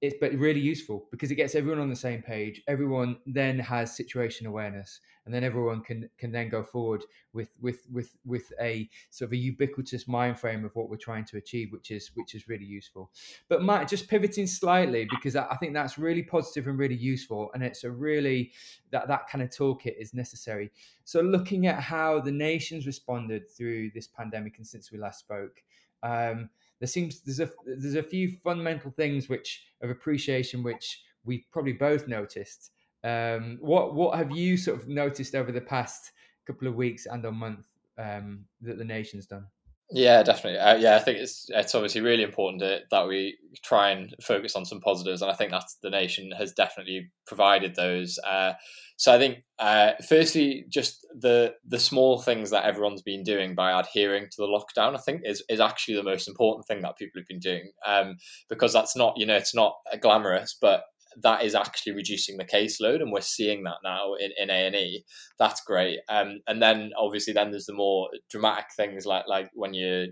it's 0.00 0.16
but 0.18 0.32
really 0.32 0.60
useful 0.60 1.06
because 1.10 1.30
it 1.30 1.34
gets 1.34 1.54
everyone 1.54 1.78
on 1.78 1.90
the 1.90 1.96
same 1.96 2.22
page. 2.22 2.62
Everyone 2.66 3.18
then 3.26 3.58
has 3.58 3.94
situation 3.94 4.46
awareness, 4.46 5.00
and 5.26 5.34
then 5.34 5.44
everyone 5.44 5.82
can 5.82 6.08
can 6.16 6.32
then 6.32 6.48
go 6.48 6.62
forward 6.62 7.04
with 7.34 7.50
with 7.60 7.86
with 7.92 8.16
with 8.24 8.50
a 8.60 8.88
sort 9.10 9.28
of 9.28 9.32
a 9.32 9.36
ubiquitous 9.36 10.08
mind 10.08 10.38
frame 10.38 10.64
of 10.64 10.74
what 10.74 10.88
we're 10.88 10.96
trying 10.96 11.26
to 11.26 11.36
achieve, 11.36 11.70
which 11.70 11.90
is 11.90 12.10
which 12.14 12.34
is 12.34 12.48
really 12.48 12.64
useful. 12.64 13.10
But 13.48 13.62
Matt, 13.62 13.88
just 13.88 14.08
pivoting 14.08 14.46
slightly 14.46 15.06
because 15.10 15.36
I 15.36 15.54
think 15.60 15.74
that's 15.74 15.98
really 15.98 16.22
positive 16.22 16.66
and 16.66 16.78
really 16.78 16.96
useful, 16.96 17.50
and 17.52 17.62
it's 17.62 17.84
a 17.84 17.90
really 17.90 18.52
that 18.92 19.06
that 19.08 19.28
kind 19.28 19.42
of 19.42 19.50
toolkit 19.50 20.00
is 20.00 20.14
necessary. 20.14 20.72
So 21.04 21.20
looking 21.20 21.66
at 21.66 21.78
how 21.78 22.20
the 22.20 22.32
nations 22.32 22.86
responded 22.86 23.50
through 23.50 23.90
this 23.90 24.06
pandemic 24.06 24.56
and 24.56 24.66
since 24.66 24.90
we 24.90 24.98
last 24.98 25.18
spoke. 25.18 25.62
Um, 26.02 26.48
there 26.80 26.88
seems 26.88 27.20
there's 27.20 27.40
a 27.40 27.50
there's 27.64 27.94
a 27.94 28.02
few 28.02 28.36
fundamental 28.42 28.90
things 28.90 29.28
which 29.28 29.62
of 29.82 29.90
appreciation 29.90 30.62
which 30.62 31.02
we 31.24 31.46
probably 31.52 31.74
both 31.74 32.08
noticed. 32.08 32.72
Um, 33.04 33.58
what 33.60 33.94
what 33.94 34.16
have 34.16 34.30
you 34.30 34.56
sort 34.56 34.80
of 34.80 34.88
noticed 34.88 35.34
over 35.34 35.52
the 35.52 35.60
past 35.60 36.12
couple 36.46 36.66
of 36.66 36.74
weeks 36.74 37.06
and 37.06 37.24
a 37.24 37.32
month 37.32 37.66
um, 37.98 38.44
that 38.62 38.78
the 38.78 38.84
nation's 38.84 39.26
done? 39.26 39.46
Yeah, 39.92 40.22
definitely. 40.22 40.60
Uh, 40.60 40.76
yeah, 40.76 40.94
I 40.94 41.00
think 41.00 41.18
it's 41.18 41.46
it's 41.48 41.74
obviously 41.74 42.00
really 42.00 42.22
important 42.22 42.60
to, 42.60 42.80
that 42.92 43.08
we 43.08 43.36
try 43.64 43.90
and 43.90 44.14
focus 44.22 44.54
on 44.54 44.64
some 44.64 44.80
positives, 44.80 45.20
and 45.20 45.30
I 45.30 45.34
think 45.34 45.50
that 45.50 45.64
the 45.82 45.90
nation 45.90 46.30
has 46.38 46.52
definitely 46.52 47.10
provided 47.26 47.74
those. 47.74 48.16
Uh, 48.24 48.52
so 48.96 49.12
I 49.12 49.18
think, 49.18 49.38
uh, 49.58 49.92
firstly, 50.08 50.64
just 50.68 51.04
the 51.18 51.54
the 51.66 51.78
small 51.80 52.20
things 52.20 52.50
that 52.50 52.64
everyone's 52.66 53.02
been 53.02 53.24
doing 53.24 53.56
by 53.56 53.78
adhering 53.80 54.28
to 54.30 54.36
the 54.38 54.46
lockdown, 54.46 54.94
I 54.94 55.00
think, 55.00 55.22
is 55.24 55.42
is 55.48 55.58
actually 55.58 55.96
the 55.96 56.04
most 56.04 56.28
important 56.28 56.68
thing 56.68 56.82
that 56.82 56.96
people 56.96 57.20
have 57.20 57.26
been 57.26 57.40
doing, 57.40 57.72
um, 57.84 58.16
because 58.48 58.72
that's 58.72 58.94
not 58.96 59.14
you 59.16 59.26
know 59.26 59.36
it's 59.36 59.56
not 59.56 59.74
glamorous, 60.00 60.56
but 60.60 60.84
that 61.22 61.44
is 61.44 61.54
actually 61.54 61.92
reducing 61.92 62.36
the 62.36 62.44
caseload, 62.44 63.00
and 63.00 63.12
we're 63.12 63.20
seeing 63.20 63.64
that 63.64 63.78
now 63.84 64.14
in 64.14 64.30
in 64.38 64.50
A 64.50 64.66
and 64.66 64.74
E. 64.74 65.04
That's 65.38 65.62
great. 65.62 65.98
Um, 66.08 66.40
and 66.46 66.62
then 66.62 66.90
obviously 66.98 67.32
then 67.32 67.50
there's 67.50 67.66
the 67.66 67.74
more 67.74 68.08
dramatic 68.30 68.66
things 68.76 69.06
like 69.06 69.24
like 69.28 69.50
when 69.54 69.74
uh, 69.74 70.06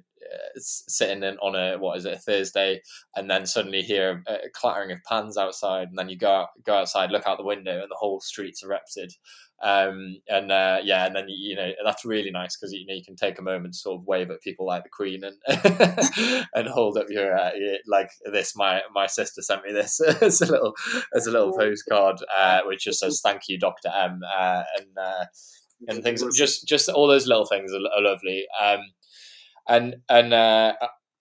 sitting 0.56 1.22
in 1.22 1.36
on 1.38 1.54
a 1.54 1.78
what 1.78 1.98
is 1.98 2.04
it 2.04 2.14
a 2.14 2.18
Thursday, 2.18 2.82
and 3.16 3.30
then 3.30 3.46
suddenly 3.46 3.82
hear 3.82 4.22
a, 4.26 4.34
a 4.34 4.50
clattering 4.52 4.92
of 4.92 4.98
pans 5.08 5.36
outside, 5.36 5.88
and 5.88 5.98
then 5.98 6.08
you 6.08 6.16
go 6.16 6.30
out, 6.30 6.48
go 6.64 6.74
outside, 6.74 7.10
look 7.10 7.26
out 7.26 7.38
the 7.38 7.44
window, 7.44 7.80
and 7.80 7.90
the 7.90 7.96
whole 7.98 8.20
street's 8.20 8.62
erupted 8.62 9.12
um, 9.60 10.20
and 10.28 10.52
uh, 10.52 10.78
yeah, 10.84 11.04
and 11.06 11.16
then 11.16 11.24
you 11.28 11.56
know 11.56 11.72
that's 11.84 12.04
really 12.04 12.30
nice 12.30 12.56
because 12.56 12.72
you 12.72 12.86
know 12.86 12.94
you 12.94 13.02
can 13.04 13.16
take 13.16 13.40
a 13.40 13.42
moment 13.42 13.74
to 13.74 13.78
sort 13.78 14.00
of 14.00 14.06
wave 14.06 14.30
at 14.30 14.40
people 14.40 14.66
like 14.66 14.84
the 14.84 14.88
Queen 14.88 15.22
and 15.24 16.46
and 16.54 16.68
hold 16.68 16.96
up 16.96 17.06
your, 17.10 17.36
uh, 17.36 17.50
like 17.86 18.10
this. 18.32 18.54
My 18.54 18.82
my 18.94 19.06
sister 19.06 19.42
sent 19.42 19.64
me 19.64 19.72
this 19.72 20.00
as 20.22 20.40
a 20.42 20.46
little 20.46 20.76
as 21.14 21.26
a 21.26 21.32
little 21.32 21.56
postcard, 21.56 22.18
uh, 22.36 22.60
which 22.66 22.84
just 22.84 23.00
says 23.00 23.20
"Thank 23.20 23.42
you, 23.48 23.58
Doctor 23.58 23.90
M," 23.92 24.20
uh, 24.38 24.62
and 24.78 24.96
uh, 24.96 25.24
and 25.88 26.04
things. 26.04 26.22
Just 26.36 26.68
just 26.68 26.88
all 26.88 27.08
those 27.08 27.26
little 27.26 27.46
things 27.46 27.72
are, 27.72 27.98
are 27.98 28.02
lovely. 28.02 28.46
Um, 28.62 28.80
and 29.68 29.96
and 30.08 30.32
uh, 30.32 30.74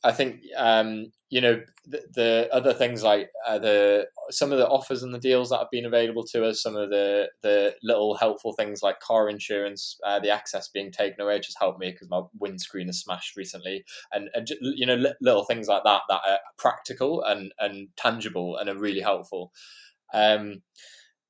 I 0.03 0.11
think 0.11 0.41
um, 0.55 1.11
you 1.29 1.41
know 1.41 1.61
the, 1.85 2.01
the, 2.13 2.49
other 2.51 2.73
things 2.73 3.03
like 3.03 3.29
uh, 3.45 3.59
the 3.59 4.07
some 4.29 4.51
of 4.51 4.57
the 4.57 4.67
offers 4.67 5.03
and 5.03 5.13
the 5.13 5.19
deals 5.19 5.49
that 5.49 5.57
have 5.57 5.71
been 5.71 5.85
available 5.85 6.23
to 6.23 6.45
us 6.45 6.61
some 6.61 6.75
of 6.75 6.89
the 6.89 7.29
the 7.43 7.75
little 7.83 8.15
helpful 8.15 8.53
things 8.53 8.81
like 8.81 8.99
car 8.99 9.29
insurance 9.29 9.97
uh, 10.05 10.19
the 10.19 10.29
access 10.29 10.69
being 10.69 10.91
taken 10.91 11.21
away 11.21 11.39
just 11.39 11.57
helped 11.59 11.79
me 11.79 11.91
because 11.91 12.09
my 12.09 12.21
windscreen 12.39 12.89
is 12.89 13.01
smashed 13.01 13.35
recently. 13.35 13.83
And, 14.13 14.29
and 14.33 14.47
you 14.61 14.85
know 14.85 14.95
li- 14.95 15.13
little 15.21 15.43
things 15.43 15.67
like 15.67 15.83
that 15.83 16.01
that 16.09 16.21
are 16.27 16.39
practical 16.57 17.23
and 17.23 17.53
and 17.59 17.89
tangible 17.97 18.57
and 18.57 18.69
are 18.69 18.79
really 18.79 19.01
helpful. 19.01 19.51
Um 20.13 20.61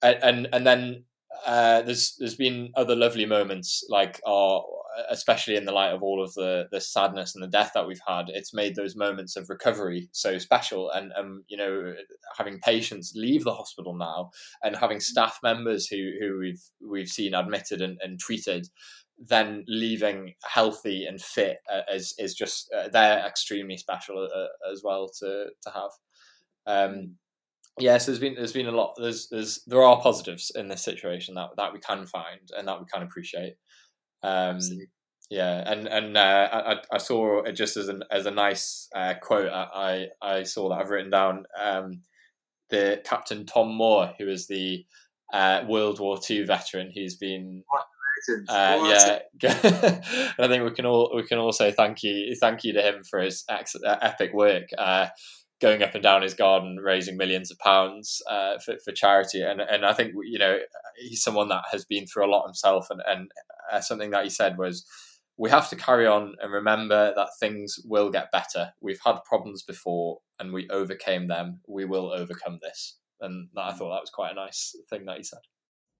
and 0.03 0.47
and 0.53 0.67
then 0.67 1.03
uh, 1.45 1.81
there's 1.81 2.15
there's 2.19 2.35
been 2.35 2.71
other 2.75 2.95
lovely 2.95 3.25
moments 3.25 3.83
like 3.89 4.19
our 4.25 4.63
especially 5.09 5.55
in 5.55 5.65
the 5.65 5.71
light 5.71 5.93
of 5.93 6.03
all 6.03 6.23
of 6.23 6.33
the 6.33 6.67
the 6.71 6.81
sadness 6.81 7.35
and 7.35 7.43
the 7.43 7.47
death 7.47 7.71
that 7.73 7.87
we've 7.87 8.01
had, 8.07 8.25
it's 8.29 8.53
made 8.53 8.75
those 8.75 8.95
moments 8.95 9.35
of 9.35 9.49
recovery 9.49 10.09
so 10.11 10.37
special. 10.37 10.89
And 10.91 11.11
um, 11.17 11.43
you 11.47 11.57
know, 11.57 11.93
having 12.37 12.59
patients 12.59 13.13
leave 13.15 13.43
the 13.43 13.53
hospital 13.53 13.95
now, 13.95 14.31
and 14.63 14.75
having 14.75 14.99
staff 14.99 15.39
members 15.43 15.87
who 15.87 16.11
who 16.19 16.39
we've 16.39 16.63
we've 16.81 17.09
seen 17.09 17.33
admitted 17.33 17.81
and, 17.81 17.97
and 18.01 18.19
treated, 18.19 18.67
then 19.17 19.63
leaving 19.67 20.33
healthy 20.43 21.05
and 21.05 21.21
fit 21.21 21.57
uh, 21.71 21.81
is 21.93 22.13
is 22.17 22.33
just 22.33 22.71
uh, 22.75 22.87
they're 22.89 23.25
extremely 23.25 23.77
special 23.77 24.27
uh, 24.33 24.71
as 24.71 24.81
well 24.83 25.09
to 25.19 25.47
to 25.63 25.69
have. 25.71 25.91
Um, 26.65 27.15
yes, 27.79 28.05
there's 28.05 28.19
been 28.19 28.35
there's 28.35 28.53
been 28.53 28.67
a 28.67 28.71
lot. 28.71 28.93
There's 28.97 29.27
there's 29.29 29.63
there 29.65 29.83
are 29.83 30.01
positives 30.01 30.51
in 30.55 30.67
this 30.67 30.83
situation 30.83 31.35
that 31.35 31.49
that 31.57 31.73
we 31.73 31.79
can 31.79 32.05
find 32.05 32.49
and 32.57 32.67
that 32.67 32.79
we 32.79 32.85
can 32.91 33.03
appreciate. 33.03 33.55
Um, 34.23 34.59
yeah, 35.29 35.63
and 35.69 35.87
and 35.87 36.17
uh, 36.17 36.49
I 36.91 36.95
I 36.95 36.97
saw 36.97 37.43
it 37.43 37.53
just 37.53 37.77
as 37.77 37.89
an 37.89 38.03
as 38.09 38.25
a 38.25 38.31
nice 38.31 38.87
uh, 38.95 39.15
quote. 39.21 39.49
I 39.51 40.07
I 40.21 40.43
saw 40.43 40.69
that 40.69 40.79
I've 40.79 40.89
written 40.89 41.11
down. 41.11 41.45
Um, 41.59 42.01
the 42.69 43.01
Captain 43.05 43.45
Tom 43.45 43.73
Moore, 43.75 44.13
who 44.17 44.27
is 44.27 44.47
the 44.47 44.85
uh, 45.33 45.63
World 45.67 45.99
War 45.99 46.19
II 46.29 46.43
veteran, 46.43 46.91
who's 46.93 47.15
been 47.15 47.63
uh, 48.49 48.79
yeah, 48.83 49.19
And 49.63 50.45
I 50.45 50.47
think 50.47 50.63
we 50.63 50.71
can 50.71 50.85
all 50.85 51.11
we 51.15 51.23
can 51.23 51.37
all 51.37 51.51
say 51.51 51.71
thank 51.71 52.03
you 52.03 52.35
thank 52.35 52.63
you 52.63 52.73
to 52.73 52.81
him 52.81 53.03
for 53.03 53.19
his 53.19 53.43
ex- 53.49 53.75
uh, 53.75 53.97
epic 54.01 54.33
work. 54.33 54.69
Going 55.59 55.81
up 55.81 55.95
and 55.95 56.03
down 56.03 56.21
his 56.21 56.35
garden, 56.35 56.77
raising 56.77 57.17
millions 57.17 57.49
of 57.49 57.57
pounds 57.57 58.21
uh, 58.29 58.59
for, 58.59 58.75
for 58.83 58.91
charity. 58.91 59.41
And 59.41 59.59
and 59.59 59.85
I 59.85 59.93
think 59.93 60.13
you 60.23 60.37
know 60.37 60.59
he's 60.97 61.23
someone 61.23 61.49
that 61.49 61.65
has 61.71 61.85
been 61.85 62.05
through 62.05 62.25
a 62.25 62.31
lot 62.31 62.45
himself. 62.45 62.87
And 62.89 63.01
and 63.07 63.31
uh, 63.71 63.81
something 63.81 64.11
that 64.11 64.23
he 64.23 64.29
said 64.29 64.57
was, 64.57 64.85
we 65.37 65.49
have 65.49 65.69
to 65.69 65.75
carry 65.75 66.05
on 66.07 66.35
and 66.41 66.51
remember 66.51 67.13
that 67.15 67.29
things 67.39 67.79
will 67.85 68.11
get 68.11 68.31
better. 68.31 68.73
We've 68.81 68.99
had 69.03 69.23
problems 69.25 69.63
before, 69.63 70.19
and 70.39 70.53
we 70.53 70.67
overcame 70.69 71.27
them. 71.27 71.61
We 71.67 71.85
will 71.85 72.11
overcome 72.11 72.59
this. 72.61 72.97
And 73.19 73.49
that, 73.55 73.61
I 73.61 73.73
thought 73.73 73.89
that 73.89 74.01
was 74.01 74.11
quite 74.11 74.31
a 74.31 74.35
nice 74.35 74.75
thing 74.89 75.05
that 75.05 75.17
he 75.17 75.23
said. 75.23 75.39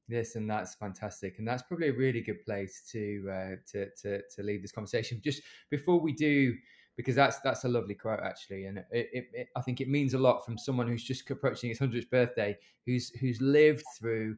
Yes, 0.10 0.36
and 0.36 0.50
that's 0.50 0.76
fantastic, 0.76 1.36
and 1.38 1.48
that's 1.48 1.64
probably 1.64 1.90
a 1.90 1.94
really 1.94 2.22
good 2.22 2.42
place 2.46 2.84
to 2.92 3.28
uh, 3.30 3.56
to, 3.72 3.88
to 4.04 4.22
to 4.36 4.44
leave 4.44 4.62
this 4.62 4.72
conversation. 4.72 5.20
Just 5.24 5.42
before 5.70 6.00
we 6.00 6.14
do 6.14 6.54
because 6.98 7.16
that's 7.16 7.40
that's 7.40 7.64
a 7.64 7.70
lovely 7.70 7.94
quote 7.94 8.20
actually, 8.20 8.66
and 8.66 8.80
it, 8.80 8.86
it, 8.92 9.30
it, 9.34 9.48
I 9.56 9.62
think 9.62 9.80
it 9.80 9.88
means 9.88 10.16
a 10.16 10.18
lot 10.18 10.44
from 10.44 10.58
someone 10.58 10.88
who's 10.88 11.04
just 11.04 11.30
approaching 11.30 11.70
his 11.70 11.80
hundredth 11.80 12.10
birthday, 12.10 12.58
who's 12.86 13.12
who's 13.12 13.40
lived 13.40 13.86
through, 13.98 14.36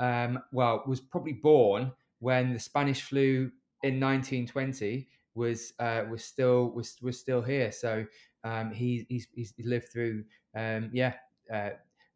um, 0.00 0.40
well, 0.52 0.82
was 0.86 1.00
probably 1.00 1.34
born 1.34 1.92
when 2.18 2.52
the 2.52 2.58
Spanish 2.58 3.02
flu 3.02 3.50
in 3.82 4.00
1920 4.00 5.08
was 5.34 5.72
uh, 5.78 6.02
was 6.10 6.24
still 6.24 6.70
was 6.70 6.96
was 7.00 7.18
still 7.18 7.40
here. 7.40 7.70
So 7.72 8.04
um, 8.44 8.72
he, 8.72 9.06
he's 9.08 9.28
he's 9.32 9.54
lived 9.64 9.88
through 9.92 10.24
um, 10.56 10.90
yeah 10.92 11.14
uh, 11.52 11.70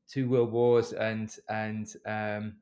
two 0.08 0.28
world 0.28 0.52
wars 0.52 0.92
and 0.92 1.34
and 1.48 1.94
um, 2.06 2.56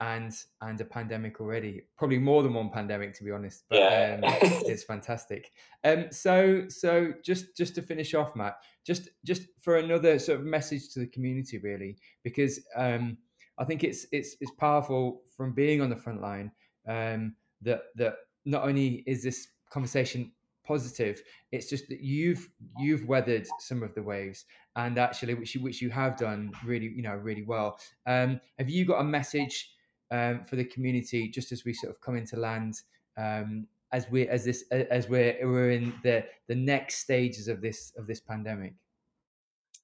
and 0.00 0.32
and 0.60 0.80
a 0.80 0.84
pandemic 0.84 1.40
already. 1.40 1.82
Probably 1.96 2.18
more 2.18 2.42
than 2.42 2.54
one 2.54 2.70
pandemic, 2.70 3.14
to 3.14 3.24
be 3.24 3.30
honest. 3.30 3.64
But 3.68 3.78
yeah. 3.78 4.20
um, 4.22 4.22
it's 4.66 4.84
fantastic. 4.84 5.52
Um, 5.84 6.06
so 6.10 6.64
so 6.68 7.12
just 7.24 7.56
just 7.56 7.74
to 7.76 7.82
finish 7.82 8.14
off, 8.14 8.36
Matt, 8.36 8.56
just 8.86 9.08
just 9.24 9.42
for 9.60 9.78
another 9.78 10.18
sort 10.18 10.40
of 10.40 10.46
message 10.46 10.90
to 10.90 11.00
the 11.00 11.06
community, 11.06 11.58
really, 11.58 11.96
because 12.22 12.60
um, 12.76 13.18
I 13.58 13.64
think 13.64 13.84
it's 13.84 14.06
it's 14.12 14.36
it's 14.40 14.52
powerful 14.52 15.22
from 15.36 15.52
being 15.52 15.80
on 15.80 15.90
the 15.90 15.96
front 15.96 16.20
line 16.20 16.52
um, 16.88 17.34
that 17.62 17.82
that 17.96 18.14
not 18.44 18.64
only 18.64 19.02
is 19.06 19.22
this 19.22 19.48
conversation 19.70 20.32
positive 20.66 21.22
it's 21.50 21.68
just 21.70 21.88
that 21.88 22.00
you've 22.00 22.46
you've 22.78 23.06
weathered 23.06 23.46
some 23.58 23.82
of 23.82 23.94
the 23.94 24.02
waves 24.02 24.44
and 24.76 24.98
actually 24.98 25.32
which 25.32 25.54
you 25.54 25.62
which 25.62 25.80
you 25.80 25.88
have 25.88 26.14
done 26.18 26.52
really 26.62 26.92
you 26.94 27.02
know 27.02 27.14
really 27.14 27.42
well 27.42 27.78
um, 28.06 28.38
have 28.58 28.68
you 28.68 28.84
got 28.84 29.00
a 29.00 29.04
message 29.04 29.70
um, 30.10 30.44
for 30.44 30.56
the 30.56 30.64
community 30.64 31.28
just 31.28 31.52
as 31.52 31.64
we 31.64 31.72
sort 31.72 31.92
of 31.92 32.00
come 32.00 32.16
into 32.16 32.36
land 32.36 32.74
um, 33.16 33.66
as 33.92 34.06
we 34.10 34.28
as 34.28 34.44
this 34.44 34.64
as 34.70 35.08
we're 35.08 35.36
we're 35.42 35.70
in 35.70 35.94
the 36.02 36.24
the 36.46 36.54
next 36.54 36.98
stages 36.98 37.48
of 37.48 37.60
this 37.60 37.92
of 37.96 38.06
this 38.06 38.20
pandemic? 38.20 38.74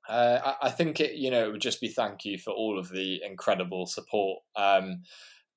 Uh, 0.09 0.53
I, 0.61 0.69
think 0.69 1.01
it 1.01 1.15
you 1.15 1.31
know 1.31 1.47
it 1.47 1.53
would 1.53 1.63
just 1.63 1.81
be 1.81 1.89
thank 1.89 2.27
you 2.27 2.37
for 2.37 2.51
all 2.51 2.79
of 2.79 2.91
the 2.91 3.23
incredible 3.25 3.87
support. 3.87 4.43
Um, 4.55 5.03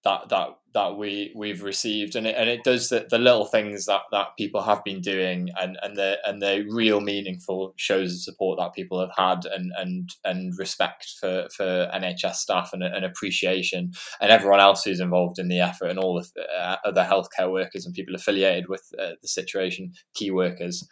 that 0.07 0.29
that 0.29 0.49
that 0.73 0.97
we 0.97 1.33
we've 1.35 1.63
received. 1.63 2.15
And 2.15 2.25
it, 2.25 2.35
and 2.37 2.49
it 2.49 2.63
does 2.63 2.89
the, 2.89 3.05
the 3.09 3.17
little 3.17 3.45
things 3.45 3.85
that 3.85 4.01
that 4.11 4.37
people 4.37 4.61
have 4.61 4.83
been 4.83 5.01
doing 5.01 5.49
and 5.59 5.77
and 5.81 5.97
the 5.97 6.17
and 6.25 6.41
the 6.41 6.65
real 6.69 7.01
meaningful 7.01 7.73
shows 7.75 8.13
of 8.13 8.21
support 8.21 8.59
that 8.59 8.73
people 8.73 8.99
have 9.01 9.11
had 9.17 9.45
and 9.45 9.71
and 9.77 10.09
and 10.23 10.57
respect 10.57 11.15
for 11.19 11.47
for 11.55 11.89
NHS 11.93 12.35
staff 12.35 12.69
and, 12.73 12.83
and 12.83 13.03
appreciation. 13.03 13.91
And 14.21 14.31
everyone 14.31 14.61
else 14.61 14.83
who's 14.83 15.01
involved 15.01 15.39
in 15.39 15.49
the 15.49 15.59
effort 15.59 15.87
and 15.87 15.99
all 15.99 16.21
the 16.21 16.41
uh, 16.57 16.77
other 16.85 17.03
healthcare 17.03 17.51
workers 17.51 17.85
and 17.85 17.93
people 17.93 18.15
affiliated 18.15 18.69
with 18.69 18.83
uh, 18.99 19.11
the 19.21 19.27
situation 19.27 19.91
key 20.13 20.31
workers 20.31 20.87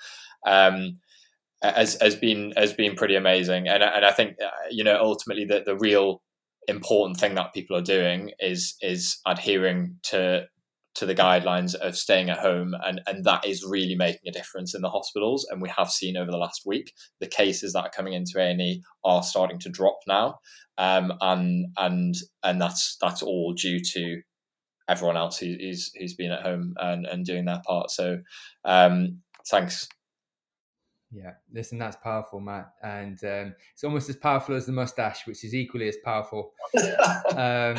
um, 0.45 0.99
has 1.61 1.97
has 2.01 2.15
been 2.15 2.53
has 2.57 2.73
been 2.73 2.95
pretty 2.95 3.15
amazing. 3.15 3.67
And 3.67 3.81
and 3.81 4.05
I 4.05 4.11
think 4.11 4.35
uh, 4.43 4.49
you 4.69 4.83
know 4.83 4.99
ultimately 4.99 5.45
the 5.45 5.63
the 5.65 5.77
real 5.77 6.21
important 6.67 7.19
thing 7.19 7.35
that 7.35 7.53
people 7.53 7.75
are 7.75 7.81
doing 7.81 8.31
is 8.39 8.75
is 8.81 9.19
adhering 9.25 9.97
to 10.03 10.45
to 10.95 11.05
the 11.05 11.15
guidelines 11.15 11.75
of 11.75 11.97
staying 11.97 12.29
at 12.29 12.39
home 12.39 12.73
and 12.85 13.01
and 13.07 13.25
that 13.25 13.45
is 13.45 13.65
really 13.67 13.95
making 13.95 14.27
a 14.27 14.31
difference 14.31 14.73
in 14.73 14.81
the 14.81 14.89
hospitals 14.89 15.45
and 15.49 15.61
we 15.61 15.69
have 15.69 15.89
seen 15.89 16.15
over 16.15 16.31
the 16.31 16.37
last 16.37 16.61
week 16.65 16.93
the 17.19 17.27
cases 17.27 17.73
that 17.73 17.83
are 17.83 17.89
coming 17.89 18.13
into 18.13 18.39
A&E 18.39 18.81
are 19.03 19.21
starting 19.21 19.59
to 19.59 19.69
drop 19.69 19.99
now 20.07 20.39
um, 20.77 21.13
and 21.21 21.67
and 21.77 22.15
and 22.43 22.61
that's 22.61 22.97
that's 23.01 23.21
all 23.21 23.53
due 23.53 23.79
to 23.93 24.21
everyone 24.87 25.17
else 25.17 25.37
who, 25.37 25.55
who's 25.59 25.91
who's 25.97 26.13
been 26.13 26.31
at 26.31 26.43
home 26.43 26.73
and, 26.77 27.05
and 27.05 27.25
doing 27.25 27.45
their 27.45 27.61
part. 27.65 27.91
So 27.91 28.19
um, 28.63 29.21
thanks 29.49 29.87
yeah, 31.15 31.31
listen, 31.53 31.77
that's 31.77 31.95
powerful, 31.97 32.39
Matt, 32.41 32.71
and 32.83 33.17
um, 33.23 33.55
it's 33.73 33.83
almost 33.83 34.09
as 34.09 34.17
powerful 34.17 34.55
as 34.55 34.65
the 34.65 34.73
mustache, 34.73 35.25
which 35.25 35.45
is 35.45 35.55
equally 35.55 35.87
as 35.87 35.97
powerful. 36.03 36.51
um, 37.35 37.77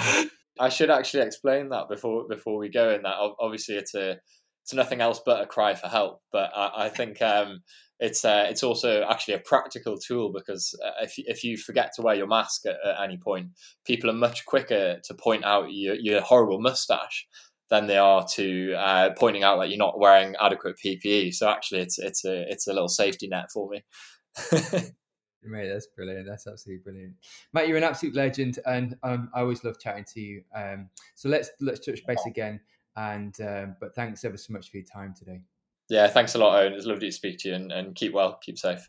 I 0.58 0.70
should 0.70 0.90
actually 0.90 1.24
explain 1.24 1.68
that 1.68 1.88
before 1.88 2.26
before 2.28 2.58
we 2.58 2.70
go 2.70 2.90
in. 2.90 3.02
That 3.02 3.16
obviously 3.38 3.76
it's 3.76 3.94
a 3.94 4.16
it's 4.62 4.72
nothing 4.72 5.00
else 5.00 5.20
but 5.24 5.42
a 5.42 5.46
cry 5.46 5.74
for 5.74 5.88
help, 5.88 6.22
but 6.32 6.50
I, 6.56 6.86
I 6.86 6.88
think 6.88 7.20
um, 7.20 7.62
it's 8.00 8.24
uh, 8.24 8.46
it's 8.48 8.62
also 8.62 9.02
actually 9.08 9.34
a 9.34 9.40
practical 9.40 9.98
tool 9.98 10.32
because 10.32 10.74
uh, 10.84 11.02
if 11.02 11.14
if 11.18 11.44
you 11.44 11.58
forget 11.58 11.92
to 11.96 12.02
wear 12.02 12.14
your 12.14 12.26
mask 12.26 12.66
at, 12.66 12.76
at, 12.84 13.02
any 13.02 13.18
point, 13.18 13.48
people 13.84 14.08
are 14.08 14.14
much 14.14 14.46
quicker 14.46 14.98
to 15.04 15.14
point 15.14 15.44
out 15.44 15.72
your, 15.72 15.94
your 15.94 16.20
horrible 16.20 16.60
mustache 16.60 17.26
than 17.68 17.86
they 17.86 17.98
are 17.98 18.26
to 18.34 18.74
uh, 18.74 19.10
pointing 19.18 19.42
out 19.42 19.58
that 19.58 19.68
you're 19.68 19.78
not 19.78 19.98
wearing 19.98 20.34
adequate 20.40 20.76
PPE. 20.84 21.34
So 21.34 21.48
actually, 21.48 21.80
it's 21.80 21.98
it's 21.98 22.24
a 22.24 22.50
it's 22.50 22.66
a 22.66 22.72
little 22.72 22.88
safety 22.88 23.28
net 23.28 23.50
for 23.52 23.68
me. 23.68 23.84
Mate, 25.48 25.68
that's 25.68 25.86
brilliant. 25.86 26.26
That's 26.28 26.46
absolutely 26.46 26.82
brilliant, 26.82 27.14
Matt. 27.52 27.68
You're 27.68 27.76
an 27.76 27.84
absolute 27.84 28.14
legend, 28.14 28.58
and 28.66 28.96
um, 29.02 29.30
I 29.34 29.40
always 29.40 29.62
love 29.62 29.78
chatting 29.78 30.04
to 30.14 30.20
you. 30.20 30.42
Um, 30.54 30.88
so 31.14 31.28
let's 31.28 31.50
let's 31.60 31.84
touch 31.84 32.04
base 32.06 32.24
again. 32.26 32.60
And 32.96 33.34
um, 33.40 33.76
but 33.80 33.94
thanks 33.94 34.24
ever 34.24 34.36
so 34.36 34.52
much 34.52 34.70
for 34.70 34.78
your 34.78 34.86
time 34.86 35.14
today. 35.16 35.40
Yeah, 35.88 36.08
thanks 36.08 36.34
a 36.34 36.38
lot, 36.38 36.60
Owen. 36.60 36.72
It's 36.72 36.86
lovely 36.86 37.08
to 37.08 37.12
speak 37.12 37.38
to 37.40 37.50
you, 37.50 37.54
and, 37.54 37.70
and 37.70 37.94
keep 37.94 38.12
well, 38.12 38.38
keep 38.42 38.58
safe. 38.58 38.88